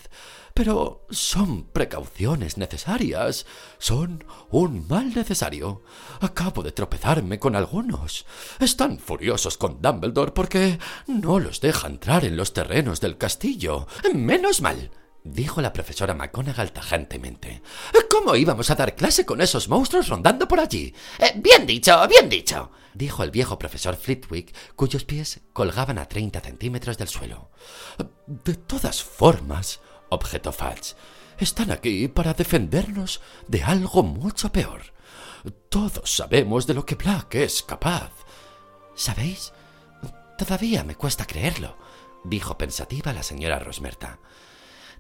Pero 0.53 1.05
son 1.09 1.63
precauciones 1.63 2.57
necesarias. 2.57 3.45
Son 3.77 4.23
un 4.49 4.88
mal 4.88 5.13
necesario. 5.13 5.84
Acabo 6.19 6.61
de 6.61 6.71
tropezarme 6.71 7.39
con 7.39 7.55
algunos. 7.55 8.25
Están 8.59 8.99
furiosos 8.99 9.57
con 9.57 9.82
Dumbledore 9.82 10.32
porque 10.32 10.79
no 11.07 11.39
los 11.39 11.61
deja 11.61 11.88
entrar 11.88 12.25
en 12.25 12.36
los 12.36 12.53
terrenos 12.53 12.99
del 12.99 13.17
castillo. 13.17 13.88
Menos 14.13 14.61
mal, 14.61 14.91
dijo 15.24 15.61
la 15.61 15.74
profesora 15.74 16.13
McGonagall 16.13 16.72
tajantemente. 16.72 17.61
¿Cómo 18.09 18.36
íbamos 18.36 18.69
a 18.69 18.76
dar 18.76 18.95
clase 18.95 19.26
con 19.26 19.41
esos 19.41 19.69
monstruos 19.69 20.07
rondando 20.07 20.47
por 20.47 20.59
allí? 20.59 20.93
Eh, 21.19 21.34
bien 21.36 21.65
dicho, 21.65 22.07
bien 22.07 22.30
dicho, 22.30 22.72
dijo 22.93 23.24
el 23.24 23.32
viejo 23.32 23.57
profesor 23.57 23.95
Flitwick, 23.95 24.53
cuyos 24.76 25.05
pies 25.05 25.41
colgaban 25.53 25.97
a 25.97 26.07
treinta 26.07 26.39
centímetros 26.41 26.97
del 26.97 27.07
suelo. 27.07 27.51
De 28.28 28.55
todas 28.55 29.03
formas, 29.03 29.80
objetó 30.09 30.51
Fudge, 30.51 30.95
están 31.38 31.72
aquí 31.72 32.07
para 32.07 32.34
defendernos 32.34 33.22
de 33.47 33.63
algo 33.63 34.03
mucho 34.03 34.51
peor. 34.51 34.93
Todos 35.69 36.11
sabemos 36.11 36.67
de 36.67 36.76
lo 36.76 36.86
que 36.86 36.95
Black 36.95 37.36
es 37.36 37.63
capaz. 37.63 38.11
¿Sabéis? 38.93 39.53
Todavía 40.38 40.84
me 40.84 40.95
cuesta 40.95 41.26
creerlo, 41.26 41.78
dijo 42.24 42.57
pensativa 42.57 43.13
la 43.13 43.24
señora 43.24 43.57
Rosmerta. 43.57 44.19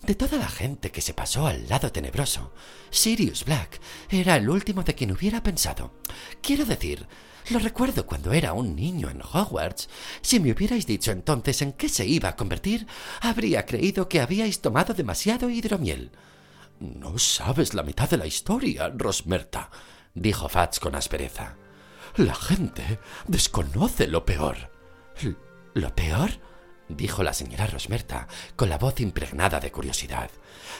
De 0.03 0.15
toda 0.15 0.37
la 0.37 0.49
gente 0.49 0.91
que 0.91 1.01
se 1.01 1.13
pasó 1.13 1.45
al 1.45 1.69
lado 1.69 1.91
tenebroso, 1.91 2.53
Sirius 2.89 3.45
Black 3.45 3.79
era 4.09 4.35
el 4.35 4.49
último 4.49 4.83
de 4.83 4.95
quien 4.95 5.11
hubiera 5.11 5.43
pensado. 5.43 5.93
Quiero 6.41 6.65
decir, 6.65 7.07
lo 7.49 7.59
recuerdo 7.59 8.07
cuando 8.07 8.33
era 8.33 8.53
un 8.53 8.75
niño 8.75 9.09
en 9.09 9.21
Hogwarts. 9.21 9.89
Si 10.21 10.39
me 10.39 10.51
hubierais 10.51 10.87
dicho 10.87 11.11
entonces 11.11 11.61
en 11.61 11.73
qué 11.73 11.87
se 11.87 12.05
iba 12.05 12.29
a 12.29 12.35
convertir, 12.35 12.87
habría 13.21 13.65
creído 13.65 14.09
que 14.09 14.21
habíais 14.21 14.61
tomado 14.61 14.95
demasiado 14.95 15.49
hidromiel. 15.49 16.11
No 16.79 17.19
sabes 17.19 17.75
la 17.75 17.83
mitad 17.83 18.09
de 18.09 18.17
la 18.17 18.25
historia, 18.25 18.91
Rosmerta, 18.95 19.69
dijo 20.15 20.49
Fats 20.49 20.79
con 20.79 20.95
aspereza. 20.95 21.57
La 22.15 22.33
gente 22.33 22.99
desconoce 23.27 24.07
lo 24.07 24.25
peor. 24.25 24.71
¿Lo 25.75 25.95
peor? 25.95 26.31
Dijo 26.95 27.23
la 27.23 27.33
señora 27.33 27.67
Rosmerta, 27.67 28.27
con 28.55 28.69
la 28.69 28.77
voz 28.77 28.99
impregnada 28.99 29.59
de 29.59 29.71
curiosidad. 29.71 30.29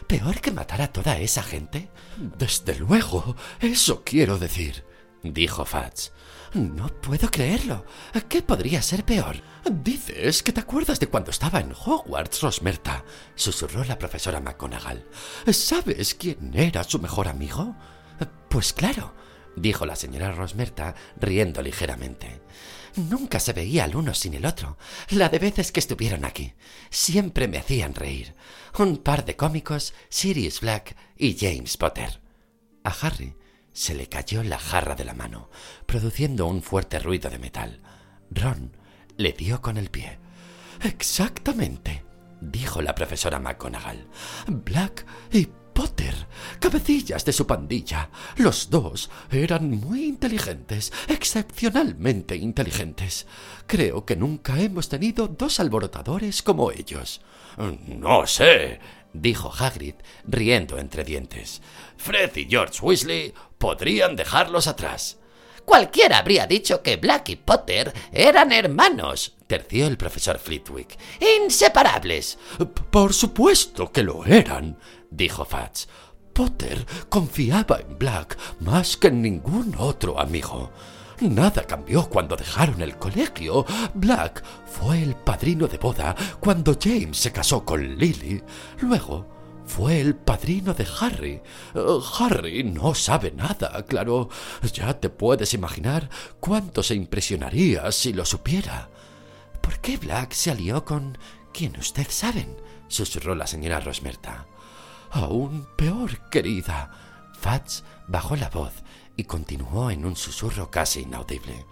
¿Peor 0.08 0.42
que 0.42 0.52
matar 0.52 0.82
a 0.82 0.92
toda 0.92 1.18
esa 1.18 1.44
gente? 1.44 1.90
Desde 2.18 2.76
luego, 2.76 3.36
eso 3.60 4.04
quiero 4.04 4.38
decir, 4.38 4.84
dijo 5.24 5.66
Fats. 5.66 6.12
No 6.54 6.88
puedo 6.88 7.32
creerlo. 7.32 7.86
¿Qué 8.28 8.42
podría 8.42 8.82
ser 8.82 9.06
peor? 9.06 9.38
Dices 9.72 10.44
que 10.44 10.52
te 10.52 10.60
acuerdas 10.60 11.00
de 11.00 11.08
cuando 11.08 11.32
estaba 11.32 11.62
en 11.62 11.72
Hogwarts, 11.72 12.42
Rosmerta, 12.42 13.06
susurró 13.36 13.86
la 13.86 13.98
profesora 13.98 14.42
McGonagall. 14.42 15.06
¿Sabes 15.52 16.14
quién 16.16 16.52
era 16.54 16.84
su 16.84 17.00
mejor 17.00 17.30
amigo? 17.30 17.76
Pues 18.50 18.74
claro, 18.74 19.14
dijo 19.56 19.86
la 19.86 19.96
señora 19.96 20.34
Rosmerta, 20.34 20.94
riendo 21.16 21.62
ligeramente. 21.62 22.41
Nunca 22.96 23.40
se 23.40 23.54
veía 23.54 23.86
el 23.86 23.96
uno 23.96 24.14
sin 24.14 24.34
el 24.34 24.46
otro. 24.46 24.78
La 25.10 25.30
de 25.30 25.40
veces 25.40 25.72
que 25.72 25.80
estuvieron 25.80 26.26
aquí. 26.26 26.54
Siempre 26.90 27.48
me 27.48 27.58
hacían 27.58 27.96
reír. 27.96 28.36
Un 28.78 28.98
par 28.98 29.26
de 29.26 29.36
cómicos, 29.36 29.94
Sirius 30.10 30.62
Black 30.62 30.96
y 31.18 31.38
James 31.38 31.78
Potter. 31.78 32.22
A 32.84 32.90
Harry 32.90 33.36
se 33.74 33.94
le 33.94 34.08
cayó 34.08 34.44
la 34.44 34.60
jarra 34.60 34.96
de 34.96 35.06
la 35.06 35.14
mano, 35.14 35.50
produciendo 35.86 36.48
un 36.48 36.62
fuerte 36.62 37.00
ruido 37.00 37.30
de 37.30 37.40
metal. 37.40 37.82
Ron 38.30 38.76
le 39.18 39.32
dio 39.34 39.62
con 39.62 39.78
el 39.78 39.90
pie. 39.90 40.20
Exactamente, 40.82 42.04
dijo 42.42 42.82
la 42.82 42.96
profesora 42.96 43.40
McGonagall. 43.40 44.08
Black 44.48 45.06
y 45.32 45.48
Potter, 45.74 46.28
cabecillas 46.60 47.26
de 47.26 47.34
su 47.34 47.48
pandilla. 47.48 48.10
Los 48.38 48.70
dos 48.70 49.10
eran 49.32 49.70
muy 49.70 50.06
inteligentes, 50.06 50.92
excepcionalmente 51.08 52.36
inteligentes. 52.36 53.28
Creo 53.68 54.06
que 54.06 54.16
nunca 54.16 54.60
hemos 54.60 54.90
tenido 54.90 55.28
dos 55.28 55.60
alborotadores 55.60 56.42
como 56.44 56.72
ellos. 56.72 57.22
No 57.88 58.28
sé, 58.28 58.80
dijo 59.14 59.52
Hagrid, 59.58 59.96
riendo 60.26 60.78
entre 60.78 61.04
dientes. 61.04 61.62
Fred 61.98 62.36
y 62.36 62.46
George 62.46 62.80
Weasley 62.82 63.34
podrían 63.58 64.16
dejarlos 64.16 64.68
atrás. 64.68 65.18
Cualquiera 65.66 66.18
habría 66.18 66.48
dicho 66.48 66.82
que 66.82 66.98
Black 66.98 67.30
y 67.30 67.36
Potter 67.36 67.94
eran 68.12 68.52
hermanos, 68.52 69.36
terció 69.48 69.88
el 69.88 69.98
profesor 69.98 70.40
Flitwick. 70.40 70.98
Inseparables. 71.40 72.38
Por 72.90 73.14
supuesto 73.14 73.92
que 73.92 74.04
lo 74.04 74.26
eran, 74.26 74.78
dijo 75.12 75.46
Fats. 75.46 75.88
Potter 76.34 76.86
confiaba 77.10 77.80
en 77.82 78.00
Black 78.00 78.38
más 78.62 78.98
que 78.98 79.10
en 79.10 79.22
ningún 79.22 79.76
otro 79.78 80.20
amigo. 80.20 80.72
Nada 81.20 81.64
cambió 81.68 82.10
cuando 82.10 82.36
dejaron 82.36 82.82
el 82.82 82.98
colegio. 82.98 83.64
Black 83.94 84.44
fue 84.66 85.04
el 85.04 85.14
padrino 85.16 85.68
de 85.68 85.78
boda 85.78 86.16
cuando 86.40 86.76
James 86.82 87.18
se 87.18 87.32
casó 87.32 87.64
con 87.64 87.96
Lily. 87.96 88.42
Luego 88.80 89.28
fue 89.66 90.02
el 90.02 90.16
padrino 90.16 90.74
de 90.74 90.88
Harry. 91.00 91.42
Harry 92.20 92.64
no 92.64 92.96
sabe 92.96 93.32
nada, 93.32 93.86
claro. 93.86 94.30
Ya 94.74 95.00
te 95.00 95.10
puedes 95.10 95.54
imaginar 95.54 96.10
cuánto 96.40 96.82
se 96.82 96.96
impresionaría 96.96 97.92
si 97.92 98.14
lo 98.14 98.26
supiera. 98.26 98.90
¿Por 99.62 99.80
qué 99.80 99.98
Black 99.98 100.34
se 100.34 100.52
alió 100.52 100.84
con 100.86 101.18
quien 101.54 101.78
usted 101.78 102.08
saben? 102.10 102.58
susurró 102.88 103.36
la 103.36 103.48
señora 103.48 103.80
Rosmerta. 103.80 104.48
Aún 105.12 105.68
peor, 105.76 106.30
querida. 106.30 106.90
Fats 107.34 107.84
bajó 108.08 108.36
la 108.36 108.50
voz 108.50 108.74
y 109.18 109.26
continuó 109.26 109.92
en 109.92 110.06
un 110.06 110.16
susurro 110.16 110.72
casi 110.72 111.02
inaudible. 111.02 111.66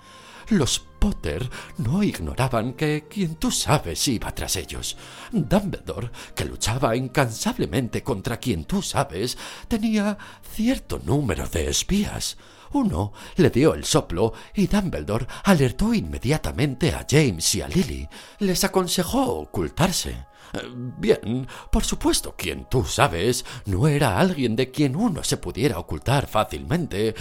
Los 0.50 0.80
Potter 0.80 1.50
no 1.78 2.04
ignoraban 2.04 2.74
que 2.74 3.08
quien 3.08 3.36
tú 3.36 3.52
sabes 3.52 4.08
iba 4.08 4.34
tras 4.34 4.56
ellos. 4.56 4.98
Dumbledore, 5.32 6.12
que 6.36 6.46
luchaba 6.46 6.96
incansablemente 6.96 8.04
contra 8.04 8.38
quien 8.38 8.66
tú 8.66 8.82
sabes, 8.82 9.38
tenía 9.68 10.18
cierto 10.52 11.00
número 11.06 11.48
de 11.48 11.70
espías. 11.70 12.38
Uno 12.72 13.14
le 13.38 13.50
dio 13.50 13.74
el 13.74 13.86
soplo 13.86 14.34
y 14.54 14.68
Dumbledore 14.68 15.28
alertó 15.44 15.94
inmediatamente 15.94 16.92
a 16.94 17.06
James 17.10 17.56
y 17.56 17.62
a 17.62 17.68
Lily. 17.68 18.08
Les 18.40 18.64
aconsejó 18.64 19.40
ocultarse. 19.40 20.29
Bien, 20.74 21.48
por 21.72 21.84
supuesto, 21.84 22.36
quien 22.36 22.66
tú 22.66 22.84
sabes 22.84 23.46
no 23.66 23.88
era 23.88 24.20
alguien 24.20 24.56
de 24.56 24.72
quien 24.72 24.96
uno 24.96 25.24
se 25.24 25.38
pudiera 25.38 25.78
ocultar 25.80 26.28
fácilmente. 26.28 27.16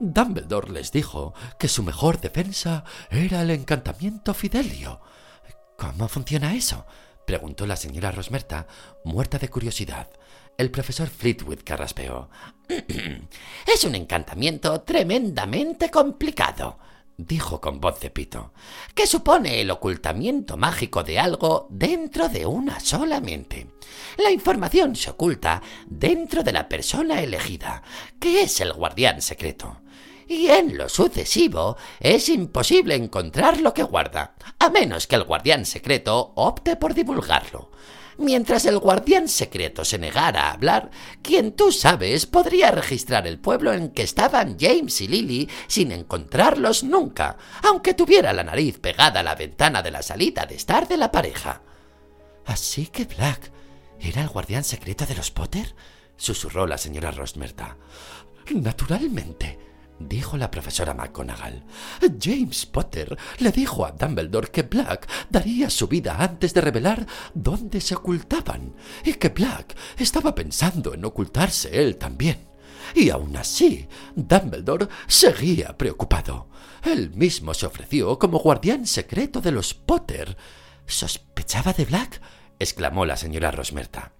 Dumbledore 0.00 0.72
les 0.72 0.92
dijo 0.92 1.34
que 1.58 1.68
su 1.68 1.82
mejor 1.82 2.20
defensa 2.20 2.84
era 3.10 3.42
el 3.42 3.50
encantamiento 3.50 4.34
Fidelio. 4.34 5.00
¿Cómo 5.76 6.08
funciona 6.08 6.54
eso? 6.54 6.86
preguntó 7.26 7.66
la 7.66 7.76
señora 7.76 8.10
Rosmerta, 8.10 8.66
muerta 9.04 9.38
de 9.38 9.48
curiosidad. 9.48 10.08
El 10.56 10.70
profesor 10.70 11.08
Fleetwood 11.08 11.60
carraspeó. 11.64 12.28
es 12.68 13.84
un 13.84 13.94
encantamiento 13.94 14.80
tremendamente 14.82 15.90
complicado 15.90 16.78
dijo 17.26 17.60
con 17.60 17.80
voz 17.80 18.00
de 18.00 18.10
pito, 18.10 18.52
que 18.94 19.06
supone 19.06 19.60
el 19.60 19.70
ocultamiento 19.70 20.56
mágico 20.56 21.02
de 21.02 21.18
algo 21.18 21.66
dentro 21.70 22.28
de 22.28 22.46
una 22.46 22.80
sola 22.80 23.20
mente. 23.20 23.68
La 24.18 24.30
información 24.30 24.96
se 24.96 25.10
oculta 25.10 25.62
dentro 25.86 26.42
de 26.42 26.52
la 26.52 26.68
persona 26.68 27.20
elegida, 27.20 27.82
que 28.18 28.42
es 28.42 28.60
el 28.60 28.72
guardián 28.72 29.20
secreto. 29.22 29.80
Y 30.28 30.46
en 30.46 30.78
lo 30.78 30.88
sucesivo 30.88 31.76
es 31.98 32.28
imposible 32.28 32.94
encontrar 32.94 33.60
lo 33.60 33.74
que 33.74 33.82
guarda, 33.82 34.34
a 34.58 34.70
menos 34.70 35.06
que 35.06 35.16
el 35.16 35.24
guardián 35.24 35.66
secreto 35.66 36.32
opte 36.36 36.76
por 36.76 36.94
divulgarlo. 36.94 37.70
Mientras 38.20 38.66
el 38.66 38.78
guardián 38.78 39.28
secreto 39.28 39.82
se 39.82 39.98
negara 39.98 40.42
a 40.42 40.52
hablar, 40.52 40.90
quien 41.22 41.52
tú 41.52 41.72
sabes 41.72 42.26
podría 42.26 42.70
registrar 42.70 43.26
el 43.26 43.38
pueblo 43.38 43.72
en 43.72 43.88
que 43.88 44.02
estaban 44.02 44.58
James 44.60 45.00
y 45.00 45.08
Lily 45.08 45.48
sin 45.66 45.90
encontrarlos 45.90 46.84
nunca, 46.84 47.38
aunque 47.62 47.94
tuviera 47.94 48.34
la 48.34 48.44
nariz 48.44 48.78
pegada 48.78 49.20
a 49.20 49.22
la 49.22 49.36
ventana 49.36 49.80
de 49.80 49.90
la 49.90 50.02
salida 50.02 50.44
de 50.44 50.54
estar 50.54 50.86
de 50.86 50.98
la 50.98 51.10
pareja. 51.10 51.62
Así 52.44 52.88
que 52.88 53.06
Black 53.06 53.50
era 53.98 54.20
el 54.20 54.28
guardián 54.28 54.64
secreto 54.64 55.06
de 55.06 55.14
los 55.14 55.30
Potter, 55.30 55.74
susurró 56.18 56.66
la 56.66 56.76
señora 56.76 57.12
Rosmerta. 57.12 57.78
Naturalmente, 58.50 59.58
dijo 60.00 60.36
la 60.36 60.50
profesora 60.50 60.94
McGonagall. 60.94 61.64
James 62.20 62.66
Potter 62.66 63.16
le 63.38 63.52
dijo 63.52 63.84
a 63.84 63.92
Dumbledore 63.92 64.50
que 64.50 64.62
Black 64.62 65.08
daría 65.28 65.70
su 65.70 65.86
vida 65.86 66.16
antes 66.18 66.54
de 66.54 66.60
revelar 66.60 67.06
dónde 67.34 67.80
se 67.80 67.94
ocultaban, 67.94 68.74
y 69.04 69.14
que 69.14 69.28
Black 69.28 69.76
estaba 69.98 70.34
pensando 70.34 70.94
en 70.94 71.04
ocultarse 71.04 71.80
él 71.80 71.96
también. 71.96 72.48
Y 72.94 73.10
aún 73.10 73.36
así, 73.36 73.86
Dumbledore 74.16 74.88
seguía 75.06 75.76
preocupado. 75.76 76.48
Él 76.82 77.10
mismo 77.14 77.54
se 77.54 77.66
ofreció 77.66 78.18
como 78.18 78.38
guardián 78.38 78.86
secreto 78.86 79.40
de 79.40 79.52
los 79.52 79.74
Potter. 79.74 80.36
¿Sospechaba 80.86 81.72
de 81.72 81.84
Black? 81.84 82.20
exclamó 82.58 83.04
la 83.06 83.16
señora 83.16 83.50
Rosmerta. 83.50 84.12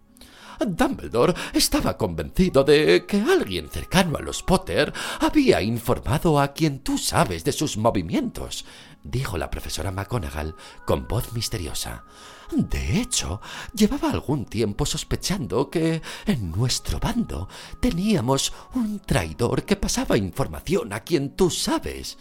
Dumbledore 0.66 1.34
estaba 1.52 1.96
convencido 1.96 2.64
de 2.64 3.06
que 3.06 3.20
alguien 3.20 3.68
cercano 3.68 4.18
a 4.18 4.22
los 4.22 4.42
Potter 4.42 4.92
había 5.20 5.62
informado 5.62 6.40
a 6.40 6.52
quien 6.52 6.80
tú 6.80 6.98
sabes 6.98 7.44
de 7.44 7.52
sus 7.52 7.76
movimientos, 7.76 8.64
dijo 9.02 9.38
la 9.38 9.50
profesora 9.50 9.90
McGonagall 9.90 10.54
con 10.84 11.08
voz 11.08 11.32
misteriosa. 11.32 12.04
De 12.52 13.00
hecho, 13.00 13.40
llevaba 13.74 14.10
algún 14.10 14.44
tiempo 14.44 14.84
sospechando 14.84 15.70
que 15.70 16.02
en 16.26 16.50
nuestro 16.50 16.98
bando 16.98 17.48
teníamos 17.80 18.52
un 18.74 18.98
traidor 19.00 19.64
que 19.64 19.76
pasaba 19.76 20.16
información 20.16 20.92
a 20.92 21.00
quien 21.00 21.36
tú 21.36 21.48
sabes. 21.48 22.18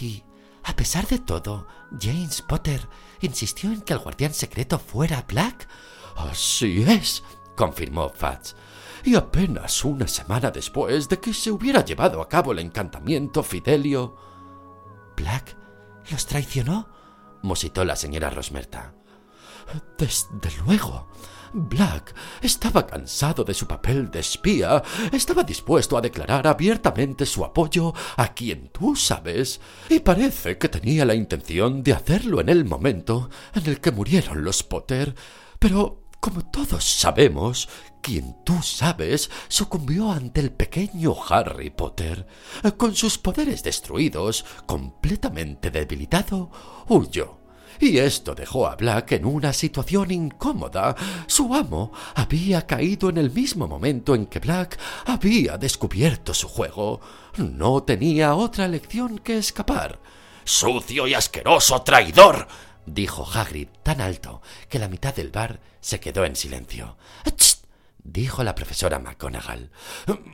Y, 0.00 0.22
a 0.62 0.76
pesar 0.76 1.08
de 1.08 1.18
todo, 1.18 1.66
James 2.00 2.40
Potter 2.42 2.80
insistió 3.20 3.72
en 3.72 3.82
que 3.82 3.94
el 3.94 3.98
guardián 3.98 4.32
secreto 4.32 4.78
fuera 4.78 5.24
Black. 5.28 5.68
Así 6.16 6.84
es, 6.86 7.24
confirmó 7.56 8.08
Fats. 8.08 8.56
Y 9.04 9.16
apenas 9.16 9.84
una 9.84 10.08
semana 10.08 10.50
después 10.50 11.08
de 11.08 11.20
que 11.20 11.34
se 11.34 11.50
hubiera 11.50 11.84
llevado 11.84 12.22
a 12.22 12.28
cabo 12.28 12.52
el 12.52 12.60
encantamiento 12.60 13.42
Fidelio. 13.42 14.16
¿Black 15.16 15.56
los 16.10 16.26
traicionó? 16.26 16.88
musitó 17.42 17.84
la 17.84 17.96
señora 17.96 18.30
Rosmerta. 18.30 18.94
Desde 19.98 20.62
luego. 20.64 21.08
Black 21.56 22.12
estaba 22.42 22.84
cansado 22.84 23.44
de 23.44 23.54
su 23.54 23.68
papel 23.68 24.10
de 24.10 24.18
espía, 24.18 24.82
estaba 25.12 25.44
dispuesto 25.44 25.96
a 25.96 26.00
declarar 26.00 26.48
abiertamente 26.48 27.24
su 27.24 27.44
apoyo 27.44 27.94
a 28.16 28.34
quien 28.34 28.70
tú 28.70 28.96
sabes, 28.96 29.60
y 29.88 30.00
parece 30.00 30.58
que 30.58 30.68
tenía 30.68 31.04
la 31.04 31.14
intención 31.14 31.84
de 31.84 31.92
hacerlo 31.92 32.40
en 32.40 32.48
el 32.48 32.64
momento 32.64 33.30
en 33.54 33.66
el 33.66 33.80
que 33.80 33.92
murieron 33.92 34.42
los 34.42 34.64
Potter, 34.64 35.14
pero 35.60 36.03
como 36.24 36.40
todos 36.40 36.82
sabemos, 36.82 37.68
quien 38.00 38.34
tú 38.44 38.62
sabes 38.62 39.30
sucumbió 39.46 40.10
ante 40.10 40.40
el 40.40 40.52
pequeño 40.52 41.14
Harry 41.28 41.68
Potter. 41.68 42.26
Con 42.78 42.96
sus 42.96 43.18
poderes 43.18 43.62
destruidos, 43.62 44.46
completamente 44.64 45.70
debilitado, 45.70 46.50
huyó. 46.88 47.40
Y 47.78 47.98
esto 47.98 48.34
dejó 48.34 48.66
a 48.66 48.74
Black 48.74 49.12
en 49.12 49.26
una 49.26 49.52
situación 49.52 50.12
incómoda. 50.12 50.96
Su 51.26 51.54
amo 51.54 51.92
había 52.14 52.66
caído 52.66 53.10
en 53.10 53.18
el 53.18 53.30
mismo 53.30 53.68
momento 53.68 54.14
en 54.14 54.24
que 54.24 54.38
Black 54.38 54.78
había 55.04 55.58
descubierto 55.58 56.32
su 56.32 56.48
juego. 56.48 57.02
No 57.36 57.82
tenía 57.82 58.34
otra 58.34 58.64
elección 58.64 59.18
que 59.18 59.36
escapar. 59.36 60.00
¡Sucio 60.42 61.06
y 61.06 61.12
asqueroso 61.12 61.82
traidor! 61.82 62.48
Dijo 62.86 63.26
Hagrid 63.30 63.68
tan 63.82 64.00
alto 64.00 64.42
que 64.68 64.78
la 64.78 64.88
mitad 64.88 65.14
del 65.14 65.30
bar 65.30 65.60
se 65.80 66.00
quedó 66.00 66.24
en 66.24 66.36
silencio. 66.36 66.96
¡Chst! 67.24 67.64
dijo 67.98 68.44
la 68.44 68.54
profesora 68.54 68.98
McGonagall. 68.98 69.70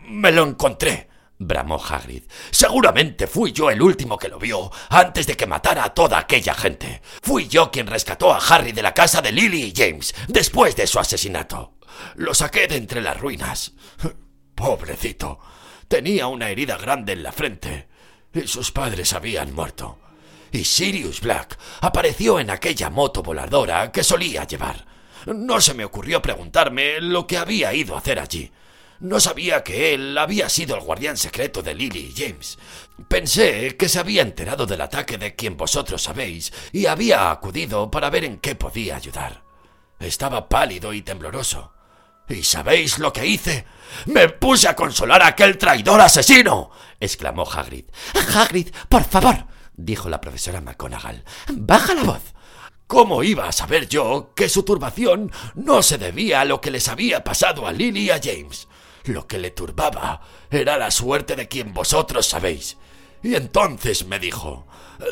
Me 0.09 0.33
lo 0.33 0.45
encontré, 0.45 1.09
bramó 1.39 1.83
Hagrid. 1.83 2.25
Seguramente 2.51 3.27
fui 3.27 3.53
yo 3.53 3.71
el 3.71 3.81
último 3.81 4.19
que 4.19 4.29
lo 4.29 4.39
vio 4.39 4.71
antes 4.89 5.27
de 5.27 5.37
que 5.37 5.47
matara 5.47 5.85
a 5.85 5.95
toda 5.95 6.19
aquella 6.19 6.55
gente. 6.55 7.01
Fui 7.23 7.49
yo 7.49 7.71
quien 7.71 7.87
rescató 7.87 8.33
a 8.33 8.39
Harry 8.39 8.73
de 8.73 8.83
la 8.83 8.95
casa 8.95 9.23
de 9.23 9.33
Lily 9.33 9.65
y 9.65 9.73
James 9.75 10.15
después 10.29 10.77
de 10.77 10.87
su 10.87 10.99
asesinato. 10.99 11.75
Lo 12.17 12.35
saqué 12.35 12.67
de 12.67 12.77
entre 12.77 13.01
las 13.01 13.19
ruinas. 13.19 13.73
Pobrecito. 14.55 15.39
Tenía 15.89 16.27
una 16.27 16.51
herida 16.51 16.77
grande 16.77 17.15
en 17.15 17.23
la 17.23 17.33
frente 17.33 17.89
y 18.33 18.47
sus 18.47 18.71
padres 18.71 19.13
habían 19.13 19.55
muerto 19.55 19.99
y 20.53 20.65
Sirius 20.65 21.21
Black 21.21 21.59
apareció 21.81 22.41
en 22.41 22.51
aquella 22.51 22.91
moto 22.91 23.23
voladora 23.23 23.91
que 23.93 24.05
solía 24.05 24.45
llevar. 24.45 24.87
No 25.27 25.61
se 25.61 25.75
me 25.75 25.85
ocurrió 25.85 26.23
preguntarme 26.23 27.01
lo 27.01 27.27
que 27.27 27.39
había 27.39 27.73
ido 27.75 27.95
a 27.95 27.99
hacer 27.99 28.19
allí. 28.19 28.51
No 29.01 29.19
sabía 29.19 29.65
que 29.65 29.95
él 29.95 30.17
había 30.19 30.49
sido 30.49 30.77
el 30.77 30.83
guardián 30.83 31.17
secreto 31.17 31.63
de 31.63 31.75
Lily 31.75 32.13
y 32.15 32.21
James. 32.21 32.59
Pensé 33.09 33.77
que 33.77 33.89
se 33.89 33.99
había 33.99 34.23
enterado 34.23 34.67
del 34.67 34.83
ataque 34.83 35.17
de 35.17 35.35
quien 35.35 35.57
vosotros 35.57 36.03
sabéis 36.03 36.53
y 36.71 36.87
había 36.87 37.31
acudido 37.31 37.91
para 37.91 38.11
ver 38.11 38.25
en 38.25 38.39
qué 38.39 38.55
podía 38.55 38.97
ayudar. 38.97 39.43
Estaba 39.99 40.49
pálido 40.49 40.93
y 40.93 41.03
tembloroso. 41.03 41.73
¿Y 42.29 42.45
sabéis 42.45 42.99
lo 42.99 43.13
que 43.13 43.27
hice? 43.27 43.65
¡Me 44.07 44.29
puse 44.29 44.69
a 44.69 44.77
consolar 44.77 45.23
a 45.23 45.29
aquel 45.29 45.59
traidor 45.59 46.01
asesino! 46.01 46.71
exclamó 47.01 47.51
Hagrid. 47.51 47.87
Hagrid, 48.35 48.69
por 48.89 49.05
favor, 49.05 49.47
dijo 49.85 50.09
la 50.09 50.21
profesora 50.21 50.61
McGonagall. 50.61 51.25
Baja 51.49 51.95
la 51.95 52.05
voz. 52.05 52.23
¿Cómo 52.87 53.23
iba 53.23 53.47
a 53.47 53.53
saber 53.53 53.89
yo 53.89 54.33
que 54.35 54.49
su 54.49 54.65
turbación 54.65 55.31
no 55.55 55.83
se 55.83 55.97
debía 55.97 56.41
a 56.41 56.45
lo 56.45 56.61
que 56.61 56.73
les 56.73 56.89
había 56.89 57.23
pasado 57.23 57.67
a 57.67 57.73
Lily 57.73 58.07
y 58.07 58.11
a 58.11 58.21
James? 58.23 58.67
Lo 59.05 59.27
que 59.27 59.39
le 59.39 59.53
turbaba 59.53 60.21
era 60.51 60.77
la 60.77 60.91
suerte 60.91 61.37
de 61.37 61.47
quien 61.47 61.73
vosotros 61.73 62.27
sabéis. 62.27 62.77
Y 63.23 63.35
entonces 63.35 64.07
me 64.07 64.19
dijo, 64.19 64.67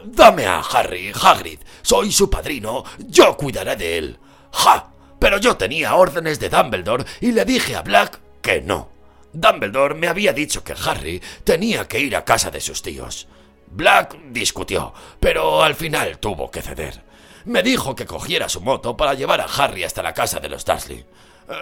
Dame 0.04 0.46
a 0.46 0.60
Harry, 0.60 1.12
Hagrid, 1.14 1.60
soy 1.82 2.10
su 2.12 2.28
padrino, 2.28 2.84
yo 2.98 3.36
cuidaré 3.36 3.76
de 3.76 3.98
él. 3.98 4.18
¡Ja! 4.52 4.92
Pero 5.18 5.38
yo 5.38 5.56
tenía 5.56 5.94
órdenes 5.94 6.38
de 6.38 6.48
Dumbledore 6.48 7.04
y 7.20 7.32
le 7.32 7.44
dije 7.44 7.76
a 7.76 7.82
Black 7.82 8.20
que 8.40 8.60
no. 8.60 8.90
Dumbledore 9.32 9.94
me 9.94 10.08
había 10.08 10.32
dicho 10.32 10.64
que 10.64 10.74
Harry 10.84 11.22
tenía 11.44 11.86
que 11.86 12.00
ir 12.00 12.16
a 12.16 12.24
casa 12.24 12.50
de 12.50 12.60
sus 12.60 12.82
tíos. 12.82 13.28
Black 13.70 14.16
discutió, 14.30 14.92
pero 15.20 15.62
al 15.62 15.74
final 15.74 16.18
tuvo 16.18 16.50
que 16.50 16.62
ceder. 16.62 17.02
Me 17.44 17.62
dijo 17.62 17.94
que 17.94 18.06
cogiera 18.06 18.48
su 18.48 18.60
moto 18.60 18.96
para 18.96 19.14
llevar 19.14 19.40
a 19.40 19.44
Harry 19.44 19.84
hasta 19.84 20.02
la 20.02 20.14
casa 20.14 20.40
de 20.40 20.48
los 20.48 20.64
Dursley. 20.64 21.04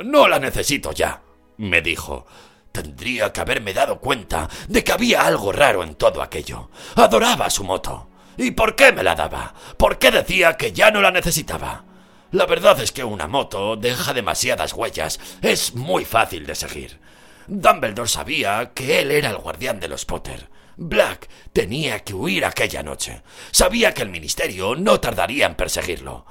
No 0.05 0.27
la 0.27 0.39
necesito 0.39 0.93
ya, 0.93 1.23
me 1.59 1.81
dijo. 1.81 2.27
Tendría 2.73 3.33
que 3.33 3.41
haberme 3.41 3.73
dado 3.73 4.01
cuenta 4.01 4.49
de 4.69 4.85
que 4.85 4.93
había 4.93 5.27
algo 5.27 5.53
raro 5.53 5.83
en 5.83 5.95
todo 5.95 6.23
aquello. 6.23 6.71
Adoraba 6.97 7.49
su 7.51 7.65
moto. 7.65 8.09
¿Y 8.37 8.51
por 8.51 8.75
qué 8.75 8.93
me 8.93 9.03
la 9.03 9.15
daba? 9.15 9.55
¿Por 9.77 9.99
qué 9.99 10.11
decía 10.11 10.57
que 10.57 10.73
ya 10.73 10.91
no 10.91 11.01
la 11.01 11.11
necesitaba? 11.11 11.85
La 12.33 12.45
verdad 12.45 12.79
es 12.81 12.93
que 12.93 13.05
una 13.05 13.27
moto 13.27 13.77
deja 13.77 14.13
demasiadas 14.13 14.75
huellas. 14.75 15.21
Es 15.41 15.75
muy 15.75 16.05
fácil 16.05 16.45
de 16.45 16.55
seguir. 16.55 16.99
Dumbledore 17.47 18.09
sabía 18.09 18.73
que 18.75 19.01
él 19.01 19.11
era 19.11 19.31
el 19.31 19.39
guardián 19.39 19.81
de 19.81 19.89
los 19.89 20.05
Potter. 20.05 20.49
Black 20.77 21.29
tenía 21.53 22.01
que 22.01 22.15
huir 22.15 22.45
aquella 22.45 22.83
noche. 22.83 23.23
Sabía 23.51 23.95
que 23.95 24.03
el 24.03 24.11
ministerio 24.11 24.75
no 24.75 25.01
tardaría 25.01 25.47
en 25.47 25.55
perseguirlo. 25.55 26.27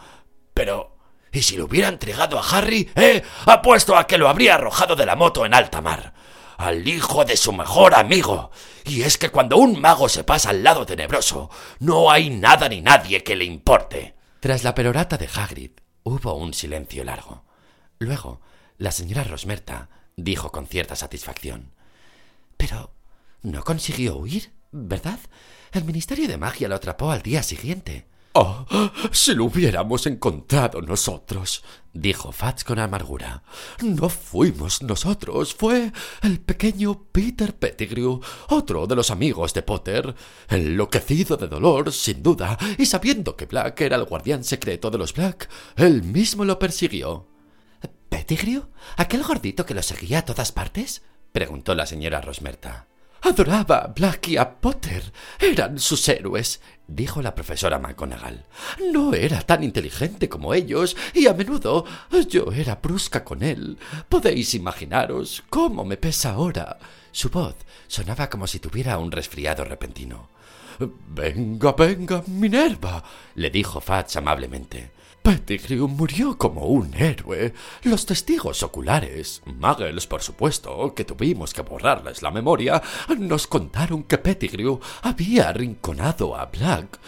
Pero... 0.53 0.93
¿Y 1.31 1.41
si 1.41 1.57
lo 1.57 1.65
hubiera 1.65 1.89
entregado 1.89 2.39
a 2.39 2.49
Harry? 2.49 2.89
Eh, 2.95 3.21
apuesto 3.45 3.97
a 3.97 4.07
que 4.07 4.17
lo 4.17 4.29
habría 4.29 4.55
arrojado 4.55 4.95
de 4.95 5.05
la 5.05 5.17
moto 5.17 5.45
en 5.45 5.53
alta 5.53 5.81
mar. 5.81 6.13
Al 6.57 6.87
hijo 6.87 7.25
de 7.25 7.35
su 7.35 7.51
mejor 7.51 7.93
amigo. 7.93 8.51
Y 8.85 9.01
es 9.01 9.17
que 9.17 9.29
cuando 9.29 9.57
un 9.57 9.81
mago 9.81 10.07
se 10.07 10.23
pasa 10.23 10.51
al 10.51 10.63
lado 10.63 10.85
tenebroso, 10.85 11.49
no 11.79 12.09
hay 12.09 12.29
nada 12.29 12.69
ni 12.69 12.79
nadie 12.79 13.21
que 13.21 13.35
le 13.35 13.43
importe. 13.43 14.15
Tras 14.39 14.63
la 14.63 14.73
perorata 14.73 15.17
de 15.17 15.27
Hagrid, 15.27 15.71
hubo 16.03 16.35
un 16.35 16.53
silencio 16.53 17.03
largo. 17.03 17.43
Luego, 17.99 18.39
la 18.77 18.93
señora 18.93 19.25
Rosmerta 19.25 19.89
dijo 20.15 20.53
con 20.53 20.67
cierta 20.67 20.95
satisfacción. 20.95 21.73
Pero 22.55 22.94
no 23.45 23.63
consiguió 23.63 24.17
huir, 24.17 24.51
¿verdad? 24.71 25.19
El 25.71 25.85
Ministerio 25.85 26.27
de 26.27 26.37
Magia 26.37 26.67
lo 26.67 26.75
atrapó 26.75 27.11
al 27.11 27.21
día 27.21 27.43
siguiente. 27.43 28.07
Oh, 28.37 28.65
si 29.13 29.33
lo 29.33 29.45
hubiéramos 29.45 30.05
encontrado 30.07 30.81
nosotros, 30.81 31.63
dijo 31.93 32.33
Fats 32.33 32.65
con 32.65 32.79
amargura. 32.79 33.43
No 33.81 34.09
fuimos 34.09 34.81
nosotros, 34.81 35.55
fue 35.55 35.93
el 36.21 36.41
pequeño 36.41 37.05
Peter 37.13 37.55
Pettigrew, 37.55 38.19
otro 38.49 38.87
de 38.87 38.95
los 38.95 39.09
amigos 39.09 39.53
de 39.53 39.61
Potter, 39.61 40.13
enloquecido 40.49 41.37
de 41.37 41.47
dolor, 41.47 41.93
sin 41.93 42.21
duda, 42.21 42.57
y 42.77 42.85
sabiendo 42.87 43.37
que 43.37 43.45
Black 43.45 43.79
era 43.79 43.95
el 43.95 44.03
guardián 44.03 44.43
secreto 44.43 44.91
de 44.91 44.97
los 44.97 45.13
Black, 45.13 45.49
él 45.77 46.03
mismo 46.03 46.43
lo 46.43 46.59
persiguió. 46.59 47.29
Pettigrew? 48.09 48.63
¿Aquel 48.97 49.23
gordito 49.23 49.65
que 49.65 49.73
lo 49.73 49.81
seguía 49.81 50.19
a 50.19 50.25
todas 50.25 50.51
partes? 50.51 51.03
preguntó 51.31 51.73
la 51.73 51.85
señora 51.85 52.19
Rosmerta. 52.19 52.87
Adoraba 53.25 53.77
a 53.79 53.87
Black 53.87 54.27
y 54.27 54.37
a 54.37 54.47
Potter. 54.61 55.11
Eran 55.39 55.79
sus 55.79 56.07
héroes, 56.09 56.61
dijo 56.87 57.23
la 57.23 57.33
profesora 57.33 57.79
McGonagall. 57.79 58.45
No 58.93 59.15
era 59.15 59.41
tan 59.41 59.63
inteligente 59.63 60.29
como 60.29 60.53
ellos 60.53 60.95
y 61.11 61.25
a 61.25 61.33
menudo 61.33 61.85
yo 62.29 62.51
era 62.51 62.75
brusca 62.75 63.23
con 63.23 63.41
él. 63.41 63.79
Podéis 64.09 64.53
imaginaros 64.53 65.43
cómo 65.49 65.83
me 65.83 65.97
pesa 65.97 66.33
ahora. 66.33 66.77
Su 67.11 67.31
voz 67.31 67.55
sonaba 67.87 68.29
como 68.29 68.45
si 68.45 68.59
tuviera 68.59 68.99
un 68.99 69.11
resfriado 69.11 69.63
repentino. 69.63 70.29
Venga, 70.77 71.71
venga, 71.71 72.23
Minerva, 72.27 73.03
le 73.33 73.49
dijo 73.49 73.81
Fats 73.81 74.17
amablemente. 74.17 74.91
Pettigrew 75.25 75.87
murió 75.87 76.37
como 76.37 76.67
un 76.67 76.93
héroe. 76.93 77.51
Los 77.81 78.05
testigos 78.05 78.61
oculares, 78.61 79.41
Muggles 79.45 80.05
por 80.05 80.21
supuesto, 80.21 80.93
que 80.93 81.03
tuvimos 81.03 81.51
que 81.51 81.63
borrarles 81.63 82.21
la 82.21 82.29
memoria, 82.29 82.79
nos 83.17 83.47
contaron 83.47 84.03
que 84.03 84.19
Pettigrew 84.19 84.79
había 85.01 85.49
arrinconado 85.49 86.35
a 86.35 86.45
Black. 86.45 86.99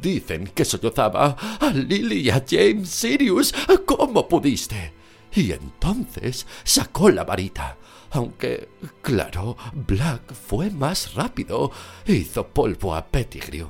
Dicen 0.00 0.46
que 0.54 0.64
sollozaba 0.64 1.36
a 1.60 1.68
Lily 1.68 2.20
y 2.20 2.30
a 2.30 2.42
James 2.48 2.88
Sirius. 2.88 3.52
¿Cómo 3.84 4.26
pudiste? 4.26 4.94
Y 5.34 5.52
entonces 5.52 6.46
sacó 6.64 7.10
la 7.10 7.24
varita. 7.24 7.76
Aunque, 8.12 8.70
claro, 9.02 9.54
Black 9.74 10.32
fue 10.32 10.70
más 10.70 11.12
rápido. 11.12 11.70
Hizo 12.06 12.46
polvo 12.46 12.94
a 12.94 13.04
Pettigrew. 13.06 13.68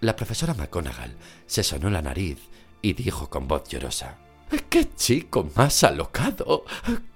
La 0.00 0.14
profesora 0.14 0.54
McGonagall 0.54 1.16
se 1.44 1.64
sonó 1.64 1.90
la 1.90 2.02
nariz 2.02 2.38
y 2.82 2.92
dijo 2.92 3.28
con 3.28 3.48
voz 3.48 3.68
llorosa. 3.68 4.18
¡Qué 4.70 4.94
chico 4.94 5.50
más 5.56 5.84
alocado! 5.84 6.64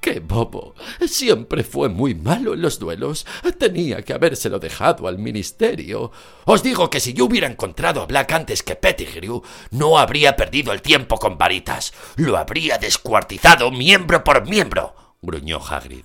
¡Qué 0.01 0.21
bobo! 0.21 0.75
Siempre 1.07 1.65
fue 1.65 1.89
muy 1.89 2.15
malo 2.15 2.53
en 2.55 2.61
los 2.61 2.79
duelos. 2.79 3.27
Tenía 3.59 4.03
que 4.03 4.13
habérselo 4.13 4.59
dejado 4.59 5.07
al 5.07 5.19
ministerio. 5.19 6.13
Os 6.45 6.63
digo 6.63 6.91
que 6.91 7.01
si 7.01 7.15
yo 7.15 7.25
hubiera 7.25 7.47
encontrado 7.47 8.03
a 8.03 8.07
Black 8.07 8.33
antes 8.33 8.63
que 8.63 8.77
Pettigrew, 8.77 9.43
no 9.71 9.99
habría 9.99 10.37
perdido 10.37 10.73
el 10.73 10.83
tiempo 10.83 11.19
con 11.19 11.39
varitas. 11.39 11.95
Lo 12.17 12.37
habría 12.37 12.77
descuartizado 12.79 13.71
miembro 13.71 14.25
por 14.25 14.47
miembro, 14.47 15.17
gruñó 15.23 15.59
Hagrid. 15.59 16.05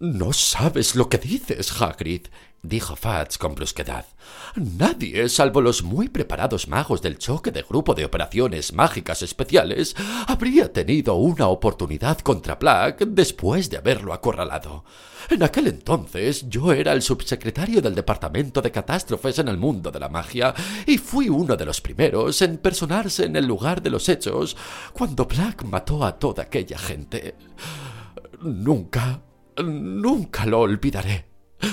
No 0.00 0.32
sabes 0.32 0.96
lo 0.96 1.08
que 1.08 1.18
dices, 1.18 1.80
Hagrid, 1.80 2.26
dijo 2.62 2.94
Fats 2.94 3.38
con 3.38 3.56
brusquedad. 3.56 4.06
Nadie, 4.54 5.28
salvo 5.28 5.60
los 5.60 5.82
muy 5.82 6.08
preparados 6.08 6.68
magos 6.68 7.02
del 7.02 7.18
choque 7.18 7.50
de 7.50 7.62
grupo 7.62 7.94
de 7.94 8.04
operaciones 8.04 8.72
mágicas 8.72 9.22
especiales, 9.22 9.96
habría 10.28 10.72
tenido 10.72 11.16
una 11.16 11.48
oportunidad 11.48 12.18
contra 12.20 12.54
Black 12.54 13.00
después 13.00 13.68
de 13.68 13.78
haberlo 13.78 14.12
acorralado. 14.12 14.84
En 15.28 15.42
aquel 15.42 15.66
entonces 15.66 16.48
yo 16.48 16.72
era 16.72 16.92
el 16.92 17.02
subsecretario 17.02 17.82
del 17.82 17.96
Departamento 17.96 18.62
de 18.62 18.70
Catástrofes 18.70 19.40
en 19.40 19.48
el 19.48 19.56
mundo 19.56 19.90
de 19.90 20.00
la 20.00 20.08
magia 20.08 20.54
y 20.86 20.98
fui 20.98 21.28
uno 21.28 21.56
de 21.56 21.66
los 21.66 21.80
primeros 21.80 22.42
en 22.42 22.58
personarse 22.58 23.24
en 23.24 23.34
el 23.34 23.46
lugar 23.46 23.82
de 23.82 23.90
los 23.90 24.08
hechos 24.08 24.56
cuando 24.92 25.26
Black 25.26 25.64
mató 25.64 26.04
a 26.04 26.16
toda 26.16 26.44
aquella 26.44 26.78
gente. 26.78 27.34
Nunca, 28.40 29.20
nunca 29.56 30.46
lo 30.46 30.60
olvidaré. 30.60 31.31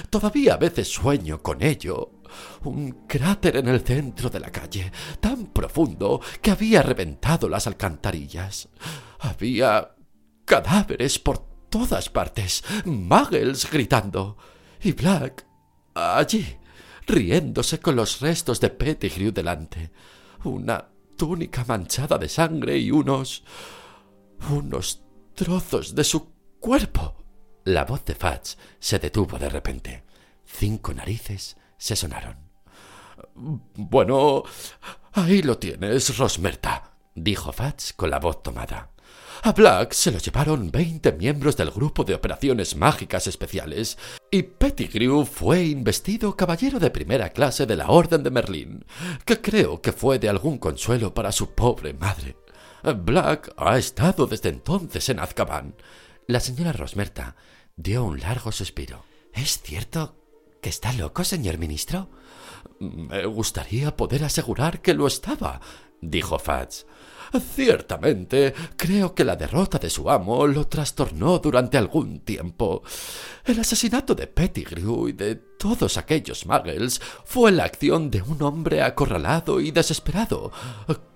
Todavía 0.09 0.55
a 0.55 0.57
veces 0.57 0.87
sueño 0.91 1.41
con 1.41 1.61
ello. 1.61 2.11
Un 2.63 3.05
cráter 3.07 3.57
en 3.57 3.67
el 3.67 3.81
centro 3.81 4.29
de 4.29 4.39
la 4.39 4.51
calle, 4.51 4.91
tan 5.19 5.47
profundo 5.47 6.21
que 6.41 6.51
había 6.51 6.83
reventado 6.83 7.49
las 7.49 7.65
alcantarillas. 7.67 8.69
Había 9.19 9.95
cadáveres 10.45 11.19
por 11.19 11.39
todas 11.69 12.09
partes, 12.09 12.63
muggles 12.85 13.69
gritando, 13.69 14.37
y 14.81 14.91
Black 14.91 15.45
allí, 15.93 16.57
riéndose 17.07 17.79
con 17.79 17.95
los 17.95 18.19
restos 18.21 18.59
de 18.59 18.69
Pettigrew 18.69 19.31
delante. 19.31 19.91
Una 20.43 20.87
túnica 21.17 21.65
manchada 21.67 22.17
de 22.17 22.29
sangre 22.29 22.77
y 22.77 22.91
unos... 22.91 23.43
unos 24.49 25.03
trozos 25.35 25.95
de 25.95 26.03
su 26.03 26.31
cuerpo. 26.59 27.18
La 27.69 27.85
voz 27.85 28.03
de 28.03 28.15
Fats 28.15 28.57
se 28.79 28.97
detuvo 28.97 29.37
de 29.37 29.47
repente. 29.47 30.03
Cinco 30.43 30.91
narices 30.91 31.55
se 31.77 31.95
sonaron. 31.95 32.35
Bueno, 33.75 34.41
ahí 35.13 35.43
lo 35.43 35.59
tienes, 35.59 36.17
Rosmerta, 36.17 36.93
dijo 37.13 37.51
Fats 37.51 37.93
con 37.93 38.09
la 38.09 38.17
voz 38.17 38.41
tomada. 38.41 38.89
A 39.43 39.51
Black 39.51 39.93
se 39.93 40.11
lo 40.11 40.17
llevaron 40.17 40.71
veinte 40.71 41.11
miembros 41.11 41.55
del 41.57 41.69
grupo 41.69 42.03
de 42.03 42.15
operaciones 42.15 42.75
mágicas 42.75 43.27
especiales 43.27 43.99
y 44.31 44.41
Pettigrew 44.41 45.23
fue 45.25 45.63
investido 45.65 46.35
caballero 46.35 46.79
de 46.79 46.89
primera 46.89 47.29
clase 47.29 47.67
de 47.67 47.75
la 47.75 47.89
Orden 47.89 48.23
de 48.23 48.31
Merlín, 48.31 48.83
que 49.25 49.41
creo 49.41 49.79
que 49.79 49.91
fue 49.91 50.17
de 50.17 50.27
algún 50.27 50.57
consuelo 50.57 51.13
para 51.13 51.31
su 51.31 51.53
pobre 51.53 51.93
madre. 51.93 52.35
Black 52.81 53.53
ha 53.57 53.77
estado 53.77 54.25
desde 54.25 54.49
entonces 54.49 55.07
en 55.09 55.19
Azkaban. 55.19 55.75
La 56.25 56.39
señora 56.39 56.71
Rosmerta 56.71 57.35
dio 57.81 58.03
un 58.03 58.19
largo 58.19 58.51
suspiro. 58.51 59.05
¿Es 59.33 59.61
cierto 59.61 60.15
que 60.61 60.69
está 60.69 60.91
loco, 60.93 61.23
señor 61.23 61.57
ministro? 61.57 62.09
Me 62.79 63.25
gustaría 63.25 63.95
poder 63.95 64.25
asegurar 64.25 64.81
que 64.81 64.93
lo 64.93 65.07
estaba, 65.07 65.61
dijo 66.01 66.37
Fats. 66.39 66.85
Ciertamente, 67.55 68.53
creo 68.75 69.13
que 69.13 69.23
la 69.23 69.35
derrota 69.35 69.77
de 69.77 69.89
su 69.89 70.09
amo 70.09 70.45
lo 70.47 70.67
trastornó 70.67 71.39
durante 71.39 71.77
algún 71.77 72.19
tiempo. 72.21 72.81
El 73.45 73.59
asesinato 73.59 74.13
de 74.13 74.27
Pettigrew 74.27 75.07
y 75.07 75.13
de 75.13 75.35
todos 75.35 75.97
aquellos 75.97 76.45
muggles 76.47 76.99
fue 77.23 77.51
la 77.51 77.65
acción 77.65 78.09
de 78.09 78.23
un 78.23 78.41
hombre 78.41 78.81
acorralado 78.81 79.61
y 79.61 79.71
desesperado, 79.71 80.51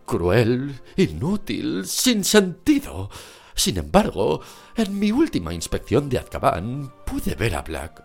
cruel, 0.06 0.80
inútil, 0.96 1.86
sin 1.88 2.24
sentido. 2.24 3.10
Sin 3.56 3.78
embargo, 3.78 4.42
en 4.76 4.98
mi 4.98 5.12
última 5.12 5.54
inspección 5.54 6.10
de 6.10 6.20
Azkaban 6.20 6.92
pude 7.06 7.36
ver 7.36 7.56
a 7.56 7.62
Black. 7.62 8.04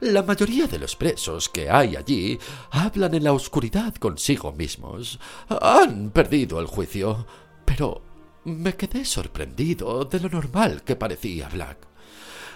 La 0.00 0.22
mayoría 0.22 0.66
de 0.66 0.78
los 0.78 0.96
presos 0.96 1.48
que 1.48 1.70
hay 1.70 1.96
allí 1.96 2.38
hablan 2.70 3.14
en 3.14 3.24
la 3.24 3.32
oscuridad 3.32 3.94
consigo 3.94 4.52
mismos. 4.52 5.18
Han 5.48 6.10
perdido 6.10 6.60
el 6.60 6.66
juicio. 6.66 7.26
Pero 7.64 8.02
me 8.44 8.74
quedé 8.74 9.04
sorprendido 9.04 10.04
de 10.04 10.20
lo 10.20 10.28
normal 10.28 10.82
que 10.82 10.96
parecía 10.96 11.48
Black. 11.48 11.91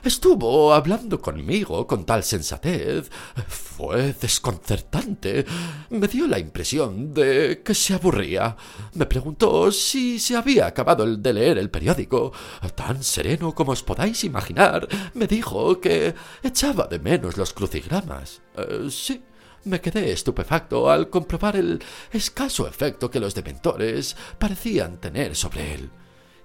Estuvo 0.07 0.73
hablando 0.73 1.21
conmigo 1.21 1.85
con 1.85 2.07
tal 2.07 2.23
sensatez. 2.23 3.11
Fue 3.49 4.13
desconcertante. 4.13 5.45
Me 5.91 6.07
dio 6.07 6.29
la 6.29 6.39
impresión 6.39 7.13
de 7.13 7.61
que 7.65 7.75
se 7.75 7.95
aburría. 7.95 8.57
Me 8.95 9.07
preguntó 9.07 9.73
si 9.73 10.21
se 10.21 10.37
había 10.37 10.69
acabado 10.69 11.03
el 11.03 11.21
de 11.21 11.33
leer 11.33 11.59
el 11.59 11.71
periódico. 11.71 12.33
Tan 12.77 13.03
sereno 13.03 13.53
como 13.53 13.73
os 13.73 13.83
podáis 13.83 14.23
imaginar. 14.23 14.87
Me 15.15 15.27
dijo 15.27 15.81
que 15.81 16.15
echaba 16.41 16.87
de 16.87 17.01
menos 17.01 17.37
los 17.37 17.53
crucigramas. 17.53 18.43
Eh, 18.57 18.87
sí. 18.89 19.21
Me 19.65 19.81
quedé 19.81 20.13
estupefacto 20.13 20.89
al 20.89 21.11
comprobar 21.11 21.57
el 21.57 21.83
escaso 22.13 22.69
efecto 22.69 23.11
que 23.11 23.19
los 23.19 23.35
dementores 23.35 24.17
parecían 24.39 25.01
tener 25.01 25.35
sobre 25.35 25.75
él 25.75 25.91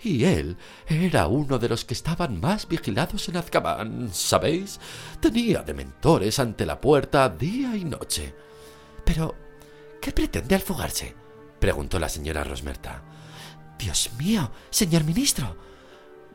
y 0.03 0.25
él 0.25 0.57
era 0.87 1.27
uno 1.27 1.59
de 1.59 1.69
los 1.69 1.85
que 1.85 1.93
estaban 1.93 2.39
más 2.39 2.67
vigilados 2.67 3.29
en 3.29 3.37
Azkaban, 3.37 4.09
¿sabéis? 4.11 4.79
Tenía 5.19 5.61
dementores 5.61 6.39
ante 6.39 6.65
la 6.65 6.79
puerta 6.79 7.29
día 7.29 7.75
y 7.75 7.85
noche. 7.85 8.33
Pero, 9.05 9.35
¿qué 10.01 10.11
pretende 10.11 10.55
al 10.55 10.61
fugarse? 10.61 11.15
preguntó 11.59 11.99
la 11.99 12.09
señora 12.09 12.43
Rosmerta. 12.43 13.03
Dios 13.77 14.11
mío, 14.17 14.51
señor 14.69 15.03
ministro. 15.03 15.55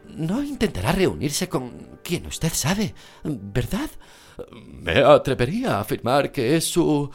No 0.08 0.42
intentará 0.42 0.92
reunirse 0.92 1.48
con 1.48 1.98
quien 2.02 2.26
usted 2.26 2.52
sabe, 2.52 2.94
¿verdad? 3.24 3.90
Me 4.52 5.02
atrevería 5.02 5.76
a 5.76 5.80
afirmar 5.80 6.30
que 6.30 6.56
es 6.56 6.64
su. 6.64 7.10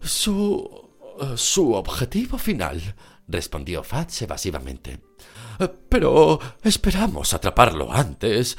su. 0.00 0.88
su 1.36 1.72
objetivo 1.74 2.38
final, 2.38 2.80
respondió 3.28 3.82
Fats 3.82 4.22
evasivamente. 4.22 5.00
Pero 5.88 6.40
esperamos 6.62 7.34
atraparlo 7.34 7.92
antes. 7.92 8.56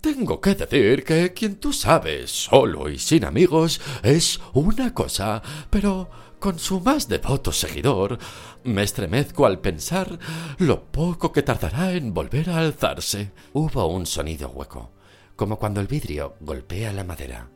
Tengo 0.00 0.40
que 0.40 0.54
decir 0.54 1.04
que 1.04 1.32
quien 1.34 1.56
tú 1.56 1.72
sabes, 1.72 2.30
solo 2.30 2.88
y 2.88 2.98
sin 2.98 3.24
amigos, 3.24 3.80
es 4.02 4.40
una 4.54 4.94
cosa, 4.94 5.42
pero 5.68 6.08
con 6.38 6.58
su 6.58 6.80
más 6.80 7.06
devoto 7.06 7.52
seguidor, 7.52 8.18
me 8.64 8.82
estremezco 8.82 9.44
al 9.44 9.60
pensar 9.60 10.18
lo 10.56 10.84
poco 10.84 11.32
que 11.32 11.42
tardará 11.42 11.92
en 11.92 12.14
volver 12.14 12.48
a 12.48 12.58
alzarse. 12.58 13.32
Hubo 13.52 13.86
un 13.88 14.06
sonido 14.06 14.48
hueco, 14.48 14.90
como 15.36 15.58
cuando 15.58 15.82
el 15.82 15.86
vidrio 15.86 16.36
golpea 16.40 16.94
la 16.94 17.04
madera. 17.04 17.50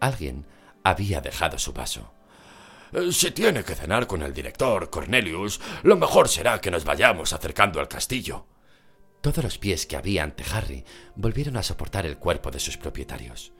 Alguien 0.00 0.46
había 0.82 1.20
dejado 1.20 1.58
su 1.58 1.72
vaso. 1.72 2.12
Si 3.10 3.32
tiene 3.32 3.64
que 3.64 3.74
cenar 3.74 4.06
con 4.06 4.22
el 4.22 4.32
director, 4.32 4.88
Cornelius, 4.88 5.60
lo 5.82 5.96
mejor 5.96 6.28
será 6.28 6.60
que 6.60 6.70
nos 6.70 6.84
vayamos 6.84 7.32
acercando 7.32 7.80
al 7.80 7.88
castillo. 7.88 8.46
Todos 9.20 9.42
los 9.42 9.58
pies 9.58 9.84
que 9.86 9.96
había 9.96 10.22
ante 10.22 10.44
Harry 10.52 10.84
volvieron 11.16 11.56
a 11.56 11.64
soportar 11.64 12.06
el 12.06 12.18
cuerpo 12.18 12.52
de 12.52 12.60
sus 12.60 12.76
propietarios. 12.76 13.52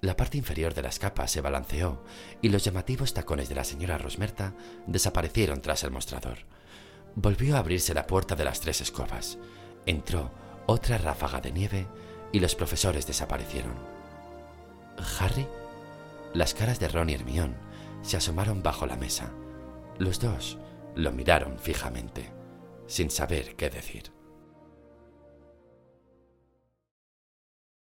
La 0.00 0.18
parte 0.18 0.36
inferior 0.36 0.74
de 0.74 0.82
la 0.82 0.90
escapa 0.90 1.26
se 1.28 1.40
balanceó 1.40 2.04
y 2.42 2.50
los 2.50 2.62
llamativos 2.62 3.14
tacones 3.14 3.48
de 3.48 3.54
la 3.54 3.64
señora 3.64 3.96
Rosmerta 3.96 4.54
desaparecieron 4.86 5.62
tras 5.62 5.82
el 5.84 5.90
mostrador. 5.90 6.40
Volvió 7.14 7.56
a 7.56 7.60
abrirse 7.60 7.94
la 7.94 8.06
puerta 8.06 8.36
de 8.36 8.44
las 8.44 8.60
tres 8.60 8.82
escobas. 8.82 9.38
Entró 9.86 10.30
otra 10.66 10.98
ráfaga 10.98 11.40
de 11.40 11.52
nieve 11.52 11.86
y 12.32 12.40
los 12.40 12.54
profesores 12.54 13.06
desaparecieron. 13.06 13.74
Harry, 15.18 15.46
las 16.34 16.52
caras 16.52 16.78
de 16.80 16.88
Ron 16.88 17.08
y 17.08 17.14
Hermión 17.14 17.56
se 18.04 18.18
asomaron 18.18 18.62
bajo 18.62 18.86
la 18.86 18.96
mesa. 18.96 19.32
Los 19.98 20.20
dos 20.20 20.58
lo 20.94 21.10
miraron 21.10 21.58
fijamente, 21.58 22.30
sin 22.86 23.10
saber 23.10 23.56
qué 23.56 23.70
decir. 23.70 24.13